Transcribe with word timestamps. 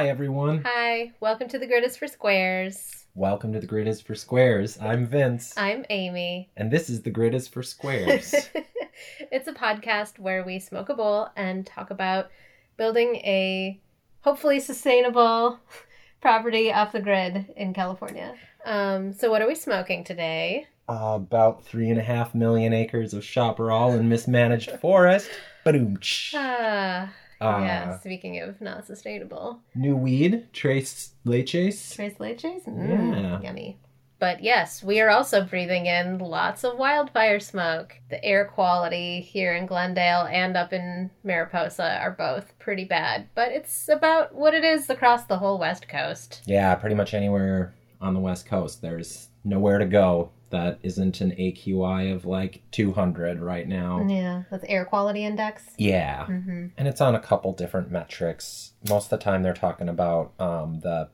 Hi, 0.00 0.08
everyone. 0.08 0.62
Hi, 0.64 1.12
welcome 1.20 1.46
to 1.48 1.58
the 1.58 1.66
Grid 1.66 1.84
is 1.84 1.94
for 1.94 2.06
Squares. 2.06 3.04
Welcome 3.14 3.52
to 3.52 3.60
The 3.60 3.66
Grid 3.66 3.86
is 3.86 4.00
for 4.00 4.14
Squares. 4.14 4.78
I'm 4.80 5.06
Vince. 5.06 5.52
I'm 5.58 5.84
Amy. 5.90 6.48
and 6.56 6.70
this 6.70 6.88
is 6.88 7.02
The 7.02 7.10
Grid 7.10 7.34
is 7.34 7.46
for 7.46 7.62
Squares. 7.62 8.34
it's 9.30 9.46
a 9.46 9.52
podcast 9.52 10.18
where 10.18 10.42
we 10.42 10.58
smoke 10.58 10.88
a 10.88 10.94
bowl 10.94 11.28
and 11.36 11.66
talk 11.66 11.90
about 11.90 12.30
building 12.78 13.16
a 13.16 13.78
hopefully 14.22 14.58
sustainable 14.58 15.60
property 16.22 16.72
off 16.72 16.92
the 16.92 17.00
grid 17.00 17.52
in 17.54 17.74
California. 17.74 18.34
Um, 18.64 19.12
so, 19.12 19.30
what 19.30 19.42
are 19.42 19.48
we 19.48 19.54
smoking 19.54 20.02
today? 20.02 20.66
Uh, 20.88 21.12
about 21.16 21.62
three 21.62 21.90
and 21.90 21.98
a 21.98 22.02
half 22.02 22.34
million 22.34 22.72
acres 22.72 23.12
of 23.12 23.22
chaparral 23.22 23.92
and 23.92 24.08
mismanaged 24.08 24.70
forest. 24.80 25.28
Boom. 25.62 25.98
Ah, 26.34 27.12
Uh, 27.40 27.60
yeah, 27.62 27.98
speaking 27.98 28.40
of 28.40 28.60
not 28.60 28.86
sustainable. 28.86 29.60
New 29.74 29.96
weed, 29.96 30.48
Tres 30.52 31.12
Leches. 31.24 31.94
Tres 31.94 32.14
leches? 32.14 32.66
Yeah. 32.66 32.72
Mm, 32.72 33.42
Yummy. 33.42 33.78
But 34.18 34.42
yes, 34.42 34.82
we 34.82 35.00
are 35.00 35.08
also 35.08 35.44
breathing 35.44 35.86
in 35.86 36.18
lots 36.18 36.62
of 36.62 36.76
wildfire 36.76 37.40
smoke. 37.40 37.96
The 38.10 38.22
air 38.22 38.44
quality 38.44 39.22
here 39.22 39.54
in 39.54 39.64
Glendale 39.64 40.26
and 40.30 40.58
up 40.58 40.74
in 40.74 41.10
Mariposa 41.24 41.98
are 41.98 42.10
both 42.10 42.52
pretty 42.58 42.84
bad, 42.84 43.28
but 43.34 43.50
it's 43.50 43.88
about 43.88 44.34
what 44.34 44.52
it 44.52 44.62
is 44.62 44.90
across 44.90 45.24
the 45.24 45.38
whole 45.38 45.58
West 45.58 45.88
Coast. 45.88 46.42
Yeah, 46.44 46.74
pretty 46.74 46.94
much 46.94 47.14
anywhere 47.14 47.72
on 48.02 48.12
the 48.12 48.20
West 48.20 48.44
Coast. 48.44 48.82
There's 48.82 49.28
nowhere 49.42 49.78
to 49.78 49.86
go 49.86 50.30
that 50.50 50.78
isn't 50.82 51.20
an 51.20 51.32
AQI 51.32 52.12
of 52.14 52.24
like 52.24 52.62
200 52.72 53.40
right 53.40 53.66
now. 53.66 54.06
Yeah, 54.08 54.42
that's 54.50 54.64
air 54.68 54.84
quality 54.84 55.24
index. 55.24 55.64
Yeah. 55.78 56.26
hmm 56.26 56.66
And 56.76 56.88
it's 56.88 57.00
on 57.00 57.14
a 57.14 57.20
couple 57.20 57.52
different 57.52 57.90
metrics. 57.90 58.72
Most 58.88 59.04
of 59.12 59.18
the 59.18 59.24
time, 59.24 59.42
they're 59.42 59.54
talking 59.54 59.88
about 59.88 60.32
um, 60.38 60.80
the 60.80 61.08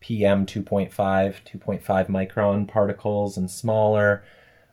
PM 0.00 0.46
2.5, 0.46 0.90
2.5 0.90 1.82
micron 2.08 2.66
particles 2.66 3.36
and 3.36 3.50
smaller 3.50 4.24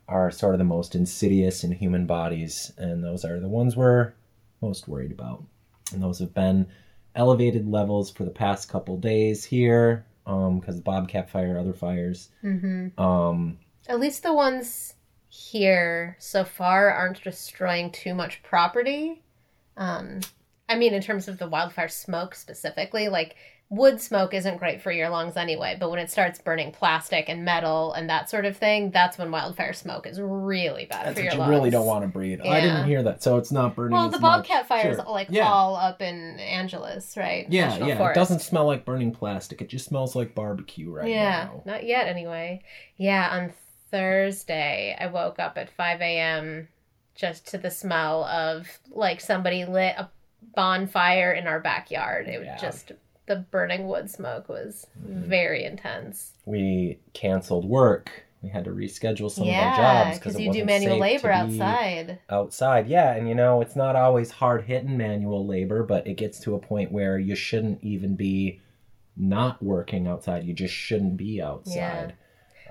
are 0.08 0.32
sort 0.32 0.56
of 0.56 0.60
the 0.60 0.64
most 0.64 0.96
insidious 0.96 1.64
in 1.66 1.72
human 1.74 2.06
bodies. 2.06 2.72
And 2.78 3.04
those 3.04 3.26
are 3.26 3.40
the 3.40 3.50
ones 3.50 3.76
we're 3.76 4.14
most 4.62 4.88
worried 4.88 5.12
about. 5.12 5.44
And 5.94 6.02
those 6.02 6.20
have 6.20 6.34
been 6.34 6.68
elevated 7.14 7.68
levels 7.68 8.10
for 8.12 8.24
the 8.24 8.32
past 8.32 8.70
couple 8.70 8.98
days 8.98 9.44
here 9.44 10.06
because 10.26 10.76
the 10.76 10.82
Bobcat 10.82 11.30
fire, 11.30 11.58
other 11.58 11.74
fires. 11.74 12.30
hmm 12.42 12.88
Um, 12.98 13.58
At 13.88 14.00
least 14.00 14.24
the 14.24 14.34
ones 14.34 14.94
here 15.30 16.16
so 16.20 16.44
far 16.44 16.90
aren't 16.92 17.24
destroying 17.24 17.92
too 17.92 18.14
much 18.14 18.44
property. 18.44 19.24
Um, 19.78 20.20
I 20.70 20.76
mean, 20.76 20.94
in 20.94 21.02
terms 21.02 21.28
of 21.28 21.38
the 21.38 21.48
wildfire 21.48 21.88
smoke 21.88 22.36
specifically, 22.36 23.08
like 23.08 23.36
wood 23.70 24.00
smoke 24.02 24.34
isn't 24.34 24.58
great 24.58 24.82
for 24.82 24.92
your 24.92 25.10
lungs 25.10 25.36
anyway, 25.38 25.76
but 25.80 25.90
when 25.90 26.00
it 26.00 26.10
starts 26.10 26.40
burning 26.42 26.72
plastic 26.72 27.28
and 27.30 27.44
metal 27.46 27.92
and 27.94 28.10
that 28.10 28.30
sort 28.30 28.46
of 28.46 28.58
thing, 28.58 28.92
that's 28.92 29.18
when 29.18 29.30
wildfire 29.30 29.74
smoke 29.74 30.08
is 30.08 30.20
really 30.22 30.86
bad 30.86 31.08
that's 31.08 31.18
for 31.20 31.24
your 31.24 31.34
you 31.34 31.40
lungs. 31.40 31.50
really 31.50 31.70
don't 31.70 31.86
want 31.86 32.04
to 32.04 32.08
breathe. 32.08 32.40
I 32.42 32.60
didn't 32.62 32.86
hear 32.88 33.04
that, 33.04 33.22
so 33.22 33.38
it's 33.38 33.52
not 33.52 33.76
burning. 33.76 33.94
Well, 33.94 34.10
the. 34.10 34.20
Bobcat 34.20 34.68
fire 34.68 34.92
is 34.92 34.98
Sure. 34.98 35.06
like 35.06 35.28
Yeah. 35.30 35.48
all 35.48 35.76
up 35.76 36.02
in 36.02 36.40
Angeles, 36.40 37.16
right? 37.16 37.46
Yeah, 37.50 37.70
National 37.70 37.88
yeah. 37.90 38.10
It 38.10 38.16
doesn't 38.16 38.40
smell 38.40 38.66
like 38.66 38.84
burning 38.86 39.12
plastic. 39.12 39.62
It 39.62 39.70
just 39.70 39.86
smells 39.86 40.16
like 40.16 40.34
barbecue 40.34 40.90
right 40.90 41.06
now. 41.06 41.12
yeah, 41.12 41.44
now. 41.54 41.62
not 41.66 41.86
yet 41.86 42.08
anyway. 42.08 42.62
Yeah, 42.98 43.30
on 43.32 43.54
Thursday, 43.92 44.96
I 45.00 45.08
woke 45.08 45.40
up 45.40 45.58
at 45.58 45.70
5 45.70 46.02
a.m. 46.02 46.68
just 47.16 47.48
to 47.48 47.58
the 47.58 47.72
smell 47.72 48.24
of 48.26 48.68
like 48.90 49.22
somebody 49.22 49.66
lit 49.66 49.96
a 49.98 50.10
bonfire 50.56 51.32
in 51.32 51.48
our 51.48 51.60
backyard. 51.60 52.28
It 52.28 52.40
was 52.40 52.62
just 52.62 52.92
the 53.26 53.38
burning 53.38 53.88
wood 53.88 54.10
smoke 54.10 54.48
was 54.50 54.88
Mhm. 55.06 55.28
very 55.28 55.66
intense. 55.66 56.34
We 56.46 57.00
canceled 57.14 57.66
work. 57.66 58.24
We 58.42 58.50
had 58.50 58.66
to 58.66 58.70
reschedule 58.72 59.32
some 59.32 59.48
of 59.50 59.56
our 59.56 59.76
jobs 59.76 60.20
because 60.20 60.36
because 60.36 60.46
you 60.46 60.54
do 60.62 60.66
manual 60.66 61.00
labor 61.00 61.32
outside. 61.32 62.20
Outside, 62.30 62.88
yeah, 62.88 63.14
and 63.16 63.28
you 63.28 63.34
know 63.36 63.62
it's 63.62 63.76
not 63.76 63.96
always 63.96 64.30
hard 64.32 64.66
hitting 64.66 64.96
manual 64.96 65.46
labor, 65.46 65.84
but 65.84 66.06
it 66.06 66.14
gets 66.18 66.40
to 66.42 66.54
a 66.56 66.60
point 66.60 66.92
where 66.92 67.18
you 67.18 67.36
shouldn't 67.36 67.84
even 67.84 68.16
be 68.16 68.62
not 69.18 69.62
working 69.62 70.08
outside. 70.08 70.44
You 70.46 70.54
just 70.54 70.74
shouldn't 70.74 71.18
be 71.18 71.42
outside. 71.42 72.14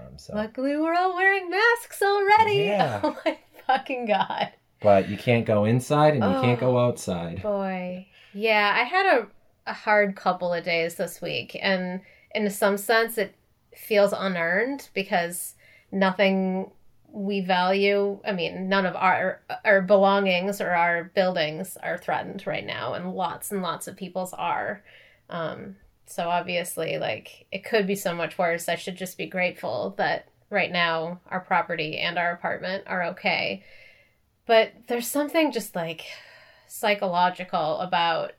Um, 0.06 0.18
so, 0.18 0.34
Luckily, 0.34 0.76
we're 0.76 0.94
all 0.94 1.14
wearing 1.14 1.50
masks 1.50 2.02
already. 2.02 2.64
Yeah. 2.64 3.00
Oh 3.04 3.16
my 3.24 3.38
fucking 3.66 4.06
god. 4.06 4.50
but 4.80 5.08
you 5.08 5.16
can't 5.16 5.44
go 5.44 5.64
inside 5.64 6.14
and 6.14 6.22
you 6.22 6.40
can't 6.40 6.62
Oh. 6.62 6.72
go 6.72 6.78
outside. 6.78 7.42
Boy. 7.42 8.06
Yeah, 8.32 8.72
I 8.76 8.84
had 8.84 9.06
a, 9.06 9.26
a 9.66 9.72
hard 9.72 10.14
couple 10.14 10.52
of 10.52 10.62
days 10.64 10.94
this 10.96 11.20
week, 11.20 11.58
and 11.60 12.00
in 12.34 12.48
some 12.50 12.76
sense, 12.76 13.18
it 13.18 13.34
feels 13.74 14.12
unearned 14.16 14.88
because 14.94 15.54
nothing 15.90 16.70
we 17.10 17.40
value, 17.40 18.20
I 18.26 18.32
mean, 18.32 18.68
none 18.68 18.84
of 18.86 18.94
our, 18.94 19.40
our 19.64 19.80
belongings 19.80 20.60
or 20.60 20.70
our 20.70 21.04
buildings 21.04 21.76
are 21.82 21.96
threatened 21.98 22.46
right 22.46 22.64
now, 22.66 22.92
and 22.94 23.14
lots 23.14 23.50
and 23.50 23.62
lots 23.62 23.88
of 23.88 23.96
people's 23.96 24.34
are. 24.34 24.82
Um, 25.30 25.76
so 26.06 26.28
obviously, 26.28 26.98
like, 26.98 27.46
it 27.52 27.64
could 27.64 27.86
be 27.86 27.96
so 27.96 28.14
much 28.14 28.38
worse. 28.38 28.68
I 28.68 28.76
should 28.76 28.96
just 28.96 29.18
be 29.18 29.26
grateful 29.26 29.94
that 29.98 30.28
right 30.50 30.70
now 30.70 31.20
our 31.28 31.40
property 31.40 31.98
and 31.98 32.18
our 32.18 32.32
apartment 32.32 32.84
are 32.86 33.04
okay. 33.04 33.64
But 34.46 34.72
there's 34.86 35.08
something 35.08 35.52
just 35.52 35.74
like 35.74 36.06
psychological 36.68 37.78
about 37.80 38.32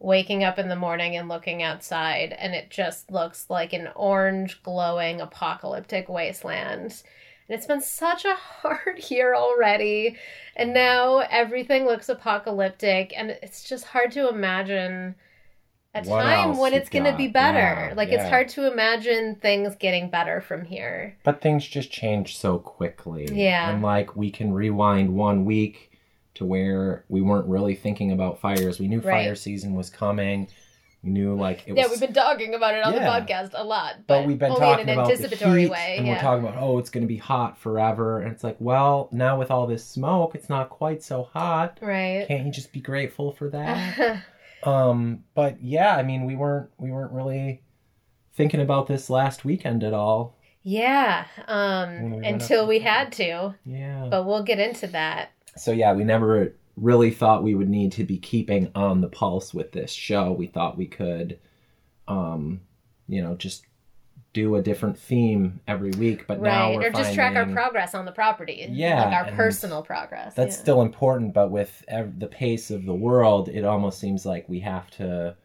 waking 0.00 0.44
up 0.44 0.58
in 0.58 0.68
the 0.68 0.76
morning 0.76 1.16
and 1.16 1.28
looking 1.28 1.62
outside 1.62 2.34
and 2.38 2.54
it 2.54 2.70
just 2.70 3.10
looks 3.10 3.48
like 3.48 3.72
an 3.72 3.88
orange 3.94 4.62
glowing 4.62 5.20
apocalyptic 5.20 6.08
wasteland. 6.08 7.02
And 7.48 7.56
it's 7.56 7.66
been 7.66 7.80
such 7.80 8.24
a 8.24 8.34
hard 8.62 9.08
year 9.08 9.34
already. 9.34 10.16
And 10.56 10.74
now 10.74 11.18
everything 11.18 11.86
looks 11.86 12.08
apocalyptic 12.08 13.12
and 13.16 13.30
it's 13.30 13.62
just 13.68 13.84
hard 13.84 14.10
to 14.12 14.28
imagine 14.28 15.14
a 15.94 16.02
What 16.02 16.22
time 16.22 16.50
else 16.50 16.58
when 16.58 16.74
it's 16.74 16.88
going 16.88 17.04
to 17.04 17.16
be 17.16 17.28
better. 17.28 17.88
Yeah, 17.88 17.94
like 17.96 18.08
it's 18.10 18.28
hard 18.28 18.48
to 18.50 18.70
imagine 18.70 19.36
things 19.36 19.74
getting 19.76 20.10
better 20.10 20.40
from 20.40 20.64
here. 20.64 21.16
But 21.24 21.40
things 21.40 21.66
just 21.66 21.90
change 21.90 22.36
so 22.36 22.58
quickly. 22.58 23.28
Yeah. 23.32 23.70
And 23.70 23.82
like 23.82 24.16
we 24.16 24.30
can 24.30 24.52
rewind 24.52 25.14
one 25.14 25.44
week 25.44 25.90
to 26.34 26.44
where 26.44 27.04
we 27.08 27.20
weren't 27.20 27.46
really 27.46 27.74
thinking 27.76 28.10
about 28.10 28.40
fires. 28.40 28.80
We 28.80 28.88
knew 28.88 29.00
Right. 29.00 29.24
fire 29.24 29.34
season 29.36 29.74
was 29.74 29.88
coming. 29.88 30.48
We 31.04 31.10
knew 31.10 31.36
like 31.36 31.64
it 31.68 31.72
was 31.74 31.78
Yeah, 31.78 31.86
we've 31.90 32.00
been 32.00 32.14
talking 32.14 32.54
about 32.54 32.74
it 32.74 32.82
on 32.82 32.94
Yeah. 32.94 33.00
the 33.00 33.06
podcast 33.32 33.50
a 33.52 33.62
lot, 33.62 33.96
but, 34.06 34.20
but 34.20 34.26
we've 34.26 34.38
been 34.38 34.56
talking 34.56 34.84
in 34.84 34.88
an 34.88 34.98
about 34.98 35.10
anticipatory 35.12 35.52
the 35.52 35.60
heat, 35.60 35.70
way. 35.70 35.94
and 35.98 36.08
we're 36.08 36.18
talking 36.18 36.44
about 36.48 36.60
oh 36.60 36.78
it's 36.78 36.88
going 36.90 37.02
to 37.04 37.08
be 37.08 37.18
hot 37.18 37.58
forever 37.58 38.20
and 38.22 38.32
it's 38.32 38.42
like 38.42 38.56
well 38.58 39.10
now 39.12 39.38
with 39.38 39.50
all 39.50 39.66
this 39.66 39.84
smoke 39.84 40.34
it's 40.34 40.48
not 40.48 40.70
quite 40.70 41.02
so 41.02 41.24
hot 41.34 41.78
right. 41.82 42.24
can't 42.26 42.46
you 42.46 42.50
just 42.52 42.72
be 42.72 42.80
grateful 42.80 43.32
for 43.32 43.50
that 43.50 44.22
um 44.66 45.24
but 45.34 45.62
yeah 45.62 45.96
i 45.96 46.02
mean 46.02 46.24
we 46.24 46.36
weren't 46.36 46.70
we 46.78 46.90
weren't 46.90 47.12
really 47.12 47.62
thinking 48.34 48.60
about 48.60 48.86
this 48.86 49.08
last 49.08 49.44
weekend 49.44 49.84
at 49.84 49.94
all. 49.94 50.36
Yeah, 50.62 51.26
um, 51.46 52.10
we 52.10 52.26
until 52.26 52.66
we 52.66 52.78
had 52.78 53.12
to, 53.12 53.54
yeah. 53.64 54.08
but 54.10 54.24
we'll 54.24 54.42
get 54.42 54.58
into 54.58 54.86
that. 54.88 55.30
so 55.56 55.72
yeah 55.72 55.92
we 55.92 56.04
never 56.04 56.54
really 56.76 57.10
thought 57.10 57.44
we 57.44 57.54
would 57.54 57.68
need 57.68 57.92
to 57.92 58.02
be 58.02 58.18
keeping 58.18 58.70
on 58.74 59.00
the 59.00 59.08
pulse 59.08 59.54
with 59.54 59.72
this 59.72 59.92
show. 59.92 60.32
We 60.32 60.46
thought 60.46 60.78
we 60.78 60.86
could 60.86 61.38
um 62.08 62.60
you 63.08 63.22
know 63.22 63.34
just 63.34 63.64
do 64.34 64.56
a 64.56 64.62
different 64.62 64.98
theme 64.98 65.60
every 65.66 65.92
week 65.92 66.26
but 66.26 66.42
now 66.42 66.74
we're 66.74 66.88
or 66.88 66.90
just 66.90 67.14
track 67.14 67.36
our 67.36 67.46
progress 67.46 67.94
on 67.94 68.04
the 68.04 68.12
property. 68.12 68.66
Yeah, 68.68 69.04
like 69.04 69.12
our 69.14 69.32
personal 69.32 69.82
progress. 69.82 70.34
that's 70.34 70.56
yeah. 70.56 70.60
still 70.62 70.82
important 70.82 71.32
but 71.32 71.50
with 71.50 71.82
ev- 71.88 72.18
the 72.18 72.26
pace 72.26 72.70
of 72.70 72.84
the 72.84 72.94
world 72.94 73.48
it 73.48 73.64
almost 73.64 73.98
seems 74.00 74.26
like 74.26 74.46
we 74.48 74.60
have 74.60 74.90
to 74.92 75.36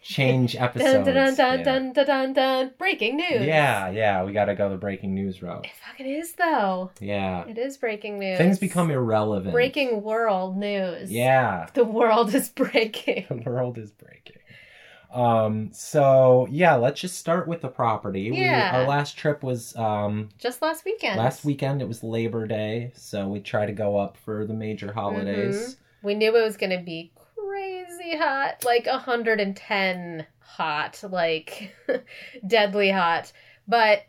change 0.00 0.56
episodes 0.66 1.04
dun 1.06 1.14
dun 1.14 1.34
dun, 1.34 1.58
yeah. 1.58 1.64
dun 1.64 1.92
dun 1.92 2.06
dun 2.06 2.32
dun. 2.32 2.70
Breaking 2.78 3.16
news. 3.18 3.44
yeah 3.44 3.90
yeah 3.90 4.24
we 4.24 4.32
gotta 4.32 4.54
go 4.54 4.70
the 4.70 4.76
breaking 4.78 5.14
news 5.14 5.42
route 5.42 5.66
it 5.66 5.70
fucking 5.86 6.06
is 6.06 6.32
though. 6.32 6.90
yeah 7.00 7.44
It 7.46 7.58
is 7.58 7.76
breaking 7.76 8.18
news. 8.18 8.38
things 8.38 8.58
become 8.58 8.90
irrelevant 8.90 9.52
breaking 9.52 10.02
world 10.02 10.56
news. 10.56 11.12
yeah 11.12 11.66
the 11.74 11.84
world 11.84 12.34
is 12.34 12.48
breaking. 12.62 13.26
the 13.28 13.50
world 13.50 13.76
is 13.76 13.90
breaking 13.90 14.37
um 15.12 15.70
so 15.72 16.46
yeah 16.50 16.74
let's 16.74 17.00
just 17.00 17.16
start 17.18 17.48
with 17.48 17.60
the 17.62 17.68
property 17.68 18.30
Yeah. 18.32 18.72
we, 18.72 18.78
our 18.78 18.86
last 18.86 19.16
trip 19.16 19.42
was 19.42 19.74
um 19.76 20.28
Just 20.38 20.60
last 20.60 20.84
weekend. 20.84 21.16
last 21.18 21.44
weekend 21.44 21.80
it 21.80 21.88
was 21.88 22.02
labor 22.02 22.46
day 22.46 22.92
so 22.94 23.26
we 23.28 23.40
try 23.40 23.64
to 23.64 23.72
go 23.72 23.96
up 23.96 24.16
for 24.18 24.44
the 24.44 24.52
major 24.54 24.92
holidays 24.92 25.76
We 26.02 26.14
knew 26.14 26.36
it 26.36 26.42
was 26.42 26.56
going 26.58 26.76
to 26.78 26.84
be 26.84 27.10
crazy 27.34 28.16
hot, 28.16 28.64
like 28.64 28.86
110 28.86 30.26
hot, 30.40 31.02
like 31.10 31.74
deadly 32.46 32.90
hot. 32.90 33.32
But 33.66 34.02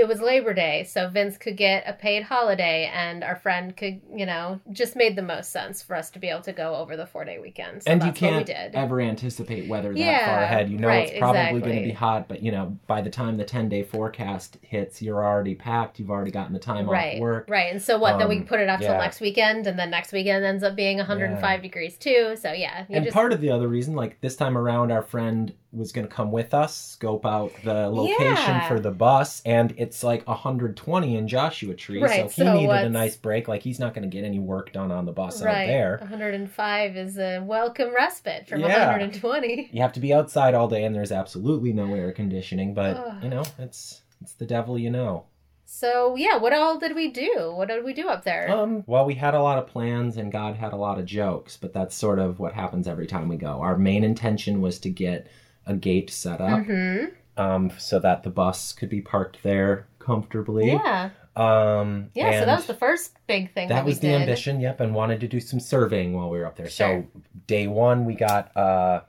it 0.00 0.08
was 0.08 0.20
Labor 0.20 0.54
Day, 0.54 0.84
so 0.84 1.08
Vince 1.08 1.36
could 1.36 1.56
get 1.56 1.84
a 1.86 1.92
paid 1.92 2.24
holiday, 2.24 2.90
and 2.92 3.22
our 3.22 3.36
friend 3.36 3.76
could, 3.76 4.00
you 4.14 4.26
know, 4.26 4.58
just 4.72 4.96
made 4.96 5.14
the 5.14 5.22
most 5.22 5.52
sense 5.52 5.82
for 5.82 5.94
us 5.94 6.10
to 6.10 6.18
be 6.18 6.28
able 6.28 6.42
to 6.42 6.52
go 6.52 6.74
over 6.74 6.96
the 6.96 7.06
four 7.06 7.24
day 7.24 7.38
weekend. 7.38 7.82
So 7.82 7.90
and 7.90 8.00
you 8.02 8.06
that's 8.10 8.20
what 8.20 8.30
we 8.38 8.44
can't 8.44 8.74
ever 8.74 9.00
anticipate 9.00 9.68
weather 9.68 9.92
that 9.92 9.98
Yeah, 9.98 10.26
far 10.26 10.42
ahead. 10.42 10.70
You 10.70 10.78
know 10.78 10.88
right, 10.88 11.08
it's 11.10 11.18
probably 11.18 11.60
going 11.60 11.76
to 11.76 11.84
be 11.84 11.92
hot, 11.92 12.28
but 12.28 12.42
you 12.42 12.50
know 12.50 12.78
by 12.86 13.02
the 13.02 13.10
time 13.10 13.36
the 13.36 13.44
ten 13.44 13.68
day 13.68 13.82
forecast 13.82 14.56
hits, 14.62 15.02
you're 15.02 15.24
already 15.24 15.54
packed. 15.54 15.98
You've 16.00 16.10
already 16.10 16.30
gotten 16.30 16.52
the 16.52 16.58
time 16.58 16.88
right, 16.88 17.14
off 17.14 17.20
work. 17.20 17.46
right. 17.48 17.70
And 17.72 17.80
so 17.80 17.98
what? 17.98 18.18
then 18.18 18.28
we 18.28 18.38
Um, 18.38 18.44
put 18.46 18.60
it 18.60 18.68
off 18.68 18.80
till 18.80 18.94
next 18.96 19.20
weekend, 19.20 19.66
and 19.66 19.78
then 19.78 19.90
next 19.90 20.12
weekend 20.12 20.44
ends 20.44 20.62
up 20.62 20.74
being 20.74 20.96
105 20.96 21.62
degrees 21.62 21.96
too. 21.98 22.34
So 22.36 22.52
yeah, 22.52 22.86
you 22.88 22.96
and 22.96 23.04
just 23.04 23.14
part 23.14 23.32
of 23.32 23.40
the 23.40 23.50
other 23.50 23.68
reason, 23.68 23.94
like 23.94 24.20
this 24.20 24.36
time 24.36 24.56
around, 24.56 24.90
our 24.90 25.02
friend 25.02 25.52
was 25.72 25.92
going 25.92 26.06
to 26.06 26.12
come 26.12 26.32
with 26.32 26.52
us, 26.52 26.76
scope 26.76 27.24
out 27.24 27.52
the 27.62 27.88
location 27.88 28.34
Yeah. 28.34 28.66
for 28.68 28.80
the 28.80 28.90
bus, 28.90 29.40
and 29.44 29.72
it's 29.76 30.02
like 30.02 30.26
120 30.26 31.16
in 31.16 31.28
Joshua 31.28 31.74
Tree, 31.74 32.02
Right, 32.02 32.28
so 32.30 32.42
he 32.44 32.48
so 32.50 32.54
needed 32.54 32.86
a 32.86 32.88
nice 32.90 33.16
break. 33.16 33.46
Like 33.46 33.62
he's 33.62 33.78
not 33.78 33.94
going 33.94 34.02
to 34.02 34.08
get 34.14 34.24
any 34.24 34.40
work 34.40 34.72
done 34.72 34.90
on 34.90 35.06
the 35.06 35.12
bus 35.12 35.40
out 35.42 35.66
there. 35.66 35.98
105 36.00 36.96
is 36.96 37.18
a 37.18 37.38
welcome 37.40 37.94
respite 37.94 38.48
from 38.48 38.60
Yeah. 38.60 38.86
120. 38.88 39.70
You 39.72 39.82
have 39.82 39.92
to 39.92 40.00
be 40.00 40.12
outside 40.12 40.54
all 40.54 40.66
day, 40.68 40.84
and 40.84 40.94
there's 40.94 41.12
absolutely 41.12 41.72
no 41.72 41.94
air 41.94 42.10
conditioning. 42.12 42.74
But 42.74 43.22
you 43.22 43.28
know, 43.28 43.44
it's 43.58 44.02
it's 44.20 44.32
the 44.34 44.46
devil 44.46 44.78
you 44.78 44.90
know. 44.90 45.26
So 45.64 46.16
yeah, 46.16 46.36
what 46.36 46.52
all 46.52 46.80
did 46.80 46.96
we 46.96 47.08
do? 47.12 47.52
What 47.54 47.68
did 47.68 47.84
we 47.84 47.92
do 47.94 48.08
up 48.08 48.24
there? 48.24 48.50
Um, 48.50 48.82
well, 48.88 49.04
we 49.06 49.14
had 49.14 49.34
a 49.34 49.42
lot 49.42 49.56
of 49.58 49.68
plans 49.68 50.16
and 50.16 50.32
God 50.32 50.56
had 50.56 50.72
a 50.72 50.76
lot 50.76 50.98
of 50.98 51.04
jokes, 51.04 51.56
but 51.56 51.72
that's 51.72 51.94
sort 51.94 52.18
of 52.18 52.40
what 52.40 52.54
happens 52.54 52.88
every 52.88 53.06
time 53.06 53.28
we 53.28 53.36
go. 53.36 53.60
Our 53.60 53.78
main 53.78 54.02
intention 54.02 54.60
was 54.60 54.80
to 54.80 54.90
get 54.90 55.28
a 55.66 55.74
gate 55.74 56.10
set 56.10 56.40
up 56.40 56.64
hmm 56.64 57.04
um, 57.36 57.70
so 57.78 57.98
that 57.98 58.22
the 58.22 58.30
bus 58.30 58.72
could 58.72 58.90
be 58.90 59.00
parked 59.00 59.42
there 59.42 59.86
comfortably. 59.98 60.72
Yeah, 60.72 61.10
Um, 61.36 62.10
yeah. 62.14 62.40
So 62.40 62.46
that 62.46 62.56
was 62.56 62.66
the 62.66 62.74
first 62.74 63.16
big 63.26 63.54
thing 63.54 63.68
that, 63.68 63.76
that 63.76 63.84
was 63.84 64.00
the 64.00 64.08
did. 64.08 64.20
ambition, 64.22 64.60
yep, 64.60 64.80
and 64.80 64.94
wanted 64.94 65.20
to 65.20 65.28
do 65.28 65.40
some 65.40 65.58
surveying 65.60 66.12
while 66.12 66.28
we 66.28 66.38
were 66.38 66.44
up 66.46 66.56
there. 66.56 66.68
Sure. 66.68 67.06
So 67.12 67.20
day 67.46 67.66
one, 67.66 68.04
we 68.04 68.14
got 68.14 68.50
a 68.56 69.04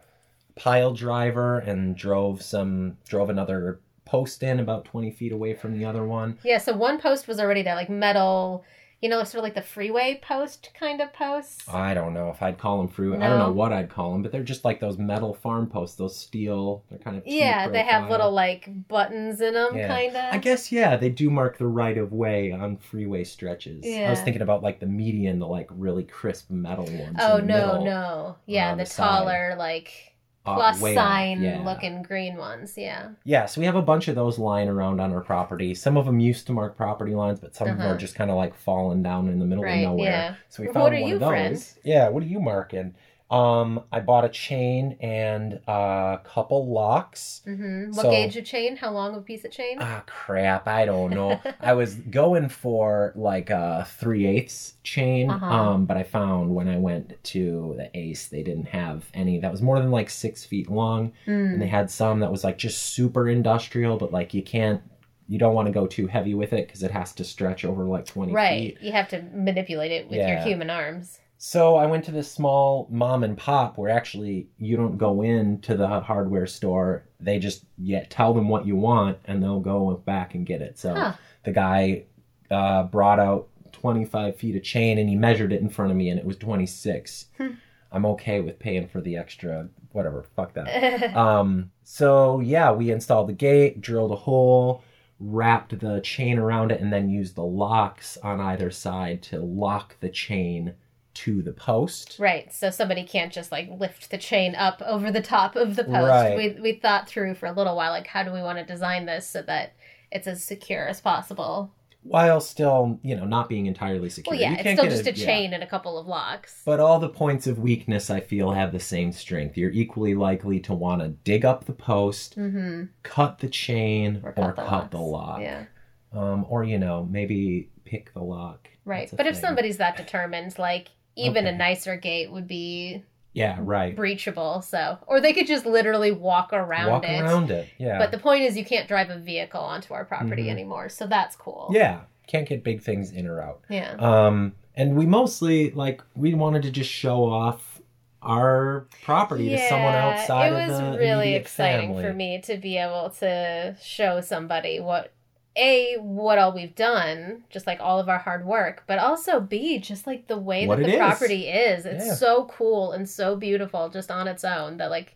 pile 0.56 0.94
driver 0.94 1.59
and 1.59 1.95
drove 1.95 2.42
some 2.42 2.98
drove 3.07 3.30
another 3.30 3.80
post 4.06 4.44
in 4.44 4.59
about 4.59 4.86
20 4.86 5.12
feet 5.12 5.31
away 5.31 5.53
from 5.53 5.77
the 5.77 5.86
other 5.86 6.06
one. 6.06 6.38
Yeah, 6.44 6.57
so 6.59 6.74
one 6.74 7.00
post 7.00 7.27
was 7.27 7.39
already 7.39 7.63
there, 7.63 7.75
like 7.75 7.89
metal, 7.89 8.63
you 9.01 9.09
know, 9.09 9.24
sort 9.24 9.39
of 9.39 9.44
like 9.44 9.56
the 9.56 9.62
freeway 9.62 10.19
post 10.24 10.69
kind 10.80 11.01
of 11.01 11.12
posts. 11.12 11.68
I 11.68 11.94
don't 11.95 12.13
know 12.13 12.30
if 12.30 12.42
I'd 12.42 12.57
call 12.59 12.77
them 12.77 12.88
fruit. 12.88 13.15
I 13.19 13.27
don't 13.27 13.39
know 13.39 13.51
what 13.51 13.74
I'd 13.74 13.89
call 13.89 14.13
them, 14.13 14.21
but 14.21 14.31
they're 14.31 14.44
just 14.44 14.63
like 14.63 14.80
those 14.80 14.98
metal 15.00 15.33
farm 15.33 15.68
posts, 15.68 15.95
those 15.98 16.15
steel. 16.15 16.83
They're 16.89 17.00
kind 17.00 17.18
of 17.18 17.24
yeah, 17.25 17.68
they 17.68 17.81
have 17.83 18.09
little 18.09 18.31
like 18.31 18.88
buttons 18.88 19.42
in 19.42 19.56
them, 19.56 19.75
Yeah. 19.75 19.88
kind 19.88 20.15
of. 20.15 20.33
I 20.33 20.38
guess 20.38 20.71
yeah, 20.71 20.95
they 20.98 21.09
do 21.09 21.30
mark 21.31 21.57
the 21.57 21.65
right 21.68 21.98
of 21.98 22.13
way 22.13 22.51
on 22.51 22.77
freeway 22.77 23.24
stretches. 23.24 23.83
Yeah. 23.86 24.07
I 24.07 24.09
was 24.12 24.21
thinking 24.21 24.44
about 24.44 24.62
like 24.62 24.80
the 24.80 24.86
median, 24.86 25.39
the 25.39 25.48
like 25.48 25.68
really 25.71 26.03
crisp 26.03 26.51
metal 26.51 26.86
ones. 26.86 27.18
Oh 27.19 27.38
no, 27.38 27.44
middle, 27.80 27.86
no, 27.86 28.36
yeah, 28.45 28.71
on 28.71 28.77
the, 28.77 28.83
the 28.83 28.89
side. 28.89 29.03
taller 29.03 29.56
like 29.57 29.92
uh, 29.92 30.11
plus 30.44 30.82
way 30.82 30.96
sign 30.96 31.42
yeah. 31.42 31.62
looking 31.64 32.02
green 32.04 32.36
ones. 32.38 32.78
Yeah, 32.78 33.10
Yeah, 33.24 33.46
so 33.46 33.62
we 33.62 33.66
have 33.66 33.76
a 33.76 33.82
bunch 33.82 34.08
of 34.08 34.16
those 34.16 34.40
lying 34.40 34.68
around 34.70 35.00
on 35.00 35.14
our 35.14 35.22
property. 35.22 35.76
Some 35.76 35.98
of 35.98 36.06
them 36.06 36.20
used 36.20 36.48
to 36.48 36.54
mark 36.54 36.76
property 36.76 37.14
lines, 37.14 37.40
but 37.40 37.54
some 37.56 37.68
of 37.68 37.78
them 37.78 37.86
Uh-huh. 37.86 37.96
are 37.96 37.98
just 37.98 38.16
kind 38.16 38.32
of 38.32 38.38
like 38.38 38.56
falling 38.56 39.04
down 39.04 39.28
in 39.30 39.40
the 39.40 39.46
middle 39.46 39.64
Right, 39.64 39.86
of 39.86 39.92
nowhere. 39.92 40.06
yeah. 40.12 40.36
So 40.50 40.64
we 40.64 40.68
found 40.70 40.84
what 40.84 40.94
are 40.94 41.00
one 41.00 41.10
you, 41.10 41.14
of 41.16 41.20
those. 41.22 41.30
friend? 41.30 41.66
Yeah, 41.84 42.10
what 42.10 42.24
are 42.24 42.28
you 42.28 42.40
marking? 42.40 42.96
Um, 43.31 43.83
I 43.94 44.01
bought 44.01 44.25
a 44.25 44.30
chain 44.30 44.98
and 45.00 45.62
a 45.66 46.19
couple 46.25 46.68
locks. 46.72 47.42
hmm 47.45 47.86
What 47.92 48.01
So- 48.04 48.12
gauge 48.12 48.36
of 48.36 48.44
chain? 48.44 48.75
How 48.75 48.92
long 48.92 49.12
of 49.16 49.22
a 49.22 49.24
piece 49.24 49.45
of 49.45 49.51
chain? 49.51 49.78
Ah, 49.80 50.04
crap! 50.06 50.68
I 50.68 50.83
don't 50.86 51.12
know. 51.12 51.39
I 51.62 51.72
was 51.74 51.95
going 51.95 52.50
for 52.50 53.13
like 53.16 53.50
a 53.50 53.88
three 54.00 54.28
eighths 54.28 54.74
chain, 54.83 55.30
Uh-huh. 55.30 55.45
um, 55.45 55.86
but 55.86 55.95
I 55.95 56.04
found 56.04 56.54
when 56.54 56.68
I 56.68 56.78
went 56.78 57.24
to 57.24 57.74
the 57.78 57.89
Ace, 57.98 58.28
they 58.28 58.44
didn't 58.44 58.68
have 58.68 59.06
any 59.13 59.39
that 59.39 59.50
was 59.51 59.62
more 59.62 59.80
than 59.80 59.92
like 59.92 60.10
six 60.10 60.44
feet 60.44 60.69
long, 60.69 61.13
Mm. 61.25 61.54
and 61.54 61.62
they 61.62 61.68
had 61.68 61.89
some 61.89 62.19
that 62.19 62.31
was 62.31 62.44
like 62.44 62.57
just 62.57 62.81
super 62.88 63.30
industrial, 63.30 63.95
but 63.95 64.12
like 64.12 64.34
you 64.34 64.42
can't, 64.44 64.81
you 65.30 65.39
don't 65.39 65.54
want 65.56 65.68
to 65.68 65.72
go 65.72 65.88
too 65.88 66.07
heavy 66.07 66.34
with 66.34 66.51
it 66.51 66.68
because 66.68 66.84
it 66.84 66.92
has 66.92 67.13
to 67.13 67.24
stretch 67.24 67.63
over 67.63 67.86
like 67.86 68.06
twenty 68.06 68.34
right, 68.34 68.50
feet. 68.60 68.75
Right. 68.75 68.84
You 68.84 68.92
have 68.92 69.07
to 69.07 69.22
manipulate 69.34 69.94
it 69.94 70.10
with 70.10 70.19
your 70.19 70.39
human 70.39 70.69
arms. 70.69 71.21
So 71.44 71.76
I 71.76 71.88
went 71.88 72.06
to 72.06 72.12
this 72.12 72.32
small 72.32 72.88
mom 72.92 73.24
and 73.24 73.36
pop 73.36 73.76
where 73.76 73.90
actually 73.90 74.48
you 74.60 74.78
don't 74.78 75.00
go 75.00 75.24
in 75.24 75.60
to 75.62 75.76
the 75.76 76.00
hardware 76.02 76.46
store. 76.46 77.06
They 77.20 77.40
just 77.40 77.66
yeah, 77.80 78.06
tell 78.12 78.36
them 78.36 78.48
what 78.48 78.68
you 78.68 78.76
want 78.76 79.18
and 79.26 79.42
they'll 79.42 79.60
go 79.60 79.92
back 80.06 80.36
and 80.36 80.46
get 80.46 80.62
it. 80.62 80.78
So 80.78 80.94
Huh. 80.94 81.14
the 81.44 81.52
guy 81.52 82.04
uh, 82.52 82.84
brought 82.84 83.20
out 83.20 83.48
25 83.72 84.36
feet 84.36 84.56
of 84.56 84.62
chain 84.62 85.00
and 85.00 85.10
he 85.10 85.16
measured 85.16 85.52
it 85.52 85.62
in 85.62 85.70
front 85.70 85.90
of 85.90 85.98
me 85.98 86.10
and 86.10 86.20
it 86.20 86.26
was 86.28 86.38
26. 86.38 87.26
Hmm. 87.38 87.48
I'm 87.92 88.06
okay 88.06 88.40
with 88.42 88.60
paying 88.60 88.88
for 88.88 89.02
the 89.02 89.18
extra 89.18 89.68
whatever. 89.94 90.22
Fuck 90.36 90.54
that. 90.54 91.16
Um, 91.18 91.72
so 91.84 92.40
yeah, 92.40 92.72
we 92.72 92.92
installed 92.92 93.30
the 93.30 93.34
gate, 93.34 93.82
drilled 93.82 94.12
a 94.12 94.16
hole, 94.16 94.84
wrapped 95.20 95.80
the 95.80 96.02
chain 96.02 96.38
around 96.38 96.72
it, 96.72 96.82
and 96.82 96.94
then 96.94 97.10
used 97.10 97.34
the 97.36 97.42
locks 97.44 98.16
on 98.22 98.40
either 98.40 98.70
side 98.70 99.24
to 99.24 99.40
lock 99.40 99.96
the 100.02 100.10
chain 100.10 100.76
to 101.13 101.42
the 101.42 101.54
post. 101.54 102.18
Right, 102.19 102.54
so 102.54 102.69
somebody 102.69 103.04
can't 103.04 103.31
just 103.34 103.52
like 103.52 103.69
lift 103.80 104.12
the 104.12 104.18
chain 104.18 104.56
up 104.56 104.81
over 104.86 105.12
the 105.12 105.22
top 105.22 105.56
of 105.56 105.75
the 105.75 105.84
post. 105.84 106.10
Right. 106.10 106.38
We 106.38 106.62
we 106.62 106.74
thought 106.74 107.08
through 107.08 107.36
for 107.36 107.46
a 107.48 107.52
little 107.52 107.75
while, 107.75 107.92
like 107.92 108.08
how 108.08 108.24
do 108.24 108.31
we 108.31 108.42
want 108.42 108.58
to 108.60 108.66
design 108.66 109.06
this 109.06 109.28
so 109.28 109.42
that 109.44 109.74
it's 110.12 110.28
as 110.28 110.44
secure 110.44 110.88
as 110.88 111.02
possible. 111.02 111.72
While 112.04 112.42
still, 112.42 113.00
you 113.04 113.16
know, 113.16 113.25
not 113.25 113.48
being 113.48 113.68
entirely 113.68 114.10
secure. 114.10 114.34
Well, 114.34 114.42
yeah, 114.42 114.54
You 114.54 114.58
it's 114.60 114.72
still 114.72 114.90
just 114.90 115.06
a 115.06 115.13
yeah. 115.13 115.24
chain 115.25 115.54
and 115.54 115.62
a 115.62 115.68
couple 115.68 116.00
of 116.00 116.08
locks. 116.08 116.63
But 116.66 116.80
all 116.80 116.98
the 116.98 117.10
points 117.10 117.46
of 117.46 117.60
weakness, 117.60 118.10
I 118.10 118.22
feel, 118.22 118.51
have 118.51 118.72
the 118.72 118.80
same 118.80 119.12
strength. 119.12 119.56
You're 119.56 119.70
equally 119.70 120.15
likely 120.15 120.60
to 120.62 120.74
want 120.74 121.03
to 121.03 121.10
dig 121.10 121.46
up 121.46 121.65
the 121.65 121.74
post, 121.74 122.39
mm-hmm. 122.39 122.86
cut 123.03 123.38
the 123.38 123.50
chain, 123.50 124.22
Or 124.24 124.30
or 124.36 124.51
cut 124.53 124.68
cut, 124.68 124.91
the 124.91 124.98
the, 124.98 125.03
lock. 125.03 125.41
Yeah, 125.41 125.65
Um, 126.12 126.44
or, 126.50 126.63
you 126.63 126.80
know, 126.80 127.08
maybe 127.08 127.70
pick 127.86 128.12
the 128.15 128.24
lock. 128.24 128.68
right. 128.84 129.12
A 129.13 129.15
But 129.15 129.27
if 129.27 129.36
somebody's 129.36 129.77
that 129.77 129.96
determined, 129.96 130.58
like 130.58 130.88
even 131.15 131.46
a 131.48 131.51
nicer 131.51 131.96
gate 131.98 132.32
would 132.32 132.48
be 132.48 133.03
Yeah, 133.34 133.58
right. 133.60 133.96
breachable. 133.96 134.63
So, 134.63 134.98
or 135.08 135.20
they 135.22 135.34
could 135.34 135.48
just 135.48 135.65
literally 135.65 136.12
walk 136.12 136.51
around 136.53 136.89
Walk 136.89 137.06
it. 137.08 137.22
around 137.22 137.51
it. 137.51 137.68
Yeah. 137.77 137.98
But 137.98 138.12
the 138.12 138.18
point 138.18 138.44
is, 138.44 138.58
you 138.58 138.65
can't 138.65 138.88
drive 138.88 139.10
a 139.10 139.18
vehicle 139.18 139.62
onto 139.62 139.94
our 139.94 140.06
property 140.06 140.46
Mhm. 140.46 140.51
anymore, 140.51 140.89
so 140.89 141.08
that's 141.08 141.36
cool. 141.36 141.70
Yeah, 141.74 142.01
can't 142.27 142.48
get 142.48 142.63
big 142.63 142.82
things 142.82 143.12
in 143.12 143.27
or 143.27 143.41
out. 143.41 143.62
Yeah. 143.70 143.96
Um, 144.00 144.53
and 144.75 144.96
we 144.96 145.06
mostly 145.06 145.72
like 145.72 146.01
we 146.15 146.34
wanted 146.34 146.63
to 146.63 146.72
just 146.72 146.89
show 146.89 147.25
off 147.25 147.82
our 148.22 148.86
property 149.03 149.50
to 149.50 149.58
someone 149.68 149.96
outside 149.96 150.53
it 150.53 150.68
was 150.70 150.80
of 150.80 150.91
the 150.94 150.98
really 151.00 151.34
exciting 151.34 151.89
family. 151.89 152.03
for 152.03 152.13
me 152.13 152.39
to 152.39 152.56
be 152.58 152.77
able 152.77 153.10
to 153.10 153.75
show 153.82 154.22
somebody 154.22 154.80
what 154.80 155.12
a 155.58 155.98
what 156.00 156.38
all 156.38 156.53
we've 156.53 156.75
done 156.75 157.43
just 157.50 157.67
like 157.67 157.79
all 157.81 158.00
of 158.00 158.08
our 158.08 158.20
hard 158.20 158.46
work 158.46 158.84
but 158.88 158.98
also 159.00 159.39
b 159.41 159.77
just 159.79 160.08
like 160.08 160.27
the 160.27 160.38
way 160.38 160.65
What 160.65 160.77
that 160.77 160.86
the 160.86 160.93
is. 160.93 160.98
property 160.98 161.48
is 161.50 161.86
it's 161.86 162.05
Yeah. 162.05 162.13
so 162.13 162.46
cool 162.46 162.93
and 162.93 163.10
so 163.10 163.36
beautiful 163.36 163.89
just 163.89 164.10
on 164.10 164.29
its 164.29 164.46
own 164.46 164.77
that 164.77 164.89
like 164.89 165.13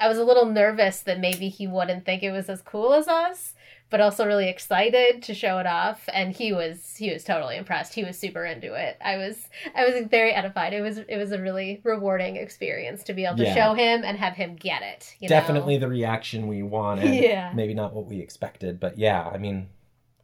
i 0.00 0.08
was 0.08 0.18
a 0.18 0.24
little 0.24 0.46
nervous 0.46 1.00
that 1.02 1.20
maybe 1.20 1.48
he 1.48 1.68
wouldn't 1.68 2.04
think 2.04 2.24
it 2.24 2.32
was 2.32 2.48
as 2.48 2.62
cool 2.62 2.92
as 2.94 3.06
us 3.06 3.54
but 3.90 4.00
also 4.00 4.26
really 4.26 4.48
excited 4.48 5.22
to 5.22 5.34
show 5.34 5.58
it 5.58 5.66
off 5.66 6.08
and 6.12 6.34
he 6.36 6.52
was 6.52 6.96
he 6.96 7.10
was 7.12 7.24
totally 7.24 7.56
impressed 7.56 7.94
he 7.94 8.04
was 8.04 8.18
super 8.18 8.44
into 8.44 8.74
it 8.74 8.96
i 9.02 9.16
was 9.16 9.48
i 9.74 9.84
was 9.84 10.06
very 10.08 10.32
edified 10.32 10.72
it 10.72 10.80
was 10.82 10.98
it 10.98 11.16
was 11.16 11.32
a 11.32 11.40
really 11.40 11.80
rewarding 11.84 12.36
experience 12.36 13.02
to 13.02 13.12
be 13.12 13.24
able 13.24 13.36
to 13.38 13.44
Yeah. 13.44 13.54
show 13.54 13.74
him 13.74 14.02
and 14.04 14.18
have 14.18 14.34
him 14.34 14.56
get 14.56 14.82
it 14.82 15.14
you 15.20 15.28
know? 15.28 15.34
Definitely 15.34 15.78
the 15.78 15.88
reaction 15.88 16.46
we 16.48 16.62
wanted. 16.62 17.14
Yeah. 17.28 17.52
Maybe 17.54 17.74
not 17.74 17.94
what 17.94 18.06
we 18.06 18.20
expected, 18.20 18.78
but 18.78 18.98
yeah, 18.98 19.26
I 19.26 19.38
mean, 19.38 19.68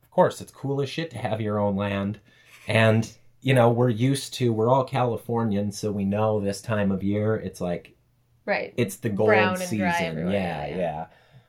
of 0.03 0.11
course, 0.11 0.41
it's 0.41 0.53
cool 0.53 0.81
as 0.81 0.89
shit 0.89 1.11
to 1.11 1.19
have 1.19 1.41
your 1.41 1.59
own 1.59 1.77
land. 1.77 2.21
And, 2.69 3.11
you 3.43 3.53
know, 3.55 3.71
we're 3.71 3.89
used 3.89 4.35
to, 4.35 4.53
we're 4.53 4.69
all 4.69 4.85
Californians, 4.85 5.79
so 5.79 5.91
we 5.91 6.05
know 6.05 6.41
this 6.41 6.61
time 6.63 6.93
of 6.93 7.03
year, 7.03 7.35
it's 7.37 7.61
like, 7.61 7.95
right 8.47 8.75
it's 8.77 8.97
the 8.97 9.09
gold 9.09 9.29
Brown 9.29 9.61
and 9.61 9.79
dry 9.79 9.93
season. 9.99 10.31
Yeah, 10.31 10.67
yeah. 10.67 10.77
yeah. 10.77 11.07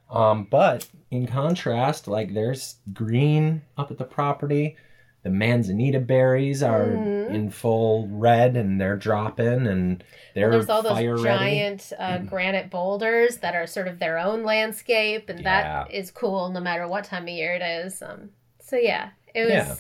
Um, 0.10 0.48
but 0.50 0.88
in 1.16 1.28
contrast, 1.28 2.08
like 2.08 2.34
there's 2.34 2.76
green 2.94 3.62
up 3.78 3.92
at 3.92 3.98
the 3.98 4.04
property. 4.04 4.76
The 5.24 5.30
manzanita 5.32 6.00
berries 6.02 6.62
are 6.62 6.86
Mhm. 6.86 7.34
in 7.34 7.50
full 7.50 8.08
red 8.12 8.56
and 8.56 8.80
they're 8.80 8.96
dropping 8.96 9.66
and 9.66 10.04
they're 10.36 10.50
Well, 10.50 10.60
there's 10.60 10.70
all 10.70 10.84
those 10.84 11.24
giant 11.24 11.92
uh, 11.98 12.20
granite 12.20 12.70
boulders 12.70 13.38
that 13.38 13.56
are 13.56 13.66
sort 13.66 13.88
of 13.88 13.98
their 13.98 14.20
own 14.20 14.44
landscape, 14.44 15.28
and 15.30 15.44
that 15.44 15.92
is 15.92 16.12
cool 16.12 16.50
no 16.50 16.60
matter 16.60 16.88
what 16.88 17.06
time 17.06 17.24
of 17.24 17.30
year 17.30 17.54
it 17.56 17.64
is. 17.64 18.04
Um, 18.04 18.30
so 18.60 18.76
yeah, 18.78 19.10
it 19.34 19.46
was 19.46 19.52
Yeah. 19.52 19.76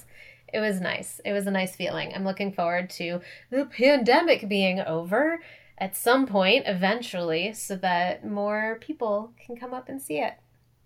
it 0.51 0.60
was 0.62 0.82
nice. 0.82 1.22
It 1.24 1.32
was 1.34 1.46
a 1.46 1.51
nice 1.51 1.75
feeling. 1.75 2.12
I'm 2.15 2.24
looking 2.25 2.51
forward 2.51 2.89
to 2.92 3.22
the 3.51 3.65
pandemic 3.65 4.48
being 4.50 4.80
over 4.80 5.39
at 5.77 5.96
some 5.96 6.25
point 6.25 6.63
eventually, 6.65 7.54
so 7.54 7.75
that 7.75 8.25
more 8.25 8.77
people 8.82 9.32
can 9.46 9.56
come 9.58 9.74
up 9.75 9.89
and 9.89 10.01
see 10.01 10.20
it. 10.20 10.34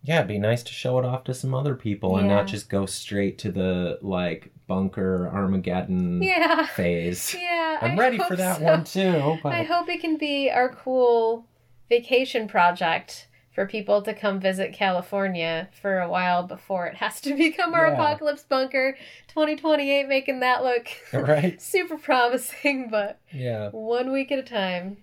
Yeah, 0.03 0.17
it'd 0.17 0.27
be 0.27 0.39
nice 0.39 0.63
to 0.63 0.71
show 0.73 0.97
it 0.99 1.05
off 1.05 1.23
to 1.25 1.33
some 1.33 1.53
other 1.53 1.75
people 1.75 2.17
and 2.17 2.27
not 2.27 2.47
just 2.47 2.69
go 2.69 2.85
straight 2.85 3.37
to 3.39 3.51
the 3.51 3.99
like 4.01 4.51
bunker 4.67 5.29
Armageddon 5.33 6.21
Yeah. 6.21 6.65
phase. 6.75 7.35
Yeah. 7.37 7.79
I'm 7.81 7.91
I 7.91 7.95
ready 7.95 8.17
for 8.17 8.35
that 8.35 8.59
so. 8.59 8.63
one 8.63 8.83
too. 8.83 9.37
But 9.43 9.53
I 9.53 9.63
hope 9.63 9.89
it 9.89 9.99
can 10.01 10.17
be 10.17 10.49
our 10.49 10.69
cool 10.69 11.45
vacation 11.89 12.47
project 12.47 13.27
for 13.53 13.65
people 13.65 14.01
to 14.03 14.13
come 14.13 14.39
visit 14.39 14.71
California 14.73 15.67
for 15.81 15.99
a 15.99 16.07
while 16.09 16.43
before 16.43 16.85
it 16.87 16.95
has 16.95 17.19
to 17.21 17.33
become 17.37 17.73
our 17.73 17.87
Yeah. 17.87 17.93
apocalypse 17.93 18.43
bunker 18.43 18.95
2028 19.27 20.07
making 20.07 20.39
that 20.41 20.63
look 20.63 20.87
right? 21.11 21.61
super 21.61 21.97
promising 21.97 22.89
but 22.89 23.19
Yeah. 23.33 23.69
one 23.71 24.11
week 24.11 24.31
at 24.31 24.39
a 24.39 24.43
time. 24.43 24.97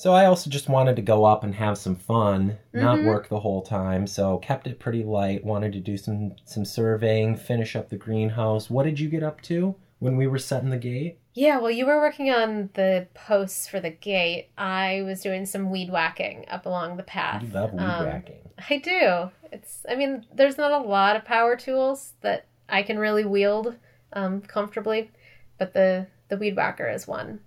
So 0.00 0.14
I 0.14 0.24
also 0.24 0.48
just 0.48 0.70
wanted 0.70 0.96
to 0.96 1.02
go 1.02 1.26
up 1.26 1.44
and 1.44 1.54
have 1.56 1.76
some 1.76 1.94
fun, 1.94 2.56
not 2.72 3.00
Mhm. 3.00 3.04
work 3.04 3.28
the 3.28 3.40
whole 3.40 3.60
time. 3.60 4.06
So 4.06 4.38
kept 4.38 4.66
it 4.66 4.78
pretty 4.78 5.04
light. 5.04 5.44
Wanted 5.44 5.74
to 5.74 5.78
do 5.78 5.98
some 5.98 6.36
some 6.46 6.64
surveying, 6.64 7.36
finish 7.36 7.76
up 7.76 7.90
the 7.90 7.98
greenhouse. 7.98 8.70
What 8.70 8.84
did 8.84 8.98
you 8.98 9.10
get 9.10 9.22
up 9.22 9.42
to 9.42 9.74
when 9.98 10.16
we 10.16 10.26
were 10.26 10.38
setting 10.38 10.70
the 10.70 10.78
gate? 10.78 11.18
Yeah, 11.34 11.58
well 11.58 11.70
you 11.70 11.84
were 11.84 11.98
working 12.00 12.30
on 12.30 12.70
the 12.72 13.08
posts 13.12 13.68
for 13.68 13.78
the 13.78 13.90
gate. 13.90 14.48
I 14.56 15.02
was 15.04 15.20
doing 15.20 15.44
some 15.44 15.68
weed 15.70 15.90
whacking 15.90 16.46
up 16.48 16.64
along 16.64 16.96
the 16.96 17.02
path. 17.02 17.42
You 17.42 17.50
love 17.50 17.74
weed 17.74 17.82
Um, 17.82 18.06
whacking. 18.06 18.48
I 18.70 18.78
do. 18.78 19.30
It's. 19.52 19.84
I 19.86 19.96
mean, 19.96 20.24
there's 20.32 20.56
not 20.56 20.72
a 20.72 20.78
lot 20.78 21.14
of 21.14 21.26
power 21.26 21.56
tools 21.56 22.14
that 22.22 22.46
I 22.70 22.84
can 22.84 22.98
really 22.98 23.26
wield 23.26 23.76
um, 24.14 24.40
comfortably, 24.40 25.10
but 25.58 25.74
the 25.74 26.06
the 26.28 26.38
weed 26.38 26.56
whacker 26.56 26.88
is 26.88 27.06
one. 27.06 27.40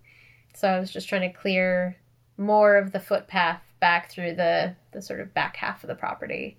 So 0.54 0.68
I 0.68 0.80
was 0.80 0.92
just 0.92 1.10
trying 1.10 1.28
to 1.28 1.36
clear 1.36 1.96
more 2.38 2.75
of 2.78 2.92
the 2.92 3.00
footpath 3.00 3.62
back 3.80 4.10
through 4.12 4.36
the 4.36 4.75
the 4.92 5.02
sort 5.02 5.20
of 5.20 5.34
back 5.34 5.56
half 5.58 5.84
of 5.84 5.88
the 5.88 5.96
property. 5.96 6.58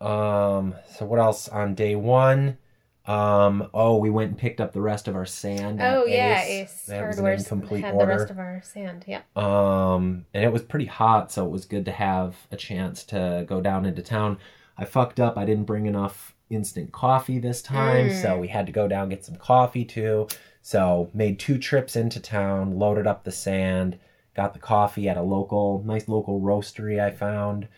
Um. 0.00 0.74
So 0.96 1.04
what 1.06 1.18
else 1.20 1.48
on 1.48 1.74
day 1.74 1.94
one? 1.94 2.58
Um. 3.06 3.68
Oh, 3.74 3.96
we 3.96 4.10
went 4.10 4.30
and 4.30 4.38
picked 4.38 4.60
up 4.60 4.72
the 4.72 4.80
rest 4.80 5.06
of 5.08 5.14
our 5.16 5.26
sand. 5.26 5.80
oh 5.82 6.04
yeah, 6.06 6.42
Ace. 6.42 6.70
Ace 6.70 6.86
That 6.86 7.06
was 7.06 7.18
an 7.18 7.26
incomplete 7.26 7.84
had 7.84 7.94
order. 7.94 8.12
the 8.12 8.18
rest 8.18 8.30
of 8.30 8.38
our 8.38 8.62
sand. 8.64 9.04
Yeah. 9.06 9.22
Um, 9.36 10.26
and 10.34 10.44
it 10.44 10.52
was 10.52 10.62
pretty 10.62 10.86
hot, 10.86 11.30
so 11.32 11.44
it 11.46 11.50
was 11.50 11.64
good 11.64 11.84
to 11.84 11.92
have 11.92 12.36
a 12.50 12.56
chance 12.56 13.04
to 13.04 13.44
go 13.48 13.60
down 13.60 13.86
into 13.86 14.02
town. 14.02 14.38
I 14.78 14.84
fucked 14.84 15.20
up. 15.20 15.36
I 15.36 15.44
didn't 15.44 15.64
bring 15.64 15.86
enough 15.86 16.34
instant 16.50 16.92
coffee 16.92 17.38
this 17.38 17.62
time, 17.62 18.08
Mm. 18.10 18.22
so 18.22 18.38
we 18.38 18.48
had 18.48 18.66
to 18.66 18.72
go 18.72 18.86
down 18.88 19.08
get 19.08 19.24
some 19.24 19.36
coffee 19.36 19.84
too. 19.84 20.28
So 20.62 21.10
made 21.14 21.38
two 21.38 21.58
trips 21.58 21.96
into 21.96 22.20
town, 22.20 22.78
loaded 22.78 23.06
up 23.06 23.24
the 23.24 23.32
sand, 23.32 23.98
got 24.34 24.52
the 24.54 24.58
coffee 24.58 25.08
at 25.08 25.16
a 25.16 25.22
local, 25.22 25.82
nice 25.86 26.08
local 26.08 26.40
roastery 26.40 27.00
I 27.00 27.10
found. 27.10 27.68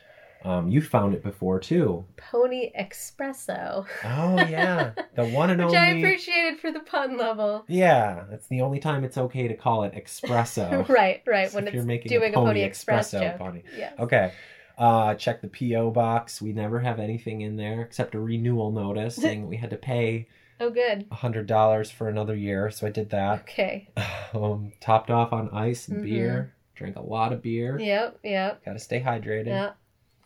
Um, 0.44 0.68
you 0.68 0.82
found 0.82 1.14
it 1.14 1.22
before 1.22 1.58
too. 1.58 2.04
Pony 2.18 2.70
Espresso, 2.78 3.86
Oh 4.04 4.36
yeah, 4.46 4.92
the 5.14 5.24
one 5.28 5.48
and 5.48 5.64
which 5.64 5.74
only. 5.74 5.94
Which 5.94 6.04
I 6.04 6.08
appreciated 6.08 6.60
for 6.60 6.70
the 6.70 6.80
pun 6.80 7.16
level. 7.16 7.64
Yeah, 7.66 8.24
it's 8.30 8.46
the 8.48 8.60
only 8.60 8.78
time 8.78 9.04
it's 9.04 9.16
okay 9.16 9.48
to 9.48 9.54
call 9.54 9.84
it 9.84 9.94
espresso. 9.94 10.86
right, 10.90 11.22
right. 11.26 11.50
So 11.50 11.56
when 11.56 11.72
you're 11.72 11.82
making 11.82 12.10
doing 12.10 12.34
a 12.34 12.38
a 12.38 12.40
Pony 12.40 12.46
Pony 12.48 12.62
Express 12.62 13.12
Espresso 13.14 13.20
joke. 13.20 13.38
pony. 13.38 13.62
Yeah. 13.76 13.92
Okay. 13.98 14.32
Uh, 14.76 15.14
check 15.14 15.40
the 15.40 15.48
PO 15.48 15.92
box. 15.92 16.42
We 16.42 16.52
never 16.52 16.80
have 16.80 16.98
anything 16.98 17.40
in 17.40 17.56
there 17.56 17.80
except 17.80 18.14
a 18.14 18.20
renewal 18.20 18.70
notice 18.70 19.16
saying 19.24 19.48
we 19.48 19.56
had 19.56 19.70
to 19.70 19.76
pay 19.76 20.28
Oh, 20.60 20.70
good. 20.70 21.06
a 21.10 21.14
hundred 21.16 21.46
dollars 21.46 21.90
for 21.90 22.08
another 22.08 22.34
year. 22.34 22.70
So 22.70 22.86
I 22.86 22.90
did 22.90 23.10
that. 23.10 23.40
Okay. 23.42 23.88
Um, 24.34 24.72
topped 24.80 25.10
off 25.10 25.32
on 25.32 25.48
ice 25.52 25.86
and 25.86 25.98
Mhm. 26.00 26.04
beer. 26.06 26.54
Drank 26.74 26.96
a 26.96 27.00
lot 27.00 27.32
of 27.32 27.40
beer. 27.40 27.78
Yep. 27.78 28.18
Yep. 28.24 28.64
Got 28.64 28.72
to 28.72 28.78
stay 28.80 29.00
hydrated. 29.00 29.46
Yeah. 29.46 29.70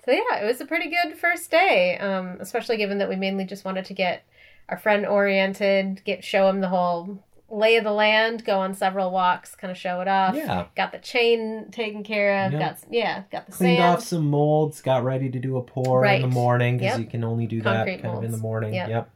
So 0.07 0.13
yeah, 0.13 0.43
it 0.43 0.47
was 0.47 0.63
a 0.63 0.65
pretty 0.65 0.89
good 0.89 1.19
first 1.19 1.51
day, 1.51 1.99
um, 1.99 2.39
especially 2.41 2.79
given 2.79 2.97
that 2.99 3.09
we 3.11 3.17
mainly 3.17 3.45
just 3.45 3.67
wanted 3.67 3.85
to 3.85 3.93
get 3.93 4.23
our 4.71 4.79
friend 4.79 5.05
oriented, 5.05 6.03
get 6.05 6.25
show 6.25 6.49
him 6.49 6.61
the 6.63 6.69
whole 6.69 7.23
lay 7.51 7.77
of 7.77 7.85
the 7.85 7.93
land, 7.93 8.47
go 8.47 8.59
on 8.61 8.73
several 8.73 9.11
walks, 9.11 9.55
kind 9.55 9.71
of 9.71 9.77
show 9.77 10.01
it 10.01 10.09
off. 10.09 10.35
Yeah. 10.35 10.67
Got 10.75 10.93
the 10.93 10.99
chain 10.99 11.67
taken 11.71 12.03
care 12.03 12.47
of. 12.47 12.53
Yeah. 12.55 12.59
Got 12.59 12.79
yeah, 12.91 13.23
got 13.31 13.45
the 13.47 13.53
Cleaned 13.53 13.79
sand. 13.79 13.95
off 13.97 14.03
some 14.03 14.31
molds. 14.31 14.81
Got 14.81 15.05
ready 15.05 15.29
to 15.29 15.39
do 15.39 15.59
a 15.59 15.63
pour 15.63 16.05
in 16.07 16.23
the 16.23 16.29
morning 16.29 16.79
because 16.79 16.93
Yep. 16.93 17.01
you 17.01 17.11
can 17.11 17.25
only 17.25 17.47
do 17.47 17.61
Concrete 17.61 17.97
that 17.97 18.03
kind 18.03 18.17
of 18.17 18.25
in 18.25 18.31
the 18.31 18.39
morning. 18.39 18.73
Yep. 18.73 18.89
Yep. 18.89 19.11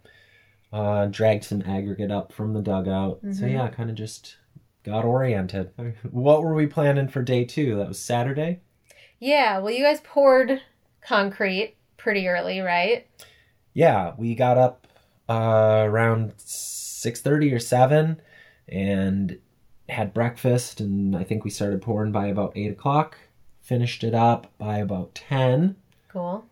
Uh, 0.73 1.07
dragged 1.07 1.45
some 1.45 1.63
aggregate 1.63 2.11
up 2.11 2.33
from 2.33 2.55
the 2.55 2.63
dugout. 2.63 3.21
So 3.33 3.45
Mhm. 3.45 3.53
yeah, 3.53 3.69
kind 3.69 3.91
of 3.91 3.97
just 3.97 4.37
got 4.85 5.05
oriented. 5.05 5.71
What 6.11 6.43
were 6.43 6.55
we 6.55 6.67
planning 6.67 7.09
for 7.09 7.23
day 7.23 7.45
two? 7.45 7.77
That 7.77 7.89
was 7.89 7.99
Saturday. 7.99 8.61
Yeah. 9.19 9.59
Well, 9.59 9.73
you 9.73 9.85
guys 9.85 10.01
poured 10.03 10.63
concrete 11.03 11.77
pretty 11.99 12.27
early, 12.29 12.61
right? 12.61 13.07
yeah, 13.75 14.13
we 14.19 14.35
got 14.35 14.59
up 14.59 14.87
uh, 15.29 15.83
around 15.87 16.33
six 16.39 17.21
thirty 17.21 17.53
or 17.53 17.59
seven, 17.59 18.21
and 18.69 19.39
had 19.89 20.13
breakfast, 20.15 20.81
and 20.81 21.15
I 21.17 21.25
think 21.25 21.45
we 21.45 21.51
started 21.51 21.81
pouring 21.83 22.13
by 22.13 22.27
about 22.27 22.53
eight 22.57 22.71
o'clock. 22.73 23.17
Finished 23.61 24.03
it 24.05 24.15
up 24.15 24.51
by 24.59 24.79
about 24.79 25.15
ten, 25.15 25.77
Cool. 26.09 26.45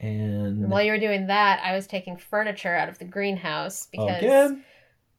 And 0.00 0.70
while 0.70 0.82
you 0.82 0.92
were 0.92 0.98
doing 0.98 1.28
that, 1.28 1.60
I 1.62 1.74
was 1.74 1.86
taking 1.86 2.16
furniture 2.16 2.74
out 2.74 2.88
of 2.88 2.98
the 2.98 3.04
greenhouse 3.04 3.86
because 3.90 4.18
again, 4.18 4.64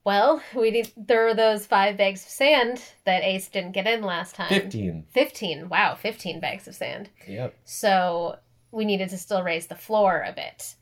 well, 0.03 0.41
we 0.55 0.71
did 0.71 0.91
there 0.95 1.25
were 1.25 1.33
those 1.33 1.65
five 1.65 1.97
bags 1.97 2.23
of 2.23 2.29
sand 2.29 2.81
that 3.05 3.23
Ace 3.23 3.49
didn't 3.49 3.73
get 3.73 3.87
in 3.87 4.03
last 4.03 4.35
time. 4.35 4.49
fifteen. 4.49 5.05
15. 5.11 5.69
Wow, 5.69 5.95
15 5.95 6.39
bags 6.39 6.67
of 6.67 6.75
sand. 6.75 7.09
Yep. 7.27 7.55
So 7.65 8.37
we 8.71 8.85
needed 8.85 9.09
to 9.09 9.17
still 9.17 9.43
raise 9.43 9.67
the 9.67 9.75
floor 9.75 10.23
a 10.27 10.31
bit. 10.31 10.75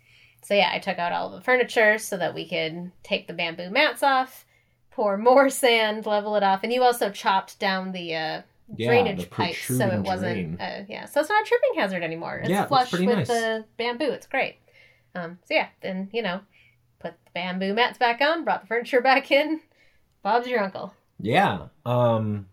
So 0.44 0.54
yeah, 0.54 0.70
I 0.72 0.80
took 0.80 1.00
out 1.00 1.12
all 1.12 1.32
the 1.32 1.42
furniture 1.42 1.98
so 1.98 2.18
that 2.18 2.36
we 2.36 2.48
could 2.48 2.92
take 3.02 3.28
the 3.28 3.34
bamboo 3.34 3.72
mats 3.72 4.04
off, 4.04 4.46
pour 4.92 5.18
more 5.18 5.50
sand, 5.50 6.06
level 6.06 6.36
it 6.36 6.44
off, 6.44 6.60
and 6.64 6.72
you 6.72 6.84
also 6.84 7.10
chopped 7.10 7.58
down 7.60 7.94
the 7.94 8.16
uh, 8.16 8.42
Yeah, 8.76 8.88
drainage 8.88 9.30
pipes 9.30 9.66
so 9.66 9.88
it 9.90 10.02
wasn't 10.02 10.60
uh, 10.60 10.82
yeah, 10.88 11.06
so 11.06 11.20
it's 11.22 11.30
not 11.30 11.44
a 11.44 11.46
tripping 11.46 11.80
hazard 11.80 12.04
anymore. 12.04 12.38
It's 12.40 12.50
Yeah, 12.50 12.66
flush 12.66 12.90
pretty 12.90 13.06
with 13.08 13.18
nice. 13.18 13.28
the 13.28 13.66
bamboo. 13.78 14.06
It's 14.12 14.28
great. 14.28 14.58
Um, 15.14 15.38
so 15.46 15.54
yeah, 15.54 15.68
then 15.82 16.10
you 16.12 16.22
know, 16.22 16.42
put 17.00 17.14
the 17.26 17.32
bamboo 17.34 17.74
mats 17.74 17.98
back 17.98 18.22
on, 18.22 18.44
brought 18.44 18.62
the 18.62 18.68
furniture 18.68 19.02
back 19.12 19.32
in. 19.32 19.62
Bob's 20.24 20.48
your 20.48 20.64
uncle. 20.64 20.94
Yeah. 21.20 21.68
Um, 21.86 22.48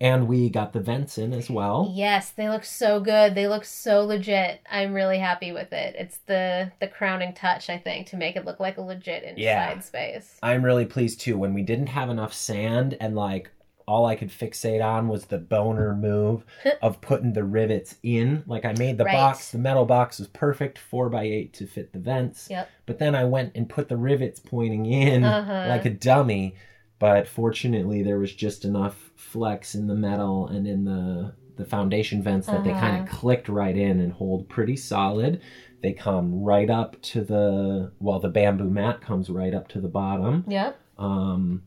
and 0.00 0.26
we 0.26 0.48
got 0.50 0.72
the 0.72 0.80
vents 0.80 1.16
in 1.18 1.32
as 1.32 1.48
well. 1.48 1.92
Yes, 1.94 2.30
they 2.30 2.48
look 2.48 2.64
so 2.64 2.98
good. 2.98 3.36
They 3.36 3.46
look 3.46 3.64
so 3.64 4.04
legit. 4.04 4.60
I'm 4.68 4.94
really 4.94 5.18
happy 5.18 5.52
with 5.52 5.72
it. 5.72 5.94
It's 5.96 6.16
the 6.26 6.72
the 6.80 6.88
crowning 6.88 7.34
touch, 7.34 7.70
I 7.70 7.78
think, 7.78 8.08
to 8.08 8.16
make 8.16 8.34
it 8.36 8.44
look 8.44 8.58
like 8.58 8.78
a 8.78 8.82
legit 8.82 9.22
inside 9.22 9.36
Yeah. 9.38 9.78
space. 9.80 10.38
I'm 10.42 10.64
really 10.64 10.86
pleased 10.86 11.20
too. 11.20 11.38
When 11.38 11.54
we 11.54 11.62
didn't 11.62 11.86
have 11.88 12.08
enough 12.10 12.32
sand 12.34 12.96
and 13.00 13.14
like 13.14 13.50
all 13.86 14.06
I 14.06 14.14
could 14.16 14.30
fixate 14.30 14.84
on 14.84 15.08
was 15.08 15.26
the 15.26 15.38
boner 15.38 15.94
move 15.94 16.44
of 16.82 17.00
putting 17.00 17.32
the 17.32 17.44
rivets 17.44 17.96
in. 18.02 18.42
Like 18.46 18.64
I 18.64 18.72
made 18.78 18.98
the 18.98 19.04
Right. 19.04 19.14
box, 19.14 19.50
the 19.50 19.58
metal 19.58 19.84
box 19.84 20.18
was 20.18 20.28
perfect, 20.28 20.78
four 20.78 21.08
by 21.08 21.24
eight 21.24 21.52
to 21.54 21.66
fit 21.66 21.92
the 21.92 21.98
vents. 21.98 22.48
Yep. 22.50 22.68
But 22.86 22.98
then 22.98 23.14
I 23.14 23.24
went 23.24 23.52
and 23.54 23.68
put 23.68 23.88
the 23.88 23.96
rivets 23.96 24.40
pointing 24.40 24.86
in 24.86 25.24
Uh-huh. 25.24 25.66
like 25.68 25.84
a 25.84 25.90
dummy. 25.90 26.54
But 26.98 27.26
fortunately, 27.26 28.02
there 28.04 28.18
was 28.18 28.32
just 28.32 28.64
enough 28.64 29.10
flex 29.16 29.74
in 29.74 29.86
the 29.88 29.94
metal 29.94 30.46
and 30.48 30.66
in 30.66 30.84
the 30.84 31.34
the 31.56 31.64
foundation 31.66 32.22
vents 32.22 32.46
that 32.46 32.64
they 32.64 32.70
Uh-huh. 32.70 32.80
kind 32.80 33.02
of 33.02 33.08
clicked 33.14 33.48
right 33.48 33.76
in 33.76 34.00
and 34.00 34.10
hold 34.12 34.48
pretty 34.48 34.74
solid. 34.76 35.40
They 35.82 35.92
come 35.92 36.42
right 36.42 36.70
up 36.70 37.00
to 37.02 37.20
the 37.22 37.92
well, 38.00 38.20
the 38.20 38.28
bamboo 38.30 38.70
mat 38.70 39.00
comes 39.02 39.28
right 39.28 39.52
up 39.52 39.68
to 39.68 39.80
the 39.80 39.88
bottom. 39.88 40.44
Yep. 40.48 40.78
Um, 40.96 41.64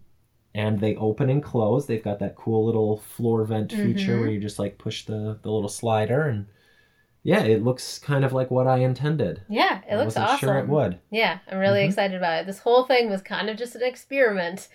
and 0.55 0.79
they 0.79 0.95
open 0.95 1.29
and 1.29 1.43
close. 1.43 1.85
They've 1.85 2.03
got 2.03 2.17
that 2.19 2.35
cool 2.35 2.65
little 2.65 2.97
floor 2.97 3.43
vent 3.43 3.71
feature 3.71 4.15
Mhm. 4.15 4.19
where 4.21 4.29
you 4.29 4.39
just 4.39 4.57
like 4.57 4.77
push 4.79 5.05
the 5.05 5.37
the 5.43 5.51
little 5.51 5.69
slider 5.69 6.23
and 6.29 6.47
yeah, 7.23 7.41
it 7.43 7.63
looks 7.63 7.97
kind 7.99 8.23
of 8.23 8.33
like 8.33 8.51
what 8.51 8.67
I 8.67 8.77
intended. 8.77 9.41
Yeah, 9.49 9.81
it 9.89 9.95
I 9.95 9.97
looks 9.97 10.15
awesome. 10.15 10.37
sure 10.39 10.57
it 10.59 10.67
would. 10.67 10.99
Yeah, 11.11 11.39
I'm 11.49 11.57
really 11.57 11.81
Mhm. 11.81 11.87
excited 11.87 12.15
about 12.15 12.41
it. 12.41 12.45
This 12.45 12.59
whole 12.59 12.85
thing 12.85 13.09
was 13.09 13.21
kind 13.23 13.49
of 13.49 13.57
just 13.57 13.75
an 13.75 13.83
experiment, 13.83 14.67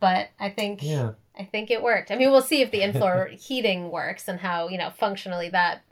but 0.00 0.28
I 0.38 0.48
think 0.50 0.82
Yeah. 0.82 1.12
I 1.38 1.44
think 1.44 1.70
it 1.70 1.82
worked. 1.82 2.10
I 2.10 2.16
mean, 2.16 2.30
we'll 2.30 2.42
see 2.42 2.60
if 2.62 2.70
the 2.70 2.82
in-floor 2.82 3.26
heating 3.32 3.90
works 3.90 4.28
and 4.28 4.40
how, 4.40 4.68
you 4.68 4.76
know, 4.78 4.90
functionally 4.90 5.48
that 5.50 5.82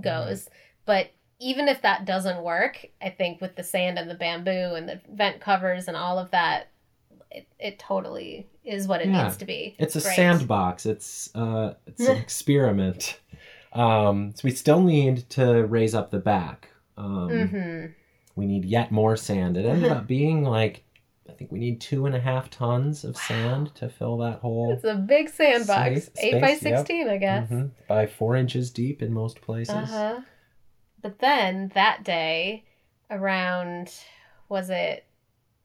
goes. 0.00 0.48
But 0.84 1.08
even 1.40 1.66
if 1.68 1.80
that 1.82 2.04
doesn't 2.04 2.42
work, 2.42 2.84
I 3.00 3.10
think 3.10 3.40
with 3.40 3.56
the 3.56 3.62
sand 3.64 3.98
and 3.98 4.08
the 4.10 4.14
bamboo 4.14 4.74
and 4.74 4.88
the 4.88 5.00
vent 5.10 5.40
covers 5.40 5.88
and 5.88 5.96
all 5.96 6.18
of 6.18 6.30
that, 6.32 6.68
it, 7.34 7.46
it 7.58 7.78
totally 7.78 8.46
is 8.64 8.86
what 8.86 9.00
it 9.00 9.08
Yeah. 9.08 9.24
needs 9.24 9.36
to 9.38 9.44
be. 9.44 9.74
It's 9.78 9.96
a 9.96 10.00
great. 10.00 10.14
sandbox. 10.16 10.86
It's 10.86 11.34
uh 11.34 11.74
it's 11.86 12.00
an 12.00 12.16
experiment. 12.26 13.18
Um 13.72 14.32
so 14.34 14.42
we 14.44 14.50
still 14.52 14.82
need 14.82 15.28
to 15.30 15.64
raise 15.66 15.94
up 15.94 16.10
the 16.10 16.18
back. 16.18 16.68
Um 16.96 17.28
Mhm. 17.30 17.94
we 18.36 18.46
need 18.46 18.64
yet 18.64 18.90
more 18.92 19.16
sand. 19.16 19.56
It 19.56 19.64
ended 19.66 19.90
up 19.96 20.06
being 20.06 20.44
like 20.44 20.84
I 21.28 21.32
think 21.34 21.50
we 21.52 21.58
need 21.60 21.80
two 21.80 22.04
and 22.06 22.14
a 22.14 22.20
half 22.20 22.50
tons 22.50 23.04
of 23.04 23.16
sand 23.16 23.74
to 23.76 23.88
fill 23.88 24.18
that 24.18 24.40
hole. 24.40 24.72
It's 24.72 24.84
a 24.84 24.96
big 24.96 25.28
sandbox. 25.30 26.04
Space- 26.06 26.10
Eight 26.20 26.40
by 26.40 26.48
space, 26.54 26.62
yep. 26.64 26.78
sixteen, 26.78 27.08
I 27.08 27.16
guess. 27.16 27.48
Mhm. 27.48 27.70
By 27.88 28.06
four 28.06 28.36
inches 28.36 28.70
deep 28.70 29.00
in 29.02 29.12
most 29.12 29.40
places. 29.40 29.74
Uh 29.74 29.86
huh. 29.86 30.20
but 31.00 31.18
then 31.20 31.70
that 31.74 32.04
day, 32.04 32.64
around, 33.10 33.92
was 34.48 34.68
it 34.70 35.04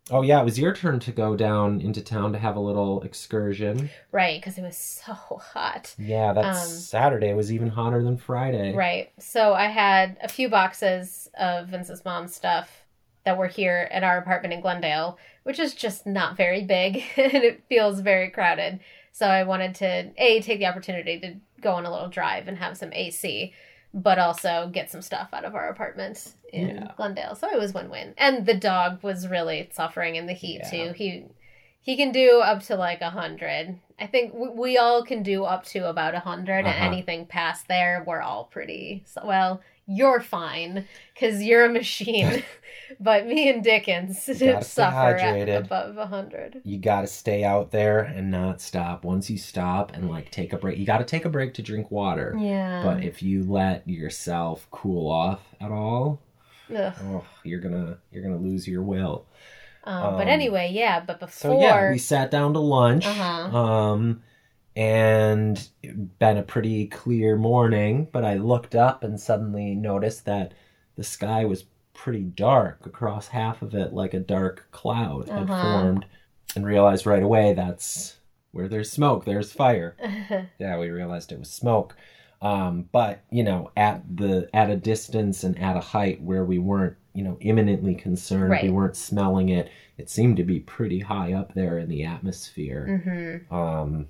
Oh 0.09 0.21
yeah, 0.21 0.39
it 0.41 0.45
was 0.45 0.57
your 0.57 0.73
turn 0.73 0.99
to 1.01 1.11
go 1.11 1.35
down 1.35 1.81
into 1.81 2.01
town 2.01 2.31
to 2.33 2.39
have 2.39 2.55
a 2.55 2.59
little 2.61 3.01
excursion. 3.01 3.89
right? 4.11 4.39
Because 4.39 4.57
it 4.57 4.61
was 4.61 4.77
so 4.77 5.13
hot. 5.13 5.93
Yeah, 5.97 6.33
that's 6.33 6.61
Um, 6.63 6.69
Saturday. 6.69 7.27
It 7.29 7.35
was 7.35 7.51
even 7.51 7.67
hotter 7.69 8.01
than 8.03 8.17
Friday. 8.17 8.73
Right. 8.73 9.11
So 9.19 9.53
I 9.53 9.65
had 9.67 10.17
a 10.21 10.27
few 10.29 10.47
boxes 10.49 11.29
of 11.37 11.67
Vince's 11.67 12.05
mom's 12.05 12.33
stuff 12.35 12.83
that 13.25 13.37
were 13.37 13.47
here 13.47 13.89
at 13.91 14.03
our 14.03 14.17
apartment 14.17 14.53
in 14.53 14.61
Glendale, 14.61 15.17
which 15.43 15.59
is 15.59 15.73
just 15.73 16.07
not 16.07 16.37
very 16.37 16.63
big 16.63 17.03
and 17.17 17.33
it 17.33 17.63
feels 17.67 17.99
very 17.99 18.29
crowded. 18.29 18.79
So 19.11 19.27
I 19.27 19.43
wanted 19.43 19.75
to 19.75 20.11
A 20.17 20.41
take 20.41 20.59
the 20.59 20.67
opportunity 20.67 21.19
to 21.19 21.35
go 21.59 21.71
on 21.73 21.85
a 21.85 21.91
little 21.91 22.07
drive 22.07 22.47
and 22.47 22.57
have 22.59 22.77
some 22.77 22.93
AC, 22.93 23.51
but 23.97 24.19
also 24.19 24.69
get 24.71 24.91
some 24.91 25.01
stuff 25.01 25.29
out 25.33 25.43
of 25.43 25.55
our 25.55 25.69
apartment 25.69 26.33
in 26.53 26.67
Yeah. 26.69 26.91
Glendale. 26.95 27.33
So 27.35 27.49
it 27.49 27.57
was 27.59 27.73
win-win. 27.73 28.13
And 28.17 28.45
the 28.45 28.53
dog 28.53 29.01
was 29.01 29.27
really 29.27 29.69
suffering 29.73 30.15
in 30.15 30.27
the 30.27 30.33
heat 30.33 30.61
Yeah. 30.63 30.69
too. 30.69 30.93
He 30.93 31.25
he 31.81 31.95
can 31.95 32.11
do 32.11 32.41
up 32.41 32.61
to 32.63 32.75
like 32.75 32.99
a 33.01 33.09
hundred. 33.09 33.79
I 33.97 34.07
think 34.07 34.33
we, 34.33 34.49
we 34.49 34.77
all 34.77 35.03
can 35.03 35.23
do 35.23 35.45
up 35.45 35.63
to 35.67 35.87
about 35.89 36.13
a 36.15 36.19
100 36.19 36.65
Uh-huh. 36.65 36.67
and 36.69 36.93
anything 36.93 37.25
past 37.25 37.67
there, 37.69 38.03
we're 38.05 38.21
all 38.21 38.43
pretty. 38.43 39.03
So, 39.07 39.21
well, 39.25 39.61
you're 39.87 40.19
fine 40.19 40.85
because 41.13 41.41
you're 41.41 41.65
a 41.65 41.69
machine, 41.69 42.43
but 42.99 43.25
me 43.25 43.49
and 43.49 43.63
Dickens 43.63 44.21
suffer 44.67 45.15
at 45.15 45.49
above 45.49 45.97
a 45.97 46.05
hundred. 46.05 46.61
You 46.63 46.77
got 46.77 47.01
to 47.01 47.07
stay 47.07 47.43
out 47.43 47.71
there 47.71 48.01
and 48.01 48.29
not 48.29 48.61
stop. 48.61 49.03
Once 49.03 49.29
you 49.29 49.37
stop 49.37 49.93
and 49.93 50.09
like 50.09 50.29
take 50.29 50.53
a 50.53 50.57
break, 50.57 50.77
you 50.77 50.85
got 50.85 50.99
to 50.99 51.05
take 51.05 51.25
a 51.25 51.29
break 51.29 51.53
to 51.55 51.61
drink 51.61 51.89
water. 51.89 52.35
Yeah. 52.37 52.83
But 52.83 53.03
if 53.03 53.23
you 53.23 53.43
let 53.43 53.87
yourself 53.87 54.67
cool 54.71 55.09
off 55.11 55.41
at 55.61 55.71
all, 55.71 56.19
oh, 56.69 57.25
you're 57.43 57.61
gonna 57.61 57.97
you're 58.11 58.23
gonna 58.23 58.37
lose 58.37 58.67
your 58.67 58.83
will. 58.83 59.25
Um, 59.83 60.15
but 60.15 60.23
Um, 60.23 60.27
anyway, 60.27 60.71
yeah. 60.73 60.99
But 60.99 61.19
before, 61.21 61.51
So 61.53 61.61
yeah, 61.61 61.91
we 61.91 61.97
sat 61.97 62.29
down 62.29 62.53
to 62.53 62.59
lunch. 62.59 63.05
Uh-huh. 63.05 63.57
Um, 63.57 64.21
and 64.77 65.69
been 66.19 66.37
a 66.37 66.43
pretty 66.43 66.85
clear 66.87 67.35
morning, 67.35 68.07
but 68.11 68.23
I 68.23 68.35
looked 68.35 68.75
up 68.75 69.03
and 69.03 69.19
suddenly 69.19 69.73
noticed 69.73 70.25
that 70.25 70.53
the 70.95 71.03
sky 71.03 71.45
was 71.45 71.65
pretty 71.95 72.21
dark 72.21 72.85
across 72.85 73.27
half 73.29 73.63
of 73.63 73.73
it, 73.73 73.91
like 73.91 74.13
a 74.13 74.19
dark 74.19 74.67
cloud 74.69 75.29
had 75.29 75.49
Uh-huh. 75.49 75.61
formed, 75.61 76.05
and 76.55 76.63
realized 76.63 77.07
right 77.07 77.23
away 77.23 77.53
that's 77.53 78.19
where 78.51 78.67
there's 78.67 78.91
smoke, 78.91 79.25
there's 79.25 79.51
fire. 79.51 79.95
Yeah, 80.59 80.77
we 80.79 80.89
realized 80.89 81.31
it 81.31 81.39
was 81.39 81.51
smoke. 81.51 81.95
Um, 82.41 82.87
but 82.91 83.23
you 83.31 83.43
know, 83.43 83.71
at 83.75 84.03
the 84.15 84.47
at 84.53 84.69
a 84.69 84.75
distance 84.75 85.43
and 85.43 85.57
at 85.59 85.75
a 85.77 85.79
height 85.79 86.21
where 86.21 86.45
we 86.45 86.57
weren't, 86.59 86.95
you 87.13 87.23
know, 87.23 87.37
imminently 87.41 87.95
concerned, 87.95 88.49
we 88.63 88.69
weren't 88.69 88.95
smelling 88.95 89.49
it. 89.49 89.69
It 89.97 90.09
seemed 90.09 90.37
to 90.37 90.43
be 90.43 90.59
pretty 90.59 90.99
high 90.99 91.33
up 91.33 91.53
there 91.55 91.77
in 91.79 91.89
the 91.89 92.03
atmosphere, 92.05 93.39
hmm 93.49 93.55
um, 93.55 94.07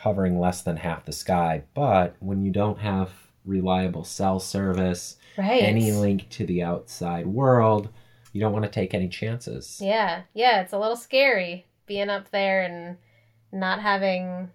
covering 0.00 0.38
less 0.38 0.62
than 0.62 0.76
half 0.76 1.04
the 1.04 1.12
sky. 1.12 1.62
But 1.74 2.14
when 2.20 2.42
you 2.44 2.50
don't 2.52 2.78
have 2.78 3.10
reliable 3.44 4.04
cell 4.04 4.38
service, 4.40 5.16
Right. 5.36 5.62
any 5.62 5.92
link 5.92 6.28
to 6.30 6.46
the 6.46 6.62
outside 6.62 7.26
world, 7.26 7.88
you 8.32 8.40
don't 8.40 8.52
want 8.52 8.64
to 8.64 8.70
take 8.70 8.94
any 8.94 9.08
chances. 9.08 9.80
Yeah, 9.82 10.22
yeah, 10.34 10.60
it's 10.60 10.72
a 10.72 10.78
little 10.78 10.96
scary 10.96 11.66
being 11.86 12.10
up 12.10 12.30
there 12.30 12.62
and 12.62 12.96
not 13.52 13.80
having. 13.80 14.50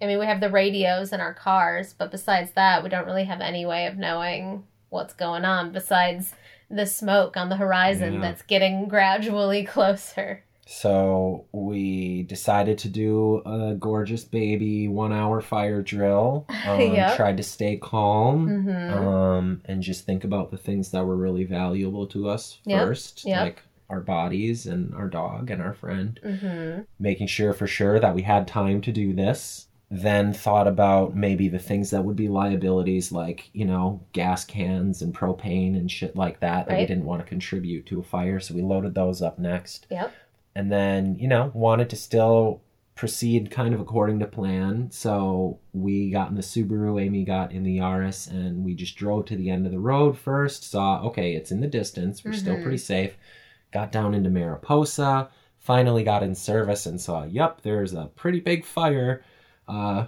I 0.00 0.06
mean, 0.06 0.18
we 0.18 0.26
have 0.26 0.40
the 0.40 0.50
radios 0.50 1.12
in 1.12 1.20
our 1.20 1.34
cars, 1.34 1.92
but 1.96 2.10
besides 2.10 2.52
that, 2.52 2.82
we 2.82 2.88
don't 2.88 3.06
really 3.06 3.24
have 3.24 3.40
any 3.40 3.64
way 3.66 3.86
of 3.86 3.96
knowing 3.96 4.64
what's 4.88 5.14
going 5.14 5.44
on 5.44 5.72
besides 5.72 6.34
the 6.70 6.86
smoke 6.86 7.36
on 7.36 7.48
the 7.50 7.56
horizon 7.56 8.14
Yeah. 8.14 8.20
that's 8.20 8.42
getting 8.42 8.88
gradually 8.88 9.64
closer. 9.64 10.42
So 10.66 11.46
we 11.52 12.22
decided 12.24 12.78
to 12.78 12.88
do 12.88 13.42
a 13.44 13.74
gorgeous 13.74 14.24
baby 14.24 14.88
one 14.88 15.12
hour 15.12 15.40
fire 15.40 15.82
drill. 15.82 16.46
Um, 16.64 16.94
Yep. 16.94 17.16
Tried 17.16 17.36
to 17.38 17.42
stay 17.42 17.76
calm 17.76 18.62
hmm 18.62 18.68
um, 18.94 19.62
and 19.64 19.82
just 19.82 20.06
think 20.06 20.22
about 20.22 20.50
the 20.52 20.56
things 20.56 20.90
that 20.92 21.04
were 21.04 21.16
really 21.16 21.44
valuable 21.44 22.06
to 22.08 22.28
us 22.28 22.58
Yep. 22.66 22.78
first, 22.80 23.24
Yep. 23.24 23.40
like 23.40 23.62
our 23.90 24.00
bodies 24.00 24.66
and 24.66 24.94
our 24.94 25.08
dog 25.08 25.50
and 25.50 25.60
our 25.60 25.74
friend. 25.74 26.20
hmm 26.22 26.80
Making 27.00 27.26
sure 27.26 27.52
for 27.52 27.66
sure 27.66 27.98
that 27.98 28.14
we 28.14 28.22
had 28.22 28.46
time 28.46 28.80
to 28.82 28.92
do 28.92 29.12
this. 29.12 29.66
Then 29.90 30.32
thought 30.32 30.68
about 30.68 31.16
maybe 31.16 31.48
the 31.48 31.58
things 31.58 31.90
that 31.90 32.04
would 32.04 32.16
be 32.16 32.28
liabilities, 32.28 33.10
like 33.12 33.50
you 33.52 33.64
know 33.64 34.00
gas 34.12 34.44
cans 34.44 35.02
and 35.02 35.12
propane 35.14 35.76
and 35.76 35.90
shit 35.90 36.14
like 36.16 36.40
that 36.40 36.66
that 36.68 36.78
we 36.78 36.86
didn't 36.86 37.04
want 37.04 37.20
to 37.22 37.28
contribute 37.28 37.84
to 37.86 37.98
a 38.00 38.02
fire. 38.04 38.38
So 38.40 38.54
we 38.54 38.62
loaded 38.62 38.94
those 38.94 39.20
up 39.20 39.38
next 39.38 39.86
Yep. 39.90 40.12
And 40.54 40.70
then 40.70 41.14
you 41.16 41.28
know 41.28 41.50
wanted 41.54 41.88
to 41.90 41.96
still 41.96 42.62
proceed 42.94 43.50
kind 43.50 43.72
of 43.74 43.80
according 43.80 44.18
to 44.18 44.26
plan 44.26 44.90
so 44.90 45.58
we 45.72 46.10
got 46.10 46.28
in 46.28 46.34
the 46.34 46.42
subaru 46.42 47.02
amy 47.02 47.24
got 47.24 47.50
in 47.50 47.62
the 47.62 47.78
yaris 47.78 48.30
and 48.30 48.62
we 48.64 48.74
just 48.74 48.96
drove 48.96 49.24
to 49.24 49.34
the 49.36 49.48
end 49.48 49.64
of 49.64 49.72
the 49.72 49.78
road 49.78 50.16
first 50.16 50.70
saw 50.70 51.00
okay 51.02 51.34
it's 51.34 51.50
in 51.50 51.60
the 51.62 51.66
distance 51.66 52.22
we're 52.24 52.32
still 52.34 52.56
Mhm. 52.56 52.62
pretty 52.62 52.76
safe 52.78 53.16
got 53.72 53.90
down 53.90 54.12
into 54.14 54.28
mariposa 54.28 55.30
finally 55.58 56.04
got 56.04 56.22
in 56.22 56.34
service 56.34 56.84
and 56.84 57.00
saw 57.00 57.24
yep 57.24 57.62
there's 57.62 57.94
a 57.94 58.10
pretty 58.14 58.40
big 58.40 58.64
fire 58.64 59.24
uh, 59.68 60.06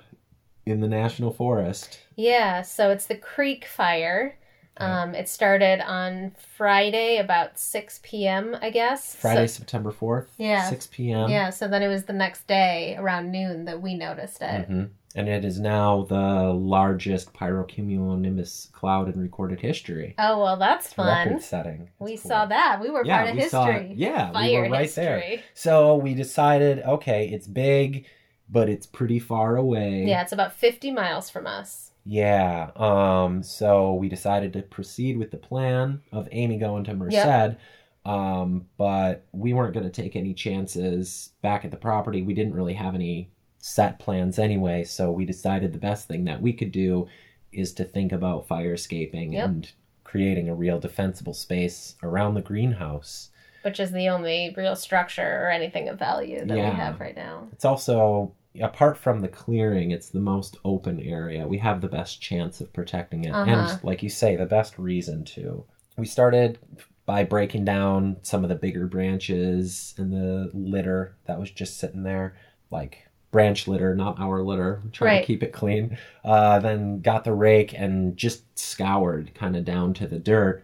in 0.66 0.80
the 0.80 0.88
national 0.88 1.32
forest 1.32 2.00
Yeah, 2.16 2.62
so 2.62 2.90
it's 2.90 3.06
the 3.06 3.16
Creek 3.16 3.64
Fire. 3.64 4.36
Um, 4.76 5.14
it 5.14 5.28
started 5.28 5.80
on 5.80 6.32
Friday 6.56 7.18
about 7.18 7.58
6 7.58 8.00
p.m., 8.02 8.56
I 8.60 8.70
guess. 8.70 9.14
friday 9.14 9.46
So, 9.46 9.58
september 9.58 9.92
4th 9.92 10.26
Yeah. 10.36 10.68
6 10.68 10.88
p.m 10.88 11.30
yeah, 11.30 11.50
so 11.50 11.68
then 11.68 11.82
it 11.82 11.88
was 11.88 12.04
the 12.04 12.12
next 12.12 12.46
day 12.48 12.96
around 12.98 13.30
noon 13.30 13.66
that 13.66 13.80
we 13.80 13.94
noticed 13.94 14.42
it. 14.42 14.68
Mhm. 14.68 14.90
And 15.16 15.28
it 15.28 15.44
is 15.44 15.60
now 15.60 16.02
the 16.08 16.52
largest 16.52 17.32
pyrocumulonimbus 17.34 18.72
cloud 18.72 19.14
in 19.14 19.20
recorded 19.20 19.60
history. 19.60 20.14
Oh, 20.18 20.42
well, 20.42 20.56
that's 20.56 20.92
fun. 20.92 21.28
Record 21.28 21.42
setting. 21.42 21.90
We 22.00 22.16
cool. 22.16 22.30
saw 22.30 22.46
that. 22.46 22.80
We 22.80 22.90
were 22.90 23.04
Yeah, 23.04 23.18
part 23.18 23.28
of 23.30 23.34
we 23.36 23.42
history. 23.42 23.88
saw. 23.90 23.94
Yeah, 23.94 24.32
we 24.42 24.56
were 24.58 24.68
right 24.68 24.90
there. 24.94 25.40
So 25.54 25.94
we 25.96 26.14
decided, 26.14 26.82
okay, 26.82 27.28
it's 27.28 27.46
big, 27.46 28.06
but 28.50 28.68
it's 28.68 28.86
pretty 28.86 29.20
far 29.20 29.56
away. 29.56 30.04
Yeah, 30.04 30.22
it's 30.22 30.32
about 30.32 30.52
50 30.52 30.90
miles 30.90 31.30
from 31.30 31.46
us. 31.46 31.92
Yeah. 32.04 32.70
Um. 32.76 33.42
So 33.42 33.94
we 33.94 34.08
decided 34.08 34.52
to 34.54 34.62
proceed 34.62 35.16
with 35.16 35.30
the 35.30 35.36
plan 35.38 36.02
of 36.12 36.28
Amy 36.32 36.58
going 36.58 36.84
to 36.84 36.94
Merced. 36.94 37.56
Um. 38.04 38.66
But 38.76 39.24
we 39.32 39.52
weren't 39.54 39.74
going 39.74 39.90
to 39.90 40.02
take 40.02 40.14
any 40.16 40.34
chances 40.34 41.30
back 41.42 41.64
at 41.64 41.70
the 41.70 41.76
property. 41.76 42.22
We 42.22 42.34
didn't 42.34 42.54
really 42.54 42.74
have 42.74 42.94
any 42.94 43.30
set 43.58 43.98
plans 43.98 44.38
anyway. 44.38 44.84
So 44.84 45.10
we 45.10 45.24
decided 45.24 45.72
the 45.72 45.78
best 45.78 46.06
thing 46.06 46.24
that 46.26 46.42
we 46.42 46.52
could 46.52 46.70
do 46.72 47.08
is 47.50 47.72
to 47.74 47.84
think 47.84 48.12
about 48.12 48.46
firescaping 48.48 49.32
Yep. 49.32 49.44
and 49.48 49.72
creating 50.02 50.48
a 50.50 50.54
real 50.54 50.78
defensible 50.78 51.32
space 51.32 51.94
around 52.02 52.34
the 52.34 52.42
greenhouse. 52.42 53.30
Which 53.62 53.80
is 53.80 53.92
the 53.92 54.10
only 54.10 54.52
real 54.56 54.76
structure 54.76 55.40
or 55.42 55.50
anything 55.50 55.88
of 55.88 55.98
value 55.98 56.44
that 56.44 56.54
Yeah. 56.58 56.68
we 56.70 56.76
have 56.76 57.00
right 57.00 57.16
now. 57.16 57.48
It's 57.52 57.64
also 57.64 58.32
apart 58.60 58.96
from 58.96 59.20
the 59.20 59.28
clearing, 59.28 59.90
it's 59.90 60.08
the 60.10 60.20
most 60.20 60.56
open 60.64 61.00
area. 61.00 61.46
We 61.46 61.58
have 61.58 61.80
the 61.80 61.88
best 61.88 62.20
chance 62.20 62.60
of 62.60 62.72
protecting 62.72 63.24
it, 63.24 63.30
Uh-huh. 63.32 63.50
and 63.50 63.84
like 63.84 64.02
you 64.02 64.08
say, 64.08 64.36
the 64.36 64.46
best 64.46 64.78
reason 64.78 65.24
to. 65.24 65.64
We 65.96 66.06
started 66.06 66.58
by 67.06 67.24
breaking 67.24 67.64
down 67.64 68.16
some 68.22 68.42
of 68.44 68.48
the 68.48 68.54
bigger 68.54 68.86
branches 68.86 69.94
and 69.98 70.12
the 70.12 70.50
litter 70.54 71.14
that 71.26 71.38
was 71.38 71.50
just 71.50 71.76
sitting 71.78 72.02
there, 72.02 72.34
like 72.70 73.06
branch 73.30 73.66
litter, 73.68 73.94
not 73.94 74.18
our 74.20 74.42
litter. 74.42 74.80
Trying 74.92 75.08
Right. 75.16 75.20
to 75.20 75.26
keep 75.26 75.42
it 75.42 75.52
clean. 75.52 75.98
Uh, 76.24 76.60
then 76.60 77.00
got 77.00 77.24
the 77.24 77.32
rake 77.32 77.74
and 77.78 78.16
just 78.16 78.58
scoured 78.58 79.34
kind 79.34 79.56
of 79.56 79.64
down 79.64 79.92
to 79.94 80.06
the 80.06 80.18
dirt, 80.18 80.62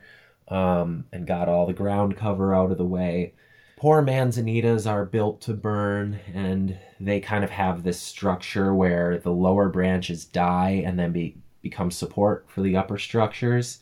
um, 0.49 1.05
and 1.13 1.27
got 1.27 1.49
all 1.49 1.67
the 1.67 1.73
ground 1.73 2.17
cover 2.17 2.55
out 2.55 2.71
of 2.71 2.79
the 2.79 2.85
way 2.87 3.35
poor 3.81 4.03
manzanitas 4.03 4.87
are 4.89 5.07
built 5.07 5.41
to 5.41 5.55
burn 5.55 6.21
and 6.35 6.77
they 7.01 7.19
kind 7.19 7.43
of 7.43 7.49
have 7.51 7.83
this 7.83 7.99
structure 7.99 8.75
where 8.75 9.17
the 9.19 9.31
lower 9.33 9.71
branches 9.71 10.27
die 10.27 10.83
and 10.85 10.99
then 10.99 11.13
be, 11.13 11.35
become 11.63 11.91
support 11.91 12.45
for 12.47 12.61
the 12.61 12.77
upper 12.77 12.99
structures 12.99 13.79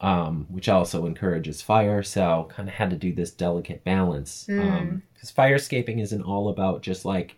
um, 0.00 0.46
which 0.50 0.68
also 0.68 1.06
encourages 1.06 1.62
fire 1.62 2.02
so 2.02 2.48
kind 2.50 2.68
of 2.68 2.74
had 2.74 2.90
to 2.90 2.96
do 2.96 3.12
this 3.14 3.30
delicate 3.30 3.84
balance 3.84 4.46
Mm. 4.48 5.00
because 5.14 5.30
firescaping 5.32 6.02
isn't 6.02 6.22
all 6.22 6.48
about 6.48 6.82
just 6.82 7.04
like 7.04 7.36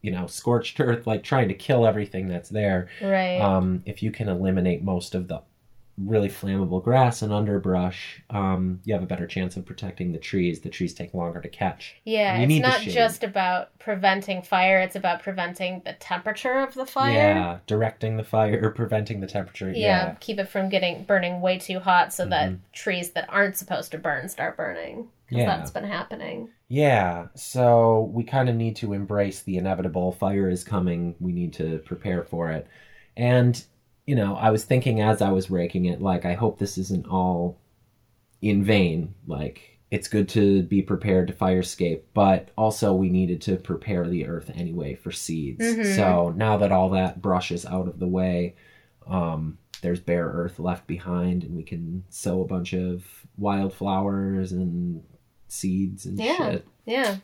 you 0.00 0.12
know 0.12 0.28
scorched 0.28 0.78
earth 0.78 1.08
like 1.08 1.24
trying 1.24 1.48
to 1.48 1.54
kill 1.54 1.84
everything 1.84 2.28
that's 2.28 2.48
there 2.50 2.88
Right. 3.02 3.40
um, 3.40 3.82
if 3.84 4.00
you 4.00 4.12
can 4.12 4.28
eliminate 4.28 4.82
most 4.84 5.16
of 5.16 5.26
the 5.26 5.40
really 6.04 6.28
flammable 6.28 6.82
grass 6.82 7.22
and 7.22 7.32
underbrush, 7.32 8.22
um, 8.30 8.80
you 8.84 8.94
have 8.94 9.02
a 9.02 9.06
better 9.06 9.26
chance 9.26 9.56
of 9.56 9.66
protecting 9.66 10.12
the 10.12 10.18
trees. 10.18 10.60
The 10.60 10.68
trees 10.68 10.94
take 10.94 11.14
longer 11.14 11.40
to 11.40 11.48
catch. 11.48 11.96
Yeah, 12.04 12.38
it's 12.38 12.62
not 12.62 12.80
just 12.82 13.24
about 13.24 13.76
preventing 13.78 14.42
fire, 14.42 14.78
it's 14.80 14.96
about 14.96 15.22
preventing 15.22 15.82
the 15.84 15.94
temperature 15.94 16.60
of 16.60 16.74
the 16.74 16.86
fire. 16.86 17.12
Yeah, 17.14 17.58
directing 17.66 18.16
the 18.16 18.24
fire, 18.24 18.70
preventing 18.76 19.20
the 19.20 19.26
temperature. 19.26 19.70
Yeah, 19.70 19.76
Yeah, 19.76 20.14
keep 20.20 20.38
it 20.38 20.48
from 20.48 20.68
getting 20.68 21.04
burning 21.04 21.40
way 21.40 21.58
too 21.58 21.78
hot 21.80 22.12
so 22.12 22.26
that 22.26 22.50
Mhm. 22.50 22.58
trees 22.72 23.10
that 23.12 23.26
aren't 23.28 23.56
supposed 23.56 23.90
to 23.92 23.98
burn 23.98 24.28
start 24.28 24.56
burning. 24.56 25.08
Yeah. 25.30 25.44
that's 25.44 25.70
been 25.70 25.84
happening. 25.84 26.48
yeah. 26.68 27.26
So 27.34 28.10
we 28.14 28.24
kind 28.24 28.48
of 28.48 28.54
need 28.54 28.76
to 28.76 28.94
embrace 28.94 29.42
the 29.42 29.58
inevitable. 29.58 30.12
Fire 30.12 30.48
is 30.48 30.64
coming. 30.64 31.16
We 31.20 31.32
need 31.32 31.52
to 31.54 31.80
prepare 31.80 32.22
for 32.24 32.50
it. 32.50 32.66
And 33.14 33.62
you 34.08 34.14
know, 34.14 34.36
I 34.36 34.50
was 34.50 34.64
thinking 34.64 35.00
as 35.02 35.20
I 35.20 35.30
was 35.30 35.50
raking 35.50 35.84
it, 35.84 36.00
like 36.00 36.24
I 36.24 36.32
hope 36.32 36.58
this 36.58 36.78
isn't 36.78 37.06
all 37.08 37.58
in 38.40 38.64
vain. 38.64 39.14
Like 39.26 39.78
it's 39.90 40.08
good 40.08 40.28
to 40.30 40.62
be 40.62 40.80
prepared 40.82 41.28
to 41.28 41.34
firescape, 41.34 42.04
but 42.14 42.48
also 42.56 42.94
we 42.94 43.10
needed 43.10 43.40
to 43.42 43.56
prepare 43.56 44.06
the 44.08 44.26
earth 44.26 44.50
anyway 44.54 44.94
for 44.94 45.10
seeds. 45.12 45.62
Mhm. 45.64 45.94
So 45.96 46.32
now 46.36 46.56
that 46.56 46.72
all 46.72 46.88
that 46.90 47.20
brush 47.20 47.50
is 47.52 47.66
out 47.66 47.86
of 47.88 47.98
the 47.98 48.08
way, 48.08 48.54
um, 49.06 49.58
there's 49.82 50.00
bare 50.00 50.26
earth 50.26 50.58
left 50.58 50.86
behind, 50.86 51.44
and 51.44 51.54
we 51.56 51.62
can 51.62 52.04
sow 52.08 52.40
a 52.42 52.46
bunch 52.46 52.72
of 52.72 53.26
wildflowers 53.36 54.52
and 54.52 55.02
seeds 55.48 56.06
and 56.06 56.18
Yeah. 56.18 56.36
shit. 56.50 56.66
Yeah. 56.86 57.16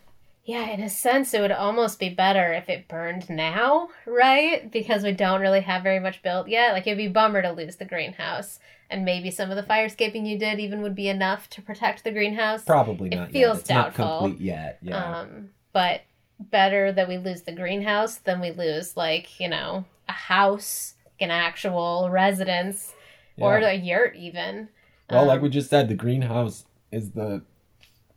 Yeah, 0.45 0.69
in 0.71 0.81
a 0.83 0.91
sense, 0.91 1.33
it 1.33 1.41
would 1.41 1.53
almost 1.53 1.99
be 1.99 2.11
better 2.11 2.53
if 2.53 2.69
it 2.69 2.87
burned 2.87 3.31
now, 3.31 3.89
right? 4.05 4.71
Because 4.71 5.03
we 5.03 5.13
don't 5.13 5.41
really 5.41 5.63
have 5.63 5.83
very 5.83 5.99
much 6.01 6.23
built 6.23 6.49
yet. 6.49 6.73
Like, 6.75 6.87
it'd 6.87 6.99
be 6.99 7.09
bummer 7.09 7.41
to 7.41 7.51
lose 7.53 7.77
the 7.77 7.87
greenhouse. 7.87 8.59
And 8.91 9.07
maybe 9.07 9.31
some 9.31 9.51
of 9.51 9.57
the 9.57 9.63
firescaping 9.63 10.27
you 10.29 10.39
did 10.39 10.61
even 10.61 10.83
would 10.83 10.95
be 10.95 11.09
enough 11.09 11.49
to 11.51 11.63
protect 11.63 12.05
the 12.05 12.13
greenhouse. 12.13 12.63
Probably 12.63 13.11
It 13.11 13.17
not 13.17 13.31
feels 13.31 13.57
yet. 13.57 13.61
It's 13.61 13.69
doubtful. 13.69 14.05
not 14.05 14.19
complete 14.21 14.41
yet. 14.45 14.79
Yeah. 14.83 15.21
Um, 15.21 15.51
but 15.73 16.03
better 16.39 16.93
that 16.93 17.09
we 17.09 17.17
lose 17.17 17.43
the 17.43 17.53
greenhouse 17.53 18.17
than 18.17 18.41
we 18.41 18.51
lose, 18.51 18.99
like, 18.99 19.41
you 19.41 19.49
know, 19.49 19.87
a 20.11 20.13
house, 20.13 20.95
an 21.21 21.31
actual 21.31 22.11
residence, 22.11 22.93
or 23.39 23.57
a 23.57 23.73
yurt, 23.75 24.15
even. 24.17 24.69
well, 25.11 25.25
like 25.25 25.39
Um, 25.39 25.45
we 25.45 25.49
just 25.49 25.71
said, 25.71 25.89
the 25.89 25.95
greenhouse 25.95 26.65
is 26.93 27.13
the 27.13 27.43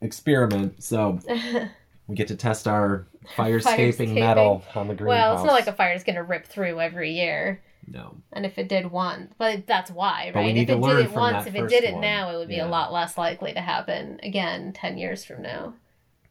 experiment. 0.01 0.83
So 0.83 1.19
we 2.07 2.15
get 2.15 2.27
to 2.29 2.35
test 2.35 2.67
our 2.67 3.07
firescaping 3.35 4.13
metal 4.13 4.63
on 4.75 4.87
the 4.87 4.95
greenhouse. 4.95 5.07
well, 5.07 5.33
it's 5.35 5.45
not 5.45 5.53
like 5.53 5.67
a 5.67 5.73
fire's 5.73 6.03
going 6.03 6.15
to 6.15 6.23
rip 6.23 6.45
through 6.45 6.79
every 6.79 7.11
year. 7.11 7.61
no. 7.87 8.15
And 8.33 8.45
if 8.45 8.57
it 8.57 8.67
did 8.69 8.91
once, 8.91 9.33
but 9.37 9.65
that's 9.67 9.91
why, 9.91 10.31
right? 10.35 10.47
If 10.55 10.63
it 10.63 10.65
did 10.67 10.69
it 10.71 11.11
once, 11.11 11.47
if 11.47 11.55
it 11.55 11.67
did 11.69 11.83
it 11.83 11.93
one. 11.93 12.01
now, 12.01 12.29
it 12.31 12.37
would 12.37 12.47
be 12.49 12.55
Yeah. 12.55 12.67
a 12.67 12.69
lot 12.69 12.91
less 12.93 13.17
likely 13.17 13.53
to 13.53 13.61
happen 13.61 14.19
again 14.23 14.73
10 14.73 14.97
years 14.97 15.23
from 15.25 15.41
now. 15.41 15.73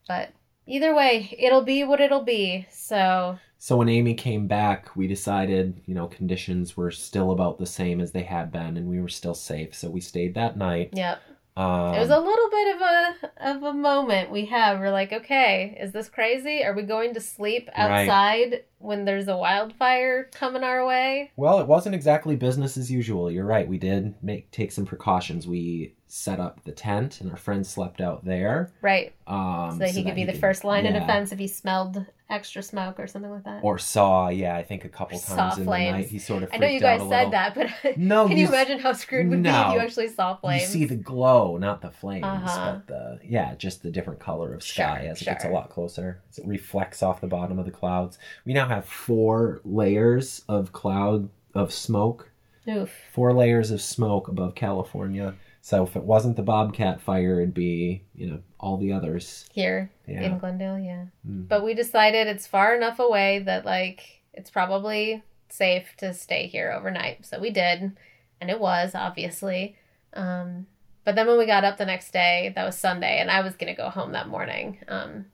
But 0.09 0.31
either 0.67 0.95
way, 0.95 1.35
it'll 1.39 1.63
be 1.63 1.85
what 1.85 2.01
it'll 2.01 2.25
be. 2.25 2.67
So, 2.71 3.39
So 3.59 3.77
when 3.77 3.89
Amy 3.89 4.15
came 4.15 4.47
back, 4.47 4.95
we 4.97 5.07
decided, 5.09 5.81
you 5.87 5.95
know, 5.95 6.07
conditions 6.07 6.77
were 6.77 6.91
still 6.91 7.31
about 7.33 7.59
the 7.59 7.67
same 7.67 8.01
as 8.01 8.13
they 8.13 8.23
had 8.23 8.53
been, 8.53 8.77
and 8.77 8.87
we 8.89 9.01
were 9.01 9.09
still 9.09 9.35
safe. 9.35 9.75
So 9.75 9.89
we 9.91 10.01
stayed 10.01 10.35
that 10.35 10.57
night. 10.57 10.91
yep. 10.93 11.21
Um, 11.57 11.95
it 11.95 11.99
was 12.01 12.11
a 12.11 12.19
little 12.19 12.51
bit 12.51 12.77
of 12.77 12.83
a 12.83 13.51
of 13.51 13.63
a 13.63 13.73
moment 13.73 14.31
we 14.31 14.45
have. 14.47 14.79
We're 14.79 14.91
like, 14.91 15.13
okay, 15.13 15.77
is 15.81 15.93
this 15.93 16.09
crazy? 16.11 16.63
Are 16.63 16.75
we 16.75 16.83
going 16.83 17.15
to 17.15 17.21
sleep 17.21 17.71
Right. 17.77 18.07
outside 18.07 18.65
when 18.79 19.07
there's 19.07 19.27
a 19.29 19.37
wildfire 19.37 20.25
coming 20.35 20.63
our 20.63 20.87
way? 20.87 21.31
well, 21.37 21.59
it 21.59 21.67
wasn't 21.67 21.95
exactly 21.95 22.37
business 22.37 22.77
as 22.77 22.91
usual. 22.91 23.31
You're 23.31 23.47
right. 23.47 23.67
We 23.67 23.79
did 23.79 24.15
make 24.23 24.51
take 24.51 24.71
some 24.71 24.85
precautions. 24.85 25.47
We 25.49 25.95
set 26.09 26.39
up 26.41 26.63
the 26.65 26.73
tent, 26.73 27.21
and 27.21 27.31
our 27.31 27.37
friend 27.37 27.67
slept 27.67 28.01
out 28.01 28.25
there. 28.25 28.71
Right. 28.81 29.13
Um, 29.27 29.73
so 29.73 29.79
that 29.79 29.91
he 29.91 30.05
could 30.05 30.15
be 30.15 30.25
the 30.25 30.33
could- 30.33 30.41
first 30.41 30.65
line 30.65 30.87
of 30.87 30.95
yeah. 30.95 31.01
defense 31.01 31.33
if 31.33 31.39
he 31.39 31.49
smelled 31.49 32.05
extra 32.29 32.61
smoke 32.63 32.99
or 32.99 33.07
something 33.07 33.31
like 33.31 33.45
that. 33.45 33.61
Or 33.63 33.79
saw, 33.79 34.29
yeah, 34.29 34.57
I 34.57 34.63
think 34.65 34.85
a 34.85 34.89
couple 34.89 35.19
saw 35.19 35.37
times 35.37 35.59
in 35.59 35.65
flames. 35.65 35.93
the 35.93 35.99
night. 35.99 36.09
He 36.09 36.19
sort 36.19 36.43
of. 36.43 36.51
I 36.53 36.59
know 36.59 36.67
you 36.67 36.77
out 36.79 36.81
guys 36.81 37.01
a 37.03 37.09
said 37.09 37.09
little. 37.09 37.31
that, 37.33 37.55
but 37.55 37.97
No, 37.99 38.27
can 38.29 38.37
you 38.37 38.45
s- 38.45 38.51
imagine 38.51 38.79
how 38.81 38.93
screwed 38.93 39.29
would 39.29 39.43
be 39.43 39.49
if 39.49 39.73
you 39.73 39.79
actually 39.79 40.09
saw 40.09 40.37
flames? 40.37 40.63
You 40.63 40.69
see 40.69 40.85
the 40.87 40.97
glow, 40.97 41.57
not 41.57 41.83
the 41.83 41.91
flames, 41.91 42.25
Uh-huh. 42.25 42.73
but 42.73 42.87
the 42.89 43.21
yeah, 43.25 43.55
just 43.57 43.83
the 43.83 43.91
different 43.91 44.19
color 44.21 44.55
of 44.55 44.63
sky 44.63 45.01
Sure, 45.03 45.11
as 45.11 45.23
it 45.23 45.25
gets 45.27 45.45
a 45.45 45.49
sure. 45.49 45.55
lot 45.55 45.71
closer. 45.71 46.21
As 46.31 46.39
it 46.39 46.47
reflects 46.47 47.03
off 47.03 47.21
the 47.21 47.27
bottom 47.29 47.59
of 47.59 47.65
the 47.65 47.71
clouds. 47.73 48.19
We 48.45 48.53
now 48.55 48.67
have 48.69 48.87
four 48.87 49.61
layers 49.65 50.43
of 50.49 50.73
cloud 50.73 51.29
of 51.55 51.73
smoke, 51.73 52.31
Oof. 52.69 52.91
four 53.13 53.33
layers 53.33 53.71
of 53.71 53.81
smoke 53.81 54.27
above 54.29 54.55
California. 54.57 55.35
So 55.67 55.83
if 55.83 55.97
it 55.97 56.05
wasn't 56.05 56.37
the 56.37 56.45
Bobcat 56.45 57.01
fire, 57.01 57.41
it'd 57.41 57.53
be 57.53 58.05
you 58.15 58.31
know 58.31 58.39
all 58.61 58.77
the 58.77 58.93
others. 58.93 59.49
Here 59.51 59.91
Yeah. 60.07 60.23
in 60.23 60.39
Glendale, 60.39 60.79
yeah. 60.79 61.07
Mm. 61.29 61.49
But 61.49 61.65
we 61.65 61.75
decided 61.75 62.29
it's 62.29 62.47
far 62.47 62.77
enough 62.77 63.01
away 63.01 63.41
that 63.41 63.65
like 63.65 64.23
it's 64.33 64.49
probably 64.49 65.25
safe 65.49 65.89
to 65.97 66.15
stay 66.15 66.47
here 66.47 66.71
overnight. 66.71 67.27
So 67.27 67.41
we 67.41 67.51
did, 67.51 67.97
and 68.41 68.49
it 68.49 68.61
was 68.61 68.95
obviously. 68.95 69.75
Um, 70.13 70.69
but 71.03 71.17
then 71.17 71.27
when 71.27 71.37
we 71.37 71.47
got 71.47 71.65
up 71.65 71.79
the 71.79 71.85
next 71.85 72.13
day, 72.13 72.53
that 72.55 72.65
was 72.65 72.79
Sunday, 72.79 73.19
and 73.19 73.29
I 73.29 73.41
was 73.41 73.57
gonna 73.57 73.75
go 73.75 73.91
home 73.91 74.13
that 74.13 74.29
morning 74.29 74.79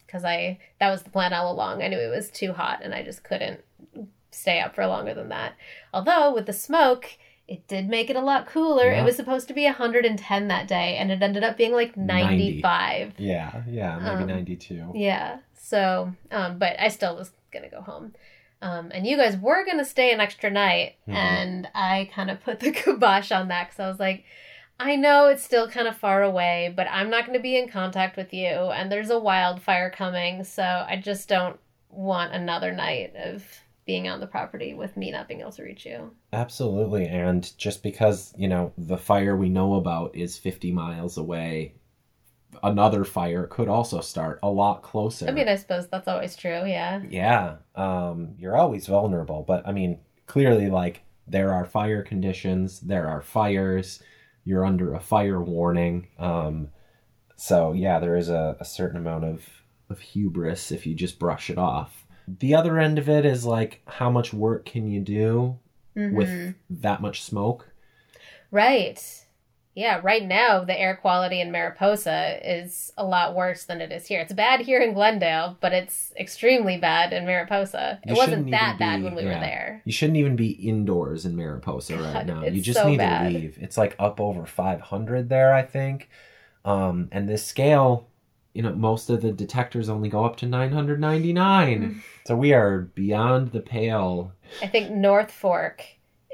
because 0.07 0.25
I 0.25 0.61
that 0.81 0.90
was 0.90 1.03
the 1.03 1.11
plan 1.11 1.35
all 1.35 1.53
along. 1.53 1.83
I 1.83 1.88
knew 1.88 1.99
it 1.99 2.09
was 2.09 2.31
too 2.31 2.55
hot, 2.55 2.81
and 2.83 2.95
I 2.95 3.03
just 3.03 3.23
couldn't 3.23 3.61
stay 4.31 4.61
up 4.61 4.75
for 4.75 4.87
longer 4.87 5.12
than 5.12 5.29
that. 5.29 5.57
Although 5.92 6.33
with 6.33 6.47
the 6.47 6.55
smoke. 6.55 7.18
It 7.49 7.67
did 7.67 7.89
make 7.89 8.09
it 8.09 8.17
a 8.17 8.21
lot 8.21 8.47
cooler. 8.47 8.91
Yeah. 8.93 9.01
It 9.03 9.05
was 9.05 9.17
supposed 9.17 9.49
to 9.49 9.55
be 9.55 9.65
110 9.65 10.49
that 10.49 10.69
day, 10.69 10.97
and 10.97 11.11
it 11.11 11.23
ended 11.23 11.45
up 11.45 11.57
being 11.57 11.73
like 11.73 11.97
90. 11.97 12.61
95. 12.63 13.15
Yeah, 13.19 13.63
yeah, 13.69 13.99
maybe 13.99 14.23
Um, 14.23 14.27
ninety-two. 14.29 14.93
Yeah. 14.95 15.39
So, 15.55 16.13
um, 16.31 16.59
but 16.59 16.79
I 16.81 16.89
still 16.89 17.17
was 17.17 17.33
gonna 17.53 17.69
go 17.69 17.81
home. 17.83 18.15
Um, 18.63 18.91
and 18.95 19.05
you 19.07 19.17
guys 19.17 19.37
were 19.37 19.65
gonna 19.67 19.85
stay 19.85 20.13
an 20.13 20.21
extra 20.21 20.49
night, 20.51 20.95
Mhm. 21.09 21.15
and 21.15 21.69
I 21.75 22.09
kind 22.15 22.31
of 22.31 22.41
put 22.43 22.61
the 22.61 22.71
kibosh 22.73 23.33
on 23.33 23.49
that 23.49 23.69
because 23.69 23.81
I 23.81 23.89
was 23.89 23.99
like, 24.01 24.25
I 24.79 24.97
know 24.97 25.27
it's 25.27 25.43
still 25.43 25.69
kind 25.69 25.87
of 25.89 25.97
far 25.97 26.23
away, 26.23 26.73
but 26.75 26.87
I'm 26.91 27.11
not 27.11 27.27
gonna 27.27 27.41
be 27.41 27.57
in 27.57 27.69
contact 27.69 28.17
with 28.17 28.33
you, 28.33 28.47
and 28.49 28.91
there's 28.91 29.11
a 29.11 29.19
wildfire 29.19 29.91
coming, 29.91 30.45
so 30.45 30.63
I 30.63 30.97
just 30.97 31.29
don't 31.29 31.59
want 31.91 32.33
another 32.33 32.73
night 32.73 33.15
of 33.17 33.62
being 33.85 34.09
on 34.09 34.21
the 34.21 34.27
property 34.27 34.75
with 34.75 34.97
me 34.97 35.11
not 35.11 35.29
being 35.29 35.40
able 35.40 35.53
to 35.53 35.62
reach 35.62 35.85
you. 35.85 36.12
Absolutely, 36.33 37.07
and 37.07 37.57
just 37.59 37.83
because 37.83 38.33
you 38.37 38.49
know 38.49 38.73
the 38.79 38.97
fire 38.97 39.37
we 39.37 39.49
know 39.49 39.75
about 39.75 40.14
is 40.14 40.38
fifty 40.38 40.71
miles 40.73 41.16
away, 41.16 41.75
another 42.62 43.05
fire 43.05 43.47
could 43.47 43.68
also 43.68 44.01
start 44.01 44.38
a 44.42 44.51
lot 44.51 44.83
closer. 44.83 45.29
I 45.29 45.33
mean, 45.33 45.49
I 45.49 45.57
suppose 45.57 45.88
that's 45.88 46.09
always 46.09 46.37
true. 46.37 46.64
Yeah. 46.66 47.03
yeah, 47.09 47.57
um, 47.75 48.35
you're 48.38 48.57
always 48.57 48.87
vulnerable, 48.87 49.45
but 49.47 49.66
I 49.66 49.73
mean, 49.73 50.01
clearly, 50.27 50.71
like 50.71 51.03
there 51.27 51.53
are 51.53 51.64
fire 51.64 52.03
conditions, 52.03 52.81
there 52.81 53.09
are 53.09 53.21
fires, 53.21 54.03
you're 54.45 54.64
under 54.64 54.95
a 54.95 55.01
fire 55.01 55.40
warning. 55.42 56.09
Um, 56.18 56.68
so 57.37 57.73
yeah, 57.73 57.99
there 57.99 58.16
is 58.16 58.29
a, 58.29 58.57
a 58.61 58.64
certain 58.64 58.99
amount 58.99 59.25
of 59.25 59.49
of 59.90 60.01
hubris 60.01 60.73
if 60.73 60.87
you 60.87 60.95
just 60.95 61.18
brush 61.18 61.51
it 61.51 61.59
off. 61.59 62.07
The 62.38 62.55
other 62.55 62.79
end 62.79 62.99
of 62.99 63.09
it 63.09 63.25
is 63.27 63.45
like, 63.45 63.83
how 63.87 64.11
much 64.11 64.33
work 64.33 64.64
can 64.64 64.87
you 64.88 65.01
do 65.01 65.59
Mhm. 65.97 66.14
with 66.14 66.55
that 66.71 67.01
much 67.03 67.23
smoke? 67.23 67.68
Right. 68.51 69.18
Yeah, 69.75 70.01
right 70.03 70.23
now 70.23 70.64
the 70.64 70.79
air 70.79 70.95
quality 70.97 71.40
in 71.40 71.51
Mariposa 71.51 72.38
is 72.45 72.92
a 72.99 73.05
lot 73.07 73.35
worse 73.35 73.64
than 73.64 73.81
it 73.81 73.90
is 73.90 74.07
here. 74.07 74.21
It's 74.21 74.35
bad 74.35 74.61
here 74.61 74.81
in 74.83 74.92
Glendale, 74.92 75.57
but 75.62 75.73
it's 75.73 76.12
extremely 76.18 76.77
bad 76.77 77.14
in 77.14 77.25
Mariposa. 77.25 77.99
You 78.05 78.12
it 78.12 78.16
wasn't 78.18 78.51
that 78.51 78.75
even 78.75 78.79
bad 78.79 79.03
when 79.03 79.14
we 79.14 79.25
were 79.25 79.31
there. 79.31 79.81
You 79.87 79.92
shouldn't 79.92 80.18
even 80.18 80.37
be 80.37 80.51
indoors 80.51 81.25
in 81.25 81.35
Mariposa 81.37 81.97
right 81.97 82.27
now. 82.27 82.45
You 82.45 82.61
just 82.61 82.81
so 82.81 82.88
need 82.90 82.99
bad. 82.99 83.33
to 83.33 83.38
leave. 83.38 83.59
It's 83.62 83.79
like 83.79 83.97
up 83.99 84.21
over 84.21 84.45
500 84.45 85.31
there, 85.31 85.55
I 85.55 85.62
think. 85.62 86.11
Um, 86.66 87.09
and 87.11 87.27
this 87.27 87.42
scale, 87.45 88.09
you 88.55 88.62
know, 88.62 88.75
most 88.75 89.09
of 89.11 89.23
the 89.23 89.33
detectors 89.33 89.88
only 89.88 90.09
go 90.09 90.25
up 90.25 90.37
to 90.37 90.47
999. 90.47 91.83
Mm. 91.83 92.03
so 92.27 92.37
we 92.37 92.53
are 92.53 92.83
beyond 92.95 93.53
the 93.53 93.61
pale. 93.61 94.33
I 94.62 94.67
think 94.67 94.91
North 94.91 95.31
Fork 95.31 95.85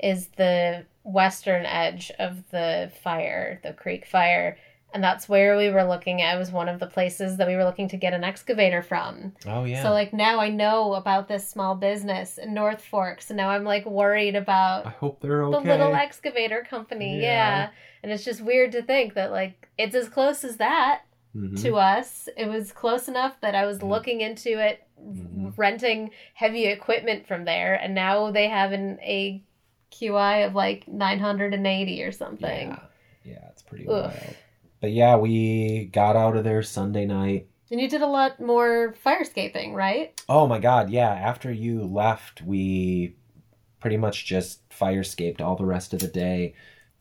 is 0.02 0.28
the 0.36 0.84
western 1.04 1.64
edge 1.64 2.10
of 2.18 2.48
the 2.50 2.90
fire, 3.02 3.60
the 3.62 3.72
creek 3.72 4.06
fire. 4.06 4.58
And 4.94 5.04
that's 5.04 5.28
where 5.28 5.56
we 5.56 5.68
were 5.68 5.84
looking 5.84 6.22
at. 6.22 6.34
It 6.34 6.38
was 6.38 6.50
one 6.50 6.68
of 6.68 6.80
the 6.80 6.86
places 6.86 7.36
that 7.36 7.46
we 7.46 7.56
were 7.56 7.64
looking 7.64 7.88
to 7.88 7.98
get 7.98 8.14
an 8.14 8.24
excavator 8.24 8.82
from. 8.82 9.34
Oh, 9.46 9.64
yeah. 9.64 9.82
So 9.82 9.90
like 9.90 10.14
now 10.14 10.40
I 10.40 10.48
know 10.48 10.94
about 10.94 11.28
this 11.28 11.46
small 11.46 11.74
business 11.74 12.38
in 12.38 12.54
North 12.54 12.82
Fork. 12.82 13.20
So 13.20 13.34
now 13.34 13.50
I'm 13.50 13.64
like 13.64 13.84
worried 13.84 14.34
about 14.34 14.86
I 14.86 14.90
hope 14.90 15.20
they're 15.20 15.44
okay. 15.44 15.62
the 15.62 15.70
little 15.70 15.94
excavator 15.94 16.66
company. 16.68 17.20
Yeah. 17.20 17.22
Yeah. 17.22 17.70
And 18.02 18.12
it's 18.12 18.24
just 18.24 18.40
weird 18.40 18.72
to 18.72 18.82
think 18.82 19.14
that 19.14 19.30
like 19.30 19.68
it's 19.76 19.94
as 19.94 20.08
close 20.08 20.42
as 20.42 20.56
that 20.56 21.02
Mhm. 21.34 21.60
to 21.62 21.76
us. 21.76 22.28
It 22.36 22.46
was 22.48 22.72
close 22.72 23.08
enough 23.08 23.40
that 23.40 23.54
I 23.54 23.66
was 23.66 23.78
Mhm. 23.78 23.88
looking 23.90 24.20
into 24.20 24.58
it, 24.58 24.82
Mhm. 25.00 25.52
renting 25.56 26.10
heavy 26.34 26.66
equipment 26.66 27.26
from 27.26 27.44
there, 27.44 27.74
and 27.74 27.94
now 27.94 28.30
they 28.30 28.48
have 28.48 28.72
an 28.72 28.98
a 29.02 29.42
QI 29.90 30.38
of 30.38 30.54
like 30.54 30.86
980 30.88 32.02
or 32.02 32.12
something. 32.12 32.68
Yeah, 32.70 32.78
yeah, 33.24 33.48
it's 33.50 33.62
pretty 33.62 33.84
Oof. 33.84 33.90
wild. 34.04 34.36
But 34.80 34.92
yeah, 34.92 35.16
we 35.16 35.86
got 35.86 36.16
out 36.16 36.36
of 36.36 36.44
there 36.44 36.62
Sunday 36.62 37.04
night. 37.04 37.48
And 37.70 37.80
you 37.80 37.88
did 37.88 38.00
a 38.02 38.06
lot 38.06 38.40
more 38.40 38.94
firescaping, 39.04 39.74
right? 39.74 40.18
Oh 40.28 40.46
my 40.46 40.58
god, 40.58 40.88
yeah. 40.90 41.10
After 41.10 41.52
you 41.52 41.82
left, 41.82 42.42
we 42.42 43.14
pretty 43.80 43.96
much 43.96 44.24
just 44.24 44.66
firescaped 44.70 45.40
all 45.40 45.56
the 45.56 45.64
rest 45.64 45.92
of 45.92 46.00
the 46.00 46.08
day. 46.08 46.54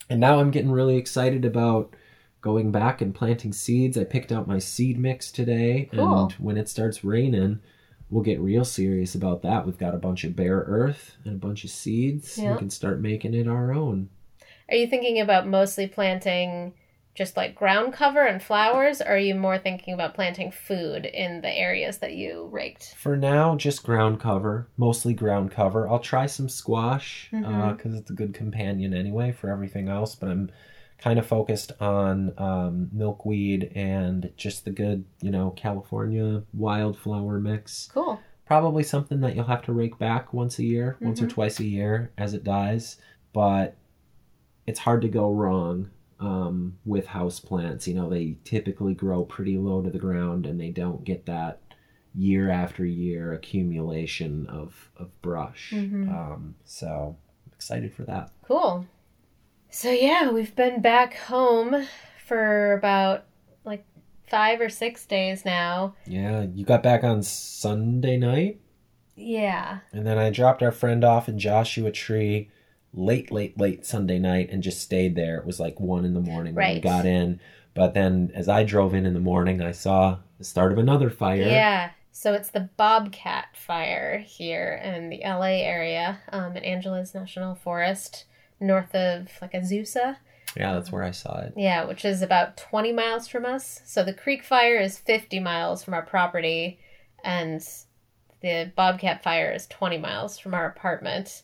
And 0.10 0.20
now 0.20 0.40
I'm 0.40 0.52
getting 0.52 0.72
really 0.72 0.98
excited 0.98 1.46
about 1.46 1.96
going 2.42 2.72
back 2.72 3.02
and 3.02 3.14
planting 3.16 3.52
seeds. 3.54 3.98
I 3.98 4.04
picked 4.04 4.32
out 4.32 4.48
my 4.48 4.60
seed 4.60 4.98
mix 5.00 5.32
today, 5.32 5.90
Cool. 5.94 6.24
and 6.24 6.32
when 6.34 6.58
it 6.58 6.70
starts 6.70 7.04
raining, 7.04 7.60
we'll 8.10 8.24
get 8.24 8.40
real 8.40 8.64
serious 8.64 9.16
about 9.16 9.42
that. 9.42 9.66
We've 9.66 9.78
got 9.78 9.96
a 9.96 10.00
bunch 10.00 10.24
of 10.24 10.36
bare 10.36 10.64
earth 10.68 11.18
and 11.26 11.34
a 11.36 11.38
bunch 11.46 11.64
of 11.64 11.70
seeds. 11.70 12.38
Yeah. 12.38 12.54
We 12.54 12.58
can 12.60 12.70
start 12.70 13.02
making 13.02 13.34
it 13.34 13.48
our 13.48 13.74
own. 13.74 14.10
Are 14.70 14.76
you 14.76 14.88
thinking 14.88 15.20
about 15.20 15.48
mostly 15.48 15.88
planting 15.88 16.74
just 17.16 17.36
like 17.36 17.56
ground 17.56 17.94
cover 17.94 18.24
and 18.24 18.44
flowers, 18.44 19.02
or 19.02 19.08
are 19.08 19.18
you 19.18 19.34
more 19.34 19.58
thinking 19.58 19.92
about 19.96 20.14
planting 20.14 20.52
food 20.52 21.04
in 21.08 21.42
the 21.42 21.50
areas 21.52 21.98
that 21.98 22.14
you 22.14 22.48
raked? 22.52 22.94
For 22.96 23.18
now, 23.18 23.56
just 23.56 23.84
ground 23.84 24.20
cover, 24.20 24.68
mostly 24.78 25.16
ground 25.16 25.50
cover. 25.50 25.90
I'll 25.90 25.98
try 25.98 26.28
some 26.28 26.48
squash 26.48 27.28
because 27.32 27.48
Mhm. 27.94 27.98
it's 27.98 28.12
a 28.12 28.14
good 28.14 28.36
companion 28.36 28.94
anyway 28.94 29.32
for 29.32 29.50
everything 29.50 29.90
else. 29.90 30.14
But 30.14 30.30
I'm 30.30 30.52
kind 30.98 31.20
of 31.20 31.26
focused 31.26 31.72
on 31.80 32.34
um, 32.40 32.90
milkweed 32.92 33.72
and 33.76 34.32
just 34.36 34.66
the 34.66 34.72
good, 34.72 35.06
you 35.22 35.30
know, 35.30 35.52
California 35.52 36.44
wildflower 36.54 37.40
mix. 37.40 37.90
Cool. 37.94 38.20
Probably 38.46 38.82
something 38.84 39.20
that 39.22 39.36
you'll 39.36 39.46
have 39.46 39.62
to 39.64 39.74
rake 39.74 40.00
back 40.00 40.34
once 40.34 40.58
a 40.58 40.64
year, 40.64 40.98
once 41.02 41.22
or 41.22 41.26
Mhm. 41.26 41.30
twice 41.32 41.60
a 41.60 41.66
year 41.66 42.12
as 42.18 42.34
it 42.34 42.44
dies. 42.44 42.98
But 43.34 43.76
it's 44.66 44.80
hard 44.80 45.02
to 45.04 45.08
go 45.10 45.32
wrong 45.32 45.90
um, 46.20 46.80
with 46.84 47.06
house 47.06 47.40
plants. 47.40 47.88
You 47.88 47.94
know, 47.94 48.10
they 48.10 48.38
typically 48.44 48.96
grow 48.96 49.24
pretty 49.24 49.56
low 49.58 49.84
to 49.84 49.92
the 49.92 50.00
ground 50.00 50.48
and 50.48 50.60
they 50.60 50.72
don't 50.72 51.04
get 51.04 51.28
that 51.28 51.62
year 52.16 52.50
after 52.50 52.84
year 52.84 53.34
accumulation 53.34 54.48
of, 54.48 54.90
of 54.98 55.22
brush. 55.22 55.72
Mhm. 55.76 56.10
Um, 56.12 56.56
so 56.66 57.16
I'm 57.46 57.52
excited 57.54 57.94
for 57.94 58.02
that. 58.06 58.32
Cool. 58.48 58.88
So 59.78 59.92
yeah, 59.92 60.32
we've 60.32 60.56
been 60.56 60.82
back 60.82 61.16
home 61.18 61.86
for 62.26 62.74
about 62.74 63.26
like 63.64 63.86
five 64.28 64.60
or 64.60 64.70
six 64.70 65.06
days 65.06 65.46
now. 65.46 65.94
Yeah, 66.08 66.48
you 66.52 66.66
got 66.66 66.82
back 66.82 67.04
on 67.04 67.22
Sunday 67.22 68.18
night, 68.18 68.60
Yeah. 69.16 69.82
and 69.94 70.04
then 70.04 70.18
I 70.18 70.32
dropped 70.32 70.64
our 70.64 70.72
friend 70.72 71.04
off 71.04 71.30
in 71.30 71.38
Joshua 71.38 71.92
Tree 71.92 72.50
late, 72.92 73.32
late, 73.32 73.60
late 73.60 73.86
Sunday 73.86 74.18
night 74.18 74.50
and 74.50 74.64
just 74.64 74.82
stayed 74.82 75.14
there. 75.14 75.38
It 75.38 75.46
was 75.46 75.60
like 75.60 75.80
one 75.80 76.06
in 76.06 76.16
the 76.16 76.22
morning 76.22 76.56
when 76.56 76.74
we 76.74 76.80
got 76.80 77.06
in. 77.06 77.40
But 77.76 77.94
then 77.94 78.32
as 78.34 78.50
I 78.50 78.64
drove 78.64 78.96
in 78.96 79.06
in 79.06 79.14
the 79.14 79.20
morning, 79.20 79.62
I 79.62 79.74
saw 79.74 80.18
the 80.40 80.44
start 80.44 80.72
of 80.72 80.80
another 80.80 81.12
fire. 81.12 81.44
Yeah. 81.44 81.92
So 82.12 82.34
it's 82.34 82.50
the 82.50 82.68
Bobcat 82.78 83.56
Fire 83.56 84.18
here 84.18 84.82
in 84.84 85.12
the 85.12 85.22
LA 85.24 85.62
area, 85.62 86.18
um, 86.32 86.58
in 86.58 86.64
Angeles 86.64 87.14
National 87.14 87.54
Forest, 87.54 88.26
north 88.60 88.94
of 88.96 89.30
like 89.42 89.54
Azusa. 89.54 90.18
Yeah, 90.56 90.74
that's 90.74 90.92
where 90.92 91.04
I 91.04 91.12
saw 91.12 91.40
it. 91.40 91.54
Yeah, 91.56 91.86
which 91.86 92.04
is 92.04 92.22
about 92.22 92.58
20 92.58 92.92
miles 92.92 93.28
from 93.28 93.46
us. 93.46 93.82
So 93.86 94.04
the 94.04 94.14
Creek 94.14 94.44
Fire 94.44 94.78
is 94.78 94.98
50 94.98 95.40
miles 95.40 95.84
from 95.84 95.94
our 95.94 96.02
property, 96.02 96.80
and 97.24 97.62
the 98.42 98.72
Bobcat 98.76 99.22
Fire 99.22 99.52
is 99.52 99.68
20 99.68 99.98
miles 99.98 100.40
from 100.40 100.54
our 100.54 100.66
apartment. 100.66 101.44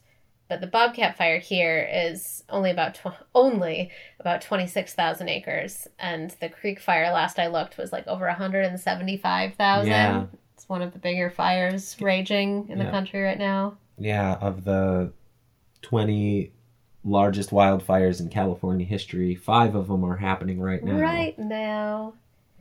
But 0.49 0.62
the 0.62 0.67
Bobcat 0.67 1.17
Fire 1.17 1.39
here 1.39 1.88
is 1.91 2.43
only 2.49 2.71
about 2.71 2.95
tw- 2.95 3.23
only 3.36 3.91
about 4.19 4.41
26,000 4.41 5.30
acres, 5.30 5.88
and 5.99 6.32
the 6.39 6.49
Creek 6.49 6.80
Fire, 6.80 7.12
last 7.12 7.39
I 7.39 7.47
looked, 7.47 7.78
was 7.78 7.91
like 7.91 8.08
over 8.08 8.26
175,000. 8.26 9.88
Yeah. 9.88 10.26
It's 10.56 10.69
one 10.69 10.82
of 10.82 10.93
the 10.93 10.99
bigger 10.99 11.30
fires 11.30 11.97
raging 11.99 12.67
in 12.69 12.80
the 12.80 12.86
country 12.86 13.21
right 13.21 13.38
now. 13.39 13.78
Yeah, 13.97 14.36
of 14.36 14.63
the 14.63 15.12
20 15.82 16.52
largest 17.03 17.49
wildfires 17.49 18.19
in 18.19 18.29
California 18.29 18.85
history, 18.85 19.35
five 19.35 19.75
of 19.75 19.87
them 19.87 20.03
are 20.03 20.17
happening 20.17 20.59
right 20.59 20.83
now. 20.83 20.99
Right 20.99 21.37
now. 21.37 22.13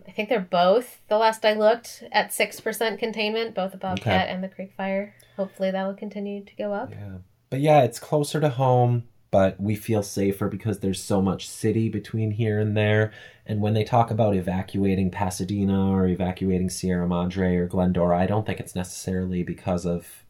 I 0.06 0.10
think 0.10 0.28
they're 0.28 0.40
both, 0.40 1.00
the 1.08 1.16
last 1.16 1.44
I 1.44 1.52
looked, 1.52 2.02
at 2.10 2.30
6% 2.30 2.98
containment, 2.98 3.54
both 3.54 3.72
the 3.72 3.78
Bobcat 3.78 4.28
and 4.28 4.42
the 4.42 4.48
Creek 4.48 4.72
Fire. 4.76 5.14
Hopefully 5.36 5.70
that 5.70 5.86
will 5.86 5.94
continue 5.94 6.44
to 6.44 6.56
go 6.56 6.72
up. 6.72 6.90
Yeah. 6.90 7.18
But 7.50 7.60
yeah, 7.60 7.82
it's 7.82 8.00
closer 8.00 8.40
to 8.40 8.48
home, 8.48 9.04
but 9.30 9.60
we 9.60 9.76
feel 9.76 10.02
safer 10.02 10.48
because 10.48 10.80
there's 10.80 11.02
so 11.02 11.22
much 11.22 11.48
city 11.48 11.88
between 11.88 12.32
here 12.32 12.58
and 12.58 12.76
there. 12.76 13.12
And 13.46 13.60
when 13.60 13.74
they 13.74 13.84
talk 13.84 14.10
about 14.10 14.34
evacuating 14.34 15.10
Pasadena 15.10 15.92
or 15.92 16.06
evacuating 16.06 16.68
Sierra 16.68 17.06
Madre 17.06 17.56
or 17.56 17.66
Glendora, 17.66 18.18
I 18.18 18.26
don't 18.26 18.44
think 18.44 18.58
it's 18.58 18.74
necessarily 18.74 19.42
because 19.42 19.86
of, 19.86 20.21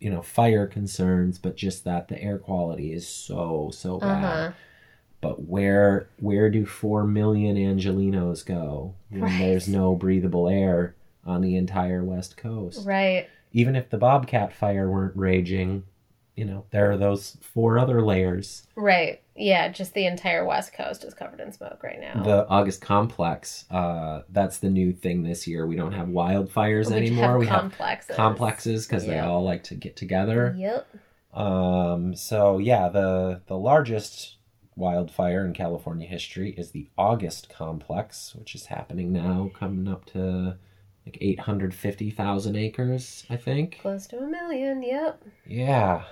you 0.00 0.10
know, 0.10 0.22
fire 0.22 0.66
concerns, 0.66 1.38
but 1.38 1.56
just 1.56 1.84
that 1.84 2.08
the 2.08 2.20
air 2.22 2.38
quality 2.38 2.92
is 2.92 3.06
so, 3.08 3.70
so 3.72 3.98
bad. 3.98 4.24
Uh-huh. 4.24 4.52
But 5.20 5.42
where 5.48 6.08
where 6.20 6.48
do 6.48 6.64
four 6.64 7.04
million 7.04 7.56
Angelenos 7.56 8.46
go 8.46 8.94
when 9.10 9.22
Right. 9.22 9.38
there's 9.38 9.66
no 9.68 9.96
breathable 9.96 10.48
air 10.48 10.94
on 11.26 11.40
the 11.40 11.56
entire 11.56 12.04
West 12.04 12.36
Coast? 12.36 12.86
Right. 12.86 13.28
Even 13.52 13.74
if 13.74 13.90
the 13.90 13.98
Bobcat 13.98 14.52
fire 14.52 14.88
weren't 14.88 15.16
raging, 15.16 15.82
you 16.36 16.44
know, 16.44 16.64
there 16.70 16.92
are 16.92 16.96
those 16.96 17.36
four 17.40 17.80
other 17.80 18.00
layers. 18.00 18.64
Right. 18.76 19.20
Yeah, 19.38 19.68
just 19.68 19.94
the 19.94 20.06
entire 20.06 20.44
West 20.44 20.72
Coast 20.72 21.04
is 21.04 21.14
covered 21.14 21.40
in 21.40 21.52
smoke 21.52 21.82
right 21.82 22.00
now. 22.00 22.22
The 22.22 22.46
August 22.48 22.80
complex, 22.80 23.64
uh, 23.70 24.22
that's 24.30 24.58
the 24.58 24.68
new 24.68 24.92
thing 24.92 25.22
this 25.22 25.46
year. 25.46 25.66
We 25.66 25.76
don't 25.76 25.92
have 25.92 26.08
wildfires 26.08 26.90
we 26.90 26.96
anymore. 26.96 27.24
have 27.26 27.38
we 27.38 27.46
complexes. 27.46 28.08
have 28.08 28.16
complexes 28.16 28.86
because 28.86 29.06
they 29.06 29.18
all 29.18 29.44
like 29.44 29.62
to 29.64 29.74
get 29.74 29.96
together. 29.96 30.54
Yep. 30.58 30.86
Um, 31.34 32.14
so 32.16 32.58
yeah, 32.58 32.88
the 32.88 33.42
the 33.46 33.56
largest 33.56 34.36
wildfire 34.74 35.44
in 35.44 35.52
California 35.52 36.06
history 36.08 36.54
is 36.56 36.70
the 36.70 36.88
August 36.96 37.48
complex, 37.48 38.34
which 38.34 38.54
is 38.54 38.66
happening 38.66 39.12
now, 39.12 39.50
coming 39.54 39.88
up 39.88 40.04
to 40.06 40.56
like 41.06 41.18
eight 41.20 41.40
hundred 41.40 41.74
fifty 41.74 42.10
thousand 42.10 42.56
acres, 42.56 43.24
I 43.30 43.36
think. 43.36 43.78
Close 43.80 44.06
to 44.08 44.18
a 44.18 44.26
million. 44.26 44.82
Yep. 44.82 45.22
Yeah, 45.46 46.04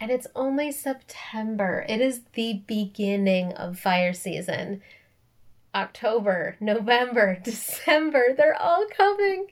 And 0.00 0.10
it's 0.10 0.26
only 0.36 0.70
September. 0.70 1.84
It 1.88 2.00
is 2.00 2.20
the 2.34 2.62
beginning 2.66 3.52
of 3.54 3.78
fire 3.78 4.12
season. 4.12 4.80
October, 5.74 6.56
November, 6.60 7.38
December, 7.44 8.34
they're 8.36 8.60
all 8.60 8.86
coming. 8.96 9.48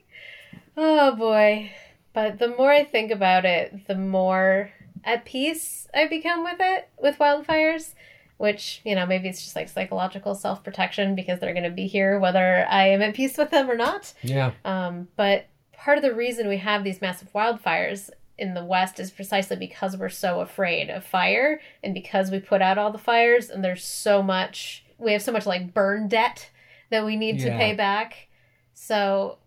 Oh 0.75 1.15
boy. 1.15 1.71
But 2.13 2.39
the 2.39 2.47
more 2.49 2.71
I 2.71 2.83
think 2.83 3.11
about 3.11 3.45
it, 3.45 3.87
the 3.87 3.95
more 3.95 4.71
at 5.03 5.25
peace 5.25 5.87
I 5.93 6.07
become 6.07 6.43
with 6.43 6.57
it, 6.59 6.89
with 7.01 7.17
wildfires. 7.19 7.93
Which, 8.37 8.81
you 8.85 8.93
know, 8.93 9.07
maybe 9.07 9.27
it's 9.27 9.41
just 9.41 9.55
like 9.55 9.67
psychological 9.67 10.35
self 10.35 10.63
protection 10.63 11.15
because 11.15 11.39
they're 11.39 11.53
going 11.55 11.63
to 11.63 11.71
be 11.71 11.87
here 11.87 12.19
whether 12.19 12.67
I 12.69 12.89
am 12.89 13.01
at 13.01 13.15
peace 13.15 13.35
with 13.35 13.49
them 13.49 13.69
or 13.69 13.75
not. 13.75 14.13
yeah, 14.21 14.51
Um, 14.63 15.07
but 15.15 15.47
part 15.73 15.97
of 15.97 16.03
the 16.03 16.13
reason 16.13 16.47
we 16.47 16.57
have 16.57 16.83
these 16.83 17.01
massive 17.01 17.33
wildfires 17.33 18.11
in 18.37 18.53
the 18.53 18.63
West 18.65 18.99
is 18.99 19.11
precisely 19.11 19.55
because 19.55 19.97
we're 19.97 20.09
so 20.09 20.41
afraid 20.41 20.89
of 20.89 21.03
fire 21.03 21.59
and 21.83 21.93
because 21.93 22.29
we 22.31 22.39
put 22.39 22.61
out 22.61 22.77
all 22.77 22.91
the 22.91 22.97
fires 22.97 23.49
and 23.49 23.63
there's 23.63 23.83
so 23.83 24.21
much, 24.21 24.85
we 24.97 25.11
have 25.13 25.21
so 25.21 25.31
much 25.31 25.45
like 25.45 25.73
burn 25.73 26.07
debt 26.07 26.49
that 26.89 27.05
we 27.05 27.15
need 27.15 27.39
to 27.39 27.49
pay 27.57 27.73
back. 27.73 28.27
So 28.73 29.37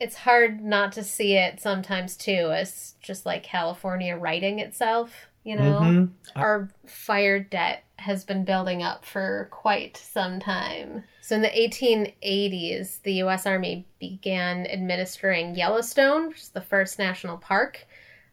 it's 0.00 0.16
hard 0.16 0.60
not 0.60 0.92
to 0.92 1.04
see 1.04 1.34
it 1.36 1.60
sometimes 1.60 2.16
too 2.16 2.50
as 2.52 2.94
just 3.00 3.24
like 3.24 3.44
California 3.44 4.16
righting 4.16 4.58
itself, 4.58 5.28
you 5.44 5.54
know? 5.56 5.80
Mhm. 5.80 6.10
our 6.36 6.68
fire 6.86 7.38
debt 7.38 7.84
has 7.96 8.24
been 8.24 8.44
building 8.44 8.82
up 8.82 9.04
for 9.04 9.48
quite 9.52 9.96
some 9.96 10.40
time. 10.40 11.04
So 11.20 11.36
in 11.36 11.42
the 11.42 11.56
1880s, 11.56 12.98
the 13.04 13.12
US 13.22 13.46
Army 13.46 13.86
began 14.00 14.66
administering 14.66 15.54
Yellowstone, 15.54 16.28
which 16.28 16.38
is 16.38 16.48
the 16.48 16.60
first 16.60 16.98
national 16.98 17.38
park. 17.38 17.86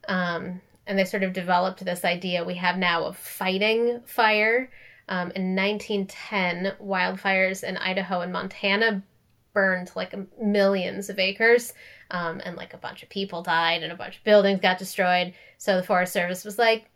Um, 0.09 0.59
and 0.87 0.97
they 0.97 1.05
sort 1.05 1.23
of 1.23 1.33
developed 1.33 1.85
this 1.85 2.03
idea 2.03 2.43
we 2.43 2.55
have 2.55 2.77
now 2.77 3.05
of 3.05 3.15
fighting 3.15 4.01
fire. 4.05 4.69
Um, 5.07 5.31
in 5.31 5.55
1910, 5.55 6.73
wildfires 6.83 7.63
in 7.63 7.77
Idaho 7.77 8.21
and 8.21 8.33
Montana 8.33 9.03
burned 9.53 9.91
like 9.95 10.13
millions 10.41 11.09
of 11.09 11.19
acres. 11.19 11.73
Um, 12.11 12.41
and 12.43 12.57
like 12.57 12.73
a 12.73 12.77
bunch 12.77 13.03
of 13.03 13.09
people 13.09 13.43
died 13.43 13.83
and 13.83 13.91
a 13.91 13.95
bunch 13.95 14.17
of 14.17 14.23
buildings 14.23 14.61
got 14.61 14.79
destroyed. 14.79 15.33
So 15.59 15.77
the 15.77 15.83
Forest 15.83 16.11
Service 16.11 16.43
was 16.43 16.57
like, 16.57 16.89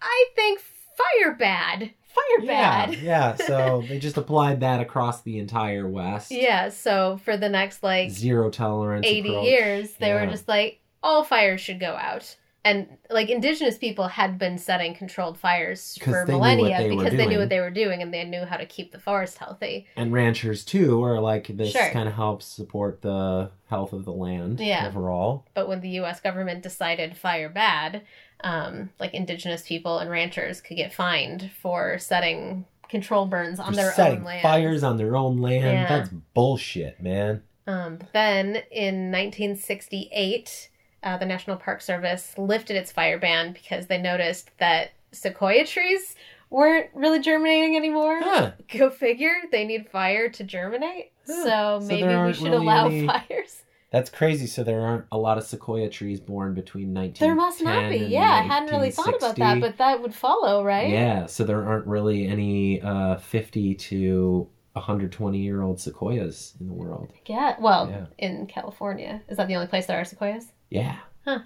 I 0.00 0.26
think 0.34 0.60
fire 0.96 1.34
bad. 1.34 1.90
Fire 2.08 2.46
bad. 2.46 2.94
yeah. 2.94 3.34
yeah. 3.36 3.46
So 3.46 3.84
they 3.88 3.98
just 3.98 4.16
applied 4.16 4.60
that 4.60 4.80
across 4.80 5.20
the 5.22 5.38
entire 5.38 5.86
West. 5.86 6.30
Yeah, 6.30 6.70
so 6.70 7.20
for 7.24 7.36
the 7.36 7.50
next 7.50 7.82
like 7.82 8.10
Zero 8.10 8.48
tolerance. 8.48 9.06
80 9.06 9.28
approach. 9.28 9.44
years, 9.46 9.92
they 9.94 10.14
were 10.14 10.26
just 10.26 10.48
like, 10.48 10.80
all 11.02 11.24
fires 11.24 11.60
should 11.60 11.80
go 11.80 11.94
out. 11.96 12.36
and 12.64 12.88
like 13.08 13.30
indigenous 13.30 13.78
people 13.78 14.08
had 14.08 14.36
been 14.36 14.58
setting 14.58 14.92
controlled 14.92 15.38
fires 15.38 15.96
for 16.02 16.26
millennia 16.26 16.78
they 16.78 16.88
because 16.88 17.12
they 17.12 17.24
knew 17.26 17.38
what 17.38 17.48
they 17.48 17.60
were 17.60 17.70
doing 17.70 18.02
and 18.02 18.12
they 18.12 18.24
knew 18.24 18.44
how 18.44 18.56
to 18.56 18.66
keep 18.66 18.90
the 18.90 18.98
forest 18.98 19.38
healthy. 19.38 19.86
and 19.96 20.12
ranchers 20.12 20.64
too 20.64 21.02
are 21.04 21.20
like 21.20 21.46
this 21.46 21.70
Sure. 21.70 21.90
kind 21.90 22.08
of 22.08 22.14
helps 22.14 22.44
support 22.46 23.00
the 23.00 23.50
health 23.70 23.92
of 23.92 24.04
the 24.04 24.12
land 24.12 24.58
Yeah. 24.60 24.88
overall 24.88 25.46
But 25.54 25.68
when 25.68 25.80
the 25.80 25.88
U.S. 26.00 26.20
government 26.20 26.62
decided 26.64 27.16
fire 27.16 27.48
bad, 27.48 28.02
um, 28.42 28.90
like 28.98 29.14
indigenous 29.14 29.62
people 29.66 29.98
and 30.00 30.10
ranchers 30.10 30.60
could 30.60 30.76
get 30.76 30.92
fined 30.92 31.50
for 31.62 31.96
setting 31.98 32.66
control 32.88 33.26
burns 33.26 33.60
on 33.60 33.68
For 33.72 33.76
their 33.76 33.92
setting 33.92 34.18
own 34.18 34.24
land. 34.24 34.42
fires 34.42 34.82
on 34.82 34.96
their 34.96 35.16
own 35.16 35.38
land 35.40 35.64
Yeah. 35.64 35.88
that's 35.88 36.10
bullshit 36.34 37.00
man 37.00 37.42
Um, 37.68 38.00
then 38.12 38.62
in 38.72 39.10
1968, 39.12 40.70
uh, 41.02 41.16
the 41.18 41.26
National 41.26 41.56
Park 41.56 41.80
Service 41.80 42.34
lifted 42.36 42.76
its 42.76 42.92
fire 42.92 43.18
ban 43.18 43.52
because 43.52 43.86
they 43.86 43.98
noticed 43.98 44.50
that 44.58 44.90
sequoia 45.12 45.64
trees 45.64 46.14
weren't 46.50 46.88
really 46.94 47.20
germinating 47.20 47.76
anymore. 47.76 48.20
Huh. 48.22 48.52
Go 48.76 48.90
figure, 48.90 49.34
they 49.52 49.64
need 49.66 49.88
fire 49.90 50.28
to 50.30 50.44
germinate. 50.44 51.12
Huh. 51.26 51.44
So 51.44 51.80
So 51.80 51.86
maybe 51.86 52.02
there 52.08 52.26
we 52.26 52.32
should 52.32 52.44
really 52.44 52.56
allow 52.58 52.86
any- 52.86 53.06
fires. 53.06 53.62
That's 53.90 54.10
crazy. 54.10 54.46
So 54.46 54.64
there 54.64 54.80
aren't 54.82 55.06
a 55.10 55.16
lot 55.16 55.38
of 55.38 55.44
sequoia 55.44 55.88
trees 55.88 56.20
born 56.20 56.52
between 56.52 56.92
1910 56.92 57.26
There 57.26 57.34
must 57.34 57.62
not 57.62 57.88
be. 57.88 57.96
Yeah, 58.12 58.20
I 58.20 58.42
hadn't 58.42 58.70
really 58.70 58.90
thought 58.90 59.14
about 59.16 59.36
that, 59.36 59.60
but 59.62 59.78
that 59.78 60.02
would 60.02 60.14
follow, 60.14 60.62
right? 60.62 60.90
Yeah, 60.90 61.24
so 61.24 61.42
there 61.44 61.64
aren't 61.64 61.86
really 61.86 62.26
any 62.26 62.82
uh, 62.82 63.16
50 63.16 63.74
to 63.76 64.46
120 64.74 65.38
year 65.38 65.62
old 65.62 65.80
sequoias 65.80 66.54
in 66.60 66.66
the 66.66 66.72
world. 66.74 67.12
Yeah. 67.26 67.56
Well, 67.58 67.88
Yeah. 67.88 68.06
in 68.18 68.46
California, 68.46 69.22
is 69.28 69.38
that 69.38 69.48
the 69.48 69.54
only 69.54 69.68
place 69.68 69.86
there 69.86 69.98
are 69.98 70.04
sequoias? 70.04 70.52
Yeah. 70.70 70.96
Huh. 71.24 71.40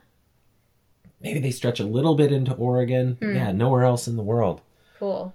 Maybe 1.20 1.38
they 1.38 1.50
stretch 1.50 1.78
a 1.80 1.84
little 1.84 2.14
bit 2.14 2.32
into 2.32 2.52
Oregon. 2.54 3.16
Hmm. 3.20 3.36
Yeah, 3.36 3.52
nowhere 3.52 3.84
else 3.84 4.08
in 4.08 4.16
the 4.16 4.22
world. 4.22 4.60
Cool. 4.98 5.32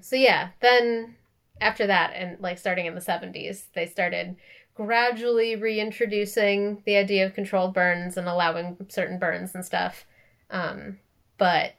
So 0.00 0.16
yeah, 0.16 0.50
then 0.60 1.16
after 1.60 1.86
that, 1.86 2.12
and 2.14 2.38
like 2.40 2.58
starting 2.58 2.86
in 2.86 2.94
the 2.94 3.00
seventies, 3.00 3.66
they 3.74 3.86
started 3.86 4.36
gradually 4.74 5.56
reintroducing 5.56 6.82
the 6.86 6.96
idea 6.96 7.26
of 7.26 7.34
controlled 7.34 7.74
burns 7.74 8.16
and 8.16 8.28
allowing 8.28 8.76
certain 8.88 9.18
burns 9.18 9.54
and 9.54 9.64
stuff. 9.64 10.06
Um, 10.50 10.98
but 11.36 11.72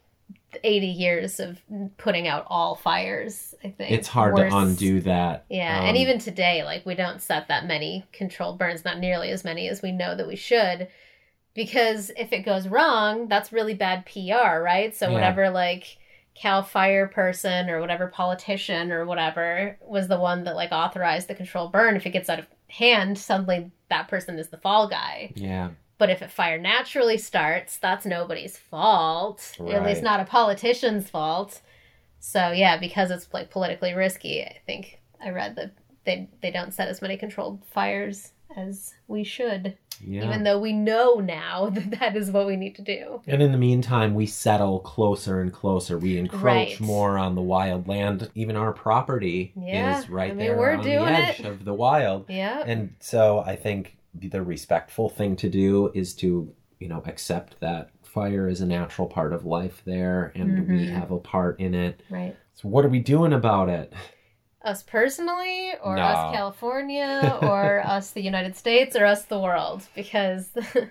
eighty 0.63 0.87
years 0.87 1.39
of 1.39 1.59
putting 1.97 2.27
out 2.27 2.45
all 2.49 2.75
fires, 2.75 3.55
I 3.63 3.69
think 3.69 3.91
It's 3.91 4.07
hard 4.07 4.33
worse- 4.35 4.51
to 4.51 4.57
undo 4.57 4.99
that. 5.01 5.45
Yeah, 5.49 5.79
Um, 5.79 5.85
and 5.85 5.97
even 5.97 6.19
today, 6.19 6.63
like 6.63 6.85
we 6.85 6.93
don't 6.95 7.21
set 7.21 7.47
that 7.47 7.65
many 7.65 8.05
controlled 8.11 8.59
burns, 8.59 8.83
not 8.83 8.99
nearly 8.99 9.29
as 9.29 9.43
many 9.43 9.67
as 9.69 9.81
we 9.81 9.91
know 9.91 10.13
that 10.15 10.27
we 10.27 10.35
should, 10.35 10.87
because 11.59 12.09
if 12.15 12.31
it 12.31 12.45
goes 12.45 12.69
wrong, 12.69 13.27
that's 13.27 13.51
really 13.51 13.73
bad 13.73 14.05
PR, 14.05 14.61
right? 14.61 14.95
So 14.95 15.07
Yeah. 15.07 15.13
whatever 15.13 15.49
like 15.49 15.97
Cal 16.33 16.63
Fire 16.63 17.05
person 17.05 17.69
or 17.69 17.81
whatever 17.81 18.07
politician 18.07 18.93
or 18.93 19.05
whatever 19.05 19.77
was 19.81 20.07
the 20.07 20.17
one 20.17 20.45
that 20.45 20.55
like 20.55 20.71
authorized 20.71 21.27
the 21.27 21.35
controlled 21.35 21.73
burn, 21.73 21.97
if 21.97 22.05
it 22.05 22.11
gets 22.11 22.29
out 22.29 22.39
of 22.39 22.47
hand, 22.69 23.17
suddenly 23.17 23.71
that 23.89 24.07
person 24.07 24.39
is 24.39 24.47
the 24.47 24.57
fall 24.57 24.87
guy. 24.87 25.33
Yeah. 25.35 25.71
But 25.97 26.09
if 26.09 26.21
a 26.21 26.29
fire 26.29 26.57
naturally 26.57 27.17
starts, 27.17 27.75
that's 27.75 28.05
nobody's 28.05 28.57
fault. 28.57 29.57
Or 29.59 29.73
At 29.73 29.85
least 29.85 30.01
not 30.01 30.21
a 30.21 30.23
politician's 30.23 31.09
fault. 31.09 31.59
So 32.21 32.51
yeah, 32.51 32.77
because 32.77 33.11
it's 33.11 33.27
like 33.33 33.49
politically 33.49 33.93
risky, 33.93 34.45
I 34.45 34.59
think 34.65 35.01
I 35.21 35.31
read 35.31 35.57
that 35.57 35.73
they 36.05 36.29
they 36.39 36.51
don't 36.51 36.73
set 36.73 36.87
as 36.87 37.01
many 37.01 37.17
controlled 37.17 37.65
fires 37.65 38.31
as 38.55 38.93
we 39.07 39.23
should. 39.23 39.77
Yeah. 40.01 40.25
Even 40.25 40.43
though 40.43 40.59
we 40.59 40.71
know 40.73 41.15
now 41.15 41.69
that 41.73 41.99
that 41.99 42.15
is 42.15 42.31
what 42.31 42.47
we 42.47 42.55
need 42.55 42.75
to 42.75 42.81
do. 42.81 43.21
and 43.27 43.41
in 43.41 43.51
the 43.51 43.57
meantime, 43.57 44.15
we 44.15 44.25
settle 44.25 44.79
closer 44.79 45.41
and 45.41 45.51
closer. 45.51 45.97
We 45.97 46.17
encroach 46.17 46.43
Right. 46.43 46.79
more 46.79 47.17
on 47.17 47.35
the 47.35 47.41
wild 47.41 47.87
land. 47.87 48.29
Even 48.35 48.55
our 48.55 48.71
property 48.73 49.53
Yeah, 49.55 49.99
is 49.99 50.09
right 50.09 50.31
I 50.31 50.35
mean, 50.35 50.37
there 50.47 50.57
we're 50.57 50.75
on 50.75 50.83
the 50.83 50.93
edge 50.93 51.39
it. 51.41 51.45
of 51.45 51.65
the 51.65 51.73
wild. 51.73 52.25
Yeah. 52.29 52.63
And 52.65 52.93
so 52.99 53.39
I 53.39 53.55
think 53.55 53.97
the 54.15 54.41
respectful 54.41 55.09
thing 55.09 55.35
to 55.37 55.49
do 55.49 55.91
is 55.93 56.13
to, 56.15 56.53
you 56.79 56.87
know, 56.87 57.03
accept 57.05 57.59
that 57.59 57.91
fire 58.03 58.47
is 58.47 58.61
a 58.61 58.65
natural 58.65 59.07
part 59.07 59.33
of 59.33 59.45
life 59.45 59.81
there 59.85 60.31
and 60.33 60.67
we 60.67 60.87
Mhm. 60.87 60.89
have 60.89 61.11
a 61.11 61.19
part 61.19 61.59
in 61.59 61.75
it. 61.75 62.01
right. 62.09 62.35
So 62.55 62.67
what 62.67 62.83
are 62.83 62.89
we 62.89 62.99
doing 62.99 63.31
about 63.33 63.69
it? 63.69 63.93
Us 64.61 64.83
personally, 64.83 65.71
or 65.83 65.95
No. 65.95 66.01
us 66.03 66.35
California, 66.35 67.37
or 67.41 67.79
us 67.85 68.11
the 68.11 68.21
United 68.21 68.55
States, 68.57 68.95
or 68.95 69.05
us 69.05 69.23
the 69.25 69.39
world, 69.39 69.83
because 69.95 70.49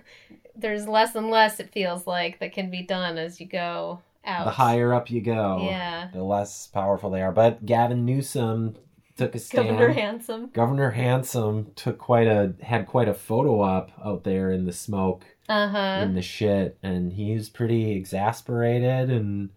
there's 0.56 0.88
less 0.88 1.14
and 1.14 1.30
less 1.30 1.60
it 1.60 1.70
feels 1.72 2.06
like 2.06 2.38
that 2.40 2.52
can 2.52 2.70
be 2.70 2.82
done 2.82 3.18
as 3.18 3.40
you 3.40 3.46
go 3.46 4.00
out. 4.24 4.44
The 4.46 4.50
higher 4.52 4.92
up 4.94 5.10
you 5.10 5.20
go, 5.20 5.66
Yeah. 5.68 6.08
the 6.12 6.22
less 6.22 6.66
powerful 6.66 7.10
they 7.10 7.22
are. 7.22 7.32
But 7.32 7.64
Gavin 7.66 8.04
Newsom 8.04 8.76
took 9.16 9.34
a 9.34 9.38
stand. 9.38 9.68
Governor 9.68 9.92
Handsome. 9.92 10.50
Governor 10.52 10.90
Handsome 10.90 11.72
took 11.76 11.98
quite 11.98 12.26
a 12.26 12.54
had 12.62 12.86
quite 12.86 13.08
a 13.08 13.14
photo 13.14 13.60
op 13.60 13.90
out 14.04 14.24
there 14.24 14.50
in 14.50 14.64
the 14.64 14.72
smoke 14.72 15.24
Uh 15.48 15.68
huh. 15.68 16.00
in 16.02 16.14
the 16.14 16.22
shit, 16.22 16.78
and 16.82 17.12
he's 17.12 17.48
pretty 17.48 17.92
exasperated 17.92 19.10
and 19.10 19.50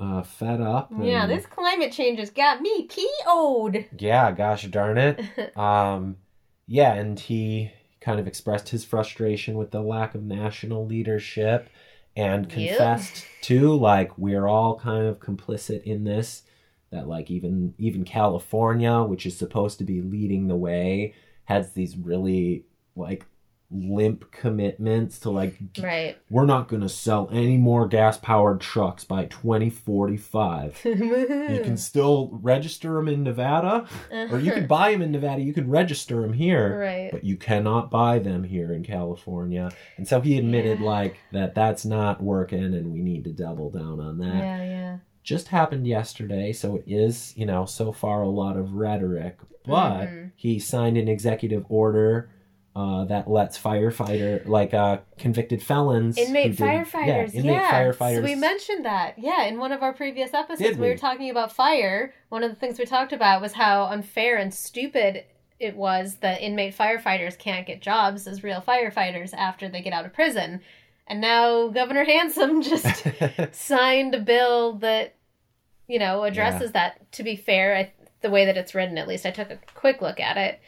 uh, 0.00 0.22
fed 0.22 0.60
up. 0.60 0.90
Yeah, 0.98 1.26
this 1.26 1.46
climate 1.46 1.92
change 1.92 2.18
has 2.18 2.30
got 2.30 2.60
me 2.60 2.88
PO'd. 2.88 3.86
Yeah, 3.98 4.32
gosh 4.32 4.64
darn 4.66 4.98
it. 4.98 5.20
Um, 5.56 6.16
yeah, 6.66 6.94
and 6.94 7.18
he 7.18 7.72
kind 8.00 8.18
of 8.18 8.26
expressed 8.26 8.70
his 8.70 8.84
frustration 8.84 9.56
with 9.56 9.72
the 9.72 9.82
lack 9.82 10.14
of 10.14 10.22
national 10.22 10.86
leadership 10.86 11.68
and 12.16 12.46
Yep. 12.46 12.52
confessed 12.52 13.26
too, 13.42 13.74
like 13.74 14.16
we're 14.16 14.46
all 14.46 14.78
kind 14.78 15.06
of 15.06 15.20
complicit 15.20 15.82
in 15.82 16.04
this. 16.04 16.42
That 16.90 17.06
like 17.06 17.30
even 17.30 17.74
even 17.78 18.04
California, 18.04 19.02
which 19.02 19.24
is 19.26 19.36
supposed 19.36 19.78
to 19.78 19.84
be 19.84 20.00
leading 20.00 20.48
the 20.48 20.56
way, 20.56 21.14
has 21.44 21.72
these 21.72 21.96
really 21.96 22.64
like 22.96 23.26
limp 23.72 24.30
commitments 24.32 25.20
to 25.20 25.30
like 25.30 25.56
right. 25.80 26.18
we're 26.28 26.44
not 26.44 26.66
going 26.66 26.82
to 26.82 26.88
sell 26.88 27.28
any 27.30 27.56
more 27.56 27.86
gas 27.86 28.18
powered 28.18 28.60
trucks 28.60 29.04
by 29.04 29.24
2045 29.26 30.80
you 30.84 31.60
can 31.62 31.76
still 31.76 32.30
register 32.42 32.94
them 32.94 33.08
in 33.08 33.22
Nevada, 33.22 33.86
or 34.10 34.38
you 34.40 34.52
can 34.52 34.66
buy 34.68 34.90
them 34.92 35.02
in 35.02 35.12
Nevada. 35.12 35.40
You 35.42 35.52
can 35.52 35.68
register 35.70 36.20
them 36.20 36.32
here, 36.32 36.78
Right. 36.80 37.10
but 37.12 37.24
you 37.24 37.36
cannot 37.36 37.90
buy 37.90 38.18
them 38.18 38.44
here 38.44 38.72
in 38.72 38.82
California. 38.82 39.70
And 39.96 40.06
so 40.06 40.20
he 40.20 40.36
admitted 40.38 40.80
Yeah. 40.80 40.86
like 40.86 41.16
that 41.32 41.54
that's 41.54 41.84
not 41.84 42.22
working, 42.22 42.62
and 42.74 42.92
we 42.92 43.00
need 43.02 43.24
to 43.24 43.32
double 43.32 43.70
down 43.70 44.00
on 44.00 44.18
that. 44.18 44.36
Yeah, 44.36 44.62
yeah. 44.64 44.96
Just 45.22 45.48
happened 45.48 45.86
yesterday, 45.86 46.52
so 46.52 46.76
it 46.76 46.84
is 46.86 47.34
you 47.36 47.46
know 47.46 47.64
so 47.66 47.92
far 47.92 48.22
a 48.22 48.28
lot 48.28 48.56
of 48.56 48.74
rhetoric, 48.74 49.38
but 49.64 50.06
Mhm. 50.06 50.32
he 50.36 50.58
signed 50.58 50.96
an 50.96 51.08
executive 51.08 51.64
order. 51.68 52.30
Uh, 52.76 53.04
that 53.06 53.28
lets 53.28 53.58
firefighter 53.58 54.46
like 54.46 54.72
uh 54.72 54.98
convicted 55.18 55.60
felons 55.60 56.16
Inmate 56.16 56.56
did- 56.56 56.60
firefighters. 56.60 57.34
yeah, 57.34 57.40
inmate 57.40 57.62
firefighters 57.62 58.16
So 58.16 58.22
we 58.22 58.36
mentioned 58.36 58.84
that. 58.84 59.18
Yeah, 59.18 59.42
in 59.44 59.58
one 59.58 59.72
of 59.72 59.82
our 59.82 59.92
previous 59.92 60.32
episodes, 60.32 60.76
we? 60.76 60.82
we? 60.84 60.88
were 60.88 60.96
talking 60.96 61.30
about 61.30 61.50
fire. 61.52 62.14
One 62.28 62.44
of 62.44 62.50
the 62.50 62.56
things 62.56 62.78
we 62.78 62.84
talked 62.86 63.12
about 63.12 63.42
was 63.42 63.54
how 63.54 63.86
unfair 63.86 64.36
and 64.36 64.54
stupid 64.54 65.24
it 65.58 65.74
was 65.74 66.18
that 66.20 66.40
inmate 66.40 66.76
firefighters 66.76 67.36
can't 67.36 67.66
get 67.66 67.82
jobs 67.82 68.28
as 68.28 68.44
real 68.44 68.60
firefighters 68.62 69.34
after 69.34 69.68
they 69.68 69.82
get 69.82 69.92
out 69.92 70.06
of 70.06 70.12
prison. 70.14 70.60
And 71.08 71.20
now 71.20 71.68
Governor 71.68 72.04
Handsome 72.04 72.62
just 72.72 73.04
signed 73.52 74.14
a 74.14 74.20
bill 74.20 74.74
that 74.74 75.16
you 75.88 75.98
know 75.98 76.22
addresses 76.22 76.70
that 76.70 77.10
to 77.12 77.24
be 77.24 77.34
fair 77.34 77.74
I, 77.76 77.92
the 78.20 78.30
way 78.30 78.44
that 78.44 78.56
it's 78.56 78.76
written 78.76 78.96
at 78.96 79.08
least 79.08 79.26
i 79.26 79.32
took 79.32 79.50
a 79.50 79.58
quick 79.74 80.00
look 80.00 80.20
at 80.20 80.36
it 80.36 80.60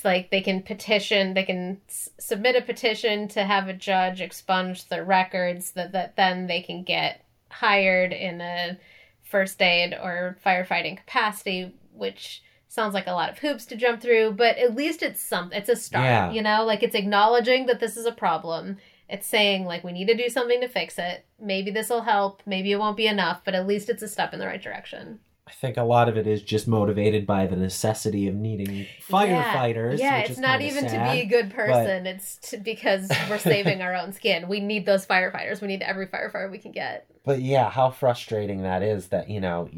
it's 0.00 0.04
like 0.06 0.30
they 0.30 0.40
can 0.40 0.62
petition 0.62 1.34
they 1.34 1.42
can 1.44 1.78
s- 1.88 2.08
submit 2.18 2.56
a 2.56 2.62
petition 2.62 3.28
to 3.28 3.44
have 3.44 3.68
a 3.68 3.74
judge 3.74 4.20
expunge 4.22 4.88
their 4.88 5.04
records 5.04 5.72
that, 5.72 5.92
that 5.92 6.16
then 6.16 6.46
they 6.46 6.62
can 6.62 6.82
get 6.82 7.22
hired 7.50 8.12
in 8.12 8.40
a 8.40 8.78
first 9.22 9.60
aid 9.60 9.92
or 9.92 10.38
firefighting 10.44 10.96
capacity 10.96 11.74
which 11.92 12.42
sounds 12.68 12.94
like 12.94 13.06
a 13.08 13.12
lot 13.12 13.28
of 13.28 13.38
hoops 13.40 13.66
to 13.66 13.76
jump 13.76 14.00
through 14.00 14.30
but 14.32 14.56
at 14.56 14.74
least 14.74 15.02
it's 15.02 15.20
some 15.20 15.52
it's 15.52 15.68
a 15.68 15.76
start 15.76 16.04
Yeah. 16.04 16.30
you 16.32 16.40
know? 16.40 16.64
Like 16.64 16.82
it's 16.82 16.94
acknowledging 16.94 17.66
that 17.66 17.80
this 17.80 17.96
is 17.96 18.06
a 18.06 18.12
problem. 18.12 18.78
It's 19.08 19.26
saying 19.26 19.64
like 19.66 19.82
we 19.84 19.92
need 19.92 20.06
to 20.06 20.16
do 20.16 20.28
something 20.30 20.60
to 20.60 20.68
fix 20.68 20.96
it. 20.98 21.26
Maybe 21.40 21.72
this 21.72 21.90
will 21.90 22.02
help. 22.02 22.42
Maybe 22.46 22.70
it 22.70 22.78
won't 22.78 22.96
be 22.96 23.06
enough 23.08 23.42
but 23.44 23.54
at 23.54 23.66
least 23.66 23.90
it's 23.90 24.02
a 24.02 24.08
step 24.08 24.32
in 24.32 24.38
the 24.40 24.46
right 24.46 24.62
direction 24.62 25.18
I 25.50 25.52
think 25.52 25.76
a 25.76 25.82
lot 25.82 26.08
of 26.08 26.16
it 26.16 26.26
is 26.28 26.42
just 26.42 26.68
motivated 26.68 27.26
by 27.26 27.46
the 27.46 27.56
necessity 27.56 28.28
of 28.28 28.34
needing 28.36 28.86
firefighters. 29.08 29.98
yeah, 29.98 30.18
which 30.18 30.30
it's 30.30 30.38
is 30.38 30.38
not 30.38 30.60
even 30.60 30.88
sad. 30.88 31.06
to 31.08 31.12
be 31.12 31.20
a 31.22 31.26
good 31.26 31.52
person 31.52 32.06
it's 32.06 32.36
to, 32.50 32.56
because 32.56 33.10
we're 33.28 33.38
saving 33.54 33.82
our 33.82 33.94
own 33.94 34.12
skin 34.12 34.48
we 34.48 34.60
need 34.60 34.86
those 34.86 35.04
firefighters 35.04 35.60
we 35.60 35.66
need 35.66 35.82
every 35.82 36.06
firefighter 36.06 36.50
we 36.50 36.58
can 36.58 36.70
get 36.72 37.06
But 37.24 37.42
yeah, 37.42 37.68
how 37.68 37.90
frustrating 37.90 38.62
that 38.62 38.82
is 38.82 39.08
that, 39.08 39.28
you 39.28 39.40
know, 39.40 39.68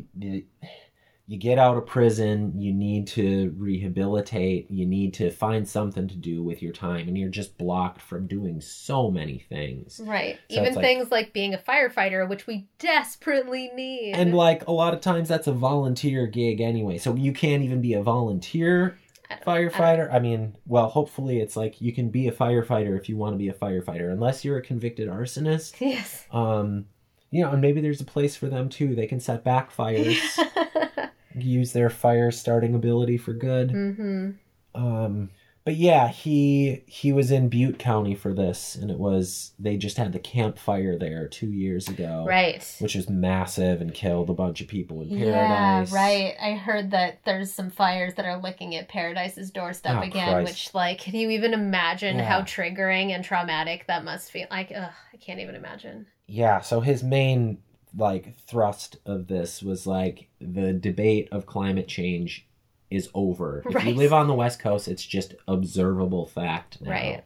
you, 1.27 1.39
get 1.39 1.59
out 1.59 1.77
of 1.77 1.87
prison, 1.87 2.53
you 2.57 2.73
need 2.73 3.07
to 3.09 3.55
rehabilitate, 3.57 4.71
you 4.71 4.87
need 4.87 5.15
to 5.15 5.31
find 5.31 5.69
something 5.69 6.09
to 6.09 6.17
do 6.17 6.43
with 6.43 6.63
your 6.63 6.73
time, 6.73 7.09
and 7.09 7.17
you're 7.17 7.29
just 7.29 7.57
blocked 7.59 8.01
from 8.01 8.27
doing 8.27 8.61
so 8.61 9.11
many 9.11 9.39
things. 9.49 10.01
Right. 10.05 10.39
So 10.51 10.61
Even 10.61 10.75
like- 10.75 10.85
things 10.85 11.11
like 11.11 11.33
being 11.33 11.55
a 11.55 11.59
firefighter, 11.59 12.29
which 12.29 12.47
we 12.47 12.67
desperately 12.79 13.71
need. 13.75 14.15
And 14.15 14.35
like 14.35 14.67
a 14.67 14.73
lot 14.73 14.95
of 14.95 15.01
times 15.01 15.29
that's 15.29 15.47
a 15.47 15.53
volunteer 15.53 16.27
gig 16.27 16.61
anyway. 16.61 16.99
So 16.99 17.15
you 17.15 17.33
can't 17.33 17.63
even 17.63 17.81
be 17.81 17.95
a 17.95 18.03
volunteer 18.03 18.99
I 19.31 19.37
firefighter. 19.37 20.13
I 20.13 20.19
mean, 20.19 20.57
well, 20.67 20.89
hopefully 20.89 21.41
it's 21.41 21.57
like 21.57 21.81
you 21.81 21.93
can 21.93 22.11
be 22.11 22.29
a 22.29 22.33
firefighter 22.33 22.99
if 22.99 23.09
you 23.09 23.17
want 23.17 23.35
to 23.35 23.39
be 23.39 23.49
a 23.49 23.55
firefighter, 23.55 24.13
unless 24.13 24.45
you're 24.45 24.59
a 24.59 24.63
convicted 24.63 25.09
arsonist. 25.09 25.81
Yes. 25.81 26.27
Um, 26.31 26.87
you 27.31 27.43
know, 27.43 27.51
and 27.53 27.63
maybe 27.63 27.81
there's 27.81 28.01
a 28.01 28.05
place 28.05 28.37
for 28.37 28.47
them 28.49 28.69
too. 28.69 28.95
They 28.95 29.07
can 29.07 29.19
set 29.21 29.43
back 29.43 29.71
fires, 29.71 30.39
use 31.35 31.73
their 31.73 31.91
fire 31.91 32.31
starting 32.31 32.75
ability 32.75 33.19
for 33.19 33.33
good. 33.33 33.71
hmm 33.71 34.31
Um, 34.75 35.31
but 35.65 35.77
yeah, 35.77 36.09
he 36.09 36.83
he 36.87 37.13
was 37.13 37.31
in 37.31 37.49
Butte 37.49 37.79
County 37.79 38.17
for 38.17 38.35
this, 38.35 38.75
and 38.75 38.91
it 38.91 38.99
was 38.99 39.53
they 39.61 39.77
just 39.77 39.97
had 39.97 40.13
the 40.13 40.19
Camp 40.19 40.59
Fire 40.59 40.99
there 40.99 41.29
two 41.29 41.47
years 41.53 41.87
ago, 41.89 42.25
Right. 42.27 42.67
Which 42.81 42.97
was 42.97 43.09
massive 43.09 43.81
and 43.81 43.95
killed 43.95 44.29
a 44.29 44.35
bunch 44.35 44.61
of 44.61 44.67
people 44.67 45.03
in 45.03 45.11
Yeah, 45.11 45.25
Paradise. 45.31 45.93
right. 45.93 46.35
I 46.43 46.55
heard 46.55 46.91
that 46.91 47.21
there's 47.25 47.53
some 47.53 47.71
fires 47.71 48.15
that 48.15 48.25
are 48.27 48.39
licking 48.43 48.75
at 48.75 48.89
Paradise's 48.89 49.53
doorstep 49.53 49.99
Oh, 49.99 50.03
again, 50.03 50.33
Christ. 50.33 50.51
which, 50.51 50.75
like, 50.75 50.99
can 50.99 51.15
you 51.15 51.31
even 51.31 51.55
imagine 51.55 52.19
how 52.19 52.41
triggering 52.43 53.11
and 53.15 53.23
traumatic 53.25 53.87
that 53.87 54.05
must 54.05 54.33
feel? 54.33 54.49
Like, 54.51 54.73
ugh, 54.75 54.91
I 55.13 55.17
can't 55.19 55.39
even 55.39 55.55
imagine. 55.55 56.07
Yeah, 56.27 56.61
so 56.61 56.81
his 56.81 57.05
main 57.05 57.59
like 57.97 58.37
thrust 58.47 58.97
of 59.05 59.27
this 59.27 59.63
was 59.63 59.87
like 59.87 60.29
the 60.41 60.73
debate 60.73 61.29
of 61.33 61.47
climate 61.47 61.89
change 61.89 62.47
is 62.91 63.09
over. 63.15 63.63
If 63.75 63.85
you 63.85 63.95
live 63.95 64.13
on 64.13 64.27
the 64.27 64.35
West 64.35 64.59
Coast, 64.59 64.89
it's 64.89 65.05
just 65.05 65.35
observable 65.49 66.27
fact 66.27 66.81
now. 66.81 66.91
Right. 66.91 67.25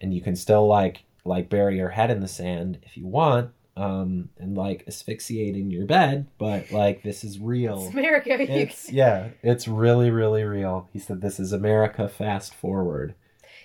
And 0.00 0.14
you 0.14 0.20
can 0.20 0.36
still 0.36 0.66
like 0.66 1.04
like 1.24 1.48
bury 1.48 1.76
your 1.76 1.90
head 1.90 2.10
in 2.10 2.20
the 2.20 2.28
sand 2.28 2.78
if 2.82 2.96
you 2.96 3.06
want, 3.06 3.50
um, 3.76 4.28
and 4.38 4.56
like 4.56 4.84
asphyxiate 4.86 5.56
in 5.56 5.70
your 5.70 5.86
bed, 5.86 6.26
but 6.38 6.70
like 6.72 7.02
this 7.02 7.24
is 7.24 7.38
real. 7.38 7.84
It's 7.86 7.94
America. 7.94 8.40
It's 8.40 8.90
yeah, 8.90 9.28
it's 9.42 9.68
really, 9.68 10.10
really 10.10 10.44
real. 10.44 10.88
He 10.92 10.98
said 10.98 11.20
this 11.20 11.38
is 11.38 11.52
America 11.52 12.08
fast 12.08 12.54
forward. 12.54 13.14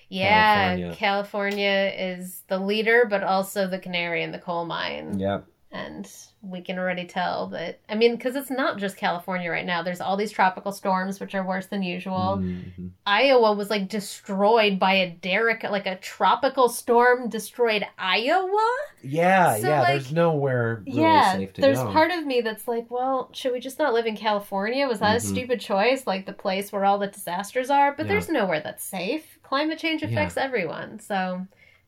Yeah, 0.09 0.77
California. 0.77 0.95
California. 0.95 1.93
is 1.97 2.43
the 2.47 2.59
leader, 2.59 3.05
but 3.09 3.23
also 3.23 3.67
the 3.67 3.79
canary 3.79 4.23
in 4.23 4.31
the 4.31 4.39
coal 4.39 4.65
mine. 4.65 5.19
Yep. 5.19 5.47
And 5.77 6.09
we 6.41 6.61
can 6.61 6.77
already 6.79 7.05
tell 7.05 7.47
that, 7.47 7.79
I 7.89 7.95
mean, 7.95 8.15
because 8.15 8.35
it's 8.35 8.49
not 8.49 8.77
just 8.77 8.97
California 8.97 9.49
right 9.51 9.65
now. 9.65 9.83
There's 9.83 10.01
all 10.01 10.17
these 10.17 10.31
tropical 10.31 10.71
storms, 10.71 11.19
which 11.19 11.35
are 11.35 11.45
worse 11.45 11.65
than 11.67 11.83
usual. 11.83 12.37
Mhm. 12.39 12.91
Iowa 13.05 13.53
was 13.53 13.69
like 13.69 13.87
destroyed 13.89 14.79
by 14.79 14.93
a 14.93 15.11
derecho, 15.21 15.69
like 15.71 15.85
a 15.85 15.97
tropical 15.97 16.69
storm 16.69 17.29
destroyed 17.29 17.85
Iowa. 17.97 18.67
Yeah, 19.03 19.55
So, 19.57 19.67
yeah. 19.69 19.79
like- 19.81 19.87
there's 19.89 20.11
nowhere 20.11 20.83
really 20.85 21.01
yeah, 21.01 21.33
safe 21.33 21.53
to 21.53 21.61
there's 21.61 21.79
go. 21.79 21.91
part 21.91 22.11
of 22.11 22.25
me 22.25 22.41
that's 22.41 22.67
like, 22.67 22.89
well, 22.89 23.29
should 23.33 23.51
we 23.53 23.59
just 23.59 23.79
not 23.79 23.93
live 23.93 24.05
in 24.05 24.15
California? 24.17 24.87
Was 24.87 24.99
that 24.99 25.13
Mhm. 25.13 25.17
a 25.17 25.19
stupid 25.19 25.59
choice? 25.61 26.07
Like 26.07 26.25
the 26.25 26.33
place 26.33 26.71
where 26.71 26.85
all 26.85 26.97
the 26.97 27.07
disasters 27.07 27.69
are? 27.69 27.93
But 27.95 28.05
Yeah. 28.05 28.13
there's 28.13 28.29
nowhere 28.29 28.59
that's 28.61 28.83
safe. 28.83 29.39
Climate 29.43 29.79
change 29.79 30.01
Yeah. 30.01 30.09
affects 30.09 30.37
everyone. 30.37 30.99
So 30.99 31.45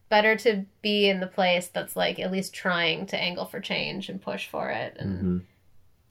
better 0.09 0.35
to 0.35 0.65
be 0.81 1.07
in 1.07 1.19
the 1.19 1.27
place 1.27 1.67
that's 1.67 1.95
like 1.95 2.19
at 2.19 2.31
least 2.31 2.53
trying 2.53 3.05
to 3.07 3.17
angle 3.17 3.45
for 3.45 3.59
change 3.59 4.09
and 4.09 4.21
push 4.21 4.47
for 4.47 4.69
it. 4.69 4.95
And 4.99 5.23
Mhm. 5.23 5.45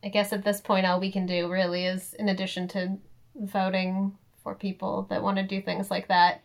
I 0.04 0.08
guess 0.08 0.32
at 0.32 0.44
this 0.44 0.60
point, 0.60 0.86
all 0.86 1.00
we 1.00 1.10
can 1.10 1.26
do 1.26 1.50
really 1.50 1.84
is, 1.84 2.14
in 2.14 2.28
addition 2.28 2.68
to 2.68 2.96
voting 3.34 4.16
for 4.42 4.54
people 4.54 5.02
that 5.10 5.22
want 5.22 5.36
to 5.38 5.42
do 5.42 5.60
things 5.60 5.90
like 5.90 6.06
that, 6.08 6.40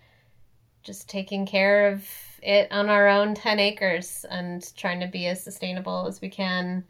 just 0.81 1.07
taking 1.07 1.45
care 1.45 1.91
of 1.91 2.07
it 2.41 2.67
on 2.71 2.89
our 2.89 3.07
own 3.07 3.35
10 3.35 3.59
acres 3.59 4.25
and 4.29 4.75
trying 4.75 4.99
to 4.99 5.07
be 5.07 5.27
as 5.27 5.41
sustainable 5.43 6.07
as 6.07 6.19
we 6.19 6.29
can. 6.29 6.83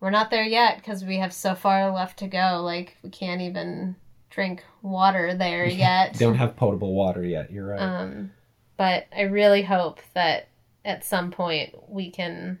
We're 0.00 0.10
not 0.10 0.30
there 0.30 0.44
yet 0.44 0.76
because 0.76 1.04
we 1.04 1.18
have 1.18 1.32
so 1.32 1.54
far 1.54 1.90
left 1.90 2.18
to 2.18 2.26
go. 2.26 2.60
Like, 2.62 2.96
we 3.02 3.08
can't 3.10 3.40
even 3.40 3.96
drink 4.28 4.64
water 4.82 5.34
there 5.34 5.66
yet. 5.68 6.18
Don't 6.18 6.34
have 6.34 6.56
potable 6.56 6.92
water 6.92 7.24
yet. 7.24 7.50
You're 7.52 7.68
right. 7.68 7.80
Um, 7.80 8.32
but 8.76 9.06
I 9.16 9.22
really 9.22 9.62
hope 9.62 10.00
that 10.14 10.48
at 10.84 11.04
some 11.04 11.30
point 11.30 11.74
we 11.88 12.10
can 12.10 12.58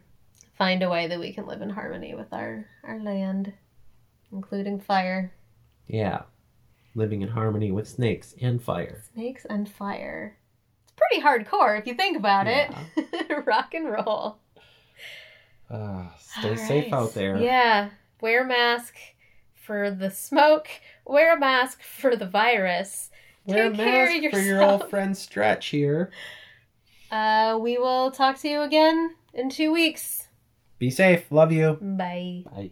find 0.56 0.82
a 0.82 0.90
way 0.90 1.06
that 1.08 1.18
we 1.20 1.32
can 1.32 1.46
live 1.46 1.62
in 1.62 1.70
harmony 1.70 2.14
with 2.14 2.32
our, 2.32 2.66
our 2.84 2.98
land, 3.00 3.52
including 4.32 4.80
fire, 4.80 5.32
yeah. 5.86 6.22
Living 6.94 7.22
in 7.22 7.28
harmony 7.28 7.72
with 7.72 7.88
snakes 7.88 8.34
and 8.40 8.62
fire. 8.62 9.02
snakes, 9.12 9.44
and 9.44 9.68
fire. 9.68 10.36
It's 10.84 10.92
pretty 10.92 11.22
hardcore 11.22 11.78
if 11.78 11.86
you 11.86 11.94
think 11.94 12.16
about 12.16 12.46
it. 12.46 12.70
Rock 13.46 13.74
and 13.74 13.90
roll. 13.90 14.38
Uh, 15.68 16.06
stay 16.18 16.50
All 16.50 16.56
safe 16.56 16.84
right. 16.84 16.92
out 16.92 17.14
there. 17.14 17.36
Yeah. 17.36 17.90
Wear 18.20 18.44
a 18.44 18.46
mask 18.46 18.94
for 19.54 19.90
the 19.90 20.10
smoke, 20.10 20.68
wear 21.04 21.34
a 21.34 21.40
mask 21.40 21.82
for 21.82 22.16
the 22.16 22.26
virus. 22.26 23.10
Wear 23.46 23.66
a 23.66 23.70
Take 23.70 23.78
care 23.78 24.06
mask 24.06 24.24
of 24.24 24.30
for 24.32 24.40
your 24.40 24.62
old 24.62 24.88
friend 24.90 25.16
Stretch 25.16 25.66
here. 25.66 26.10
Uh, 27.10 27.58
we 27.60 27.78
will 27.78 28.10
talk 28.10 28.38
to 28.38 28.48
you 28.48 28.62
again 28.62 29.14
in 29.34 29.50
two 29.50 29.72
weeks. 29.72 30.28
Be 30.78 30.90
safe. 30.90 31.30
Love 31.30 31.52
you. 31.52 31.78
Bye. 31.80 32.44
Bye. 32.50 32.70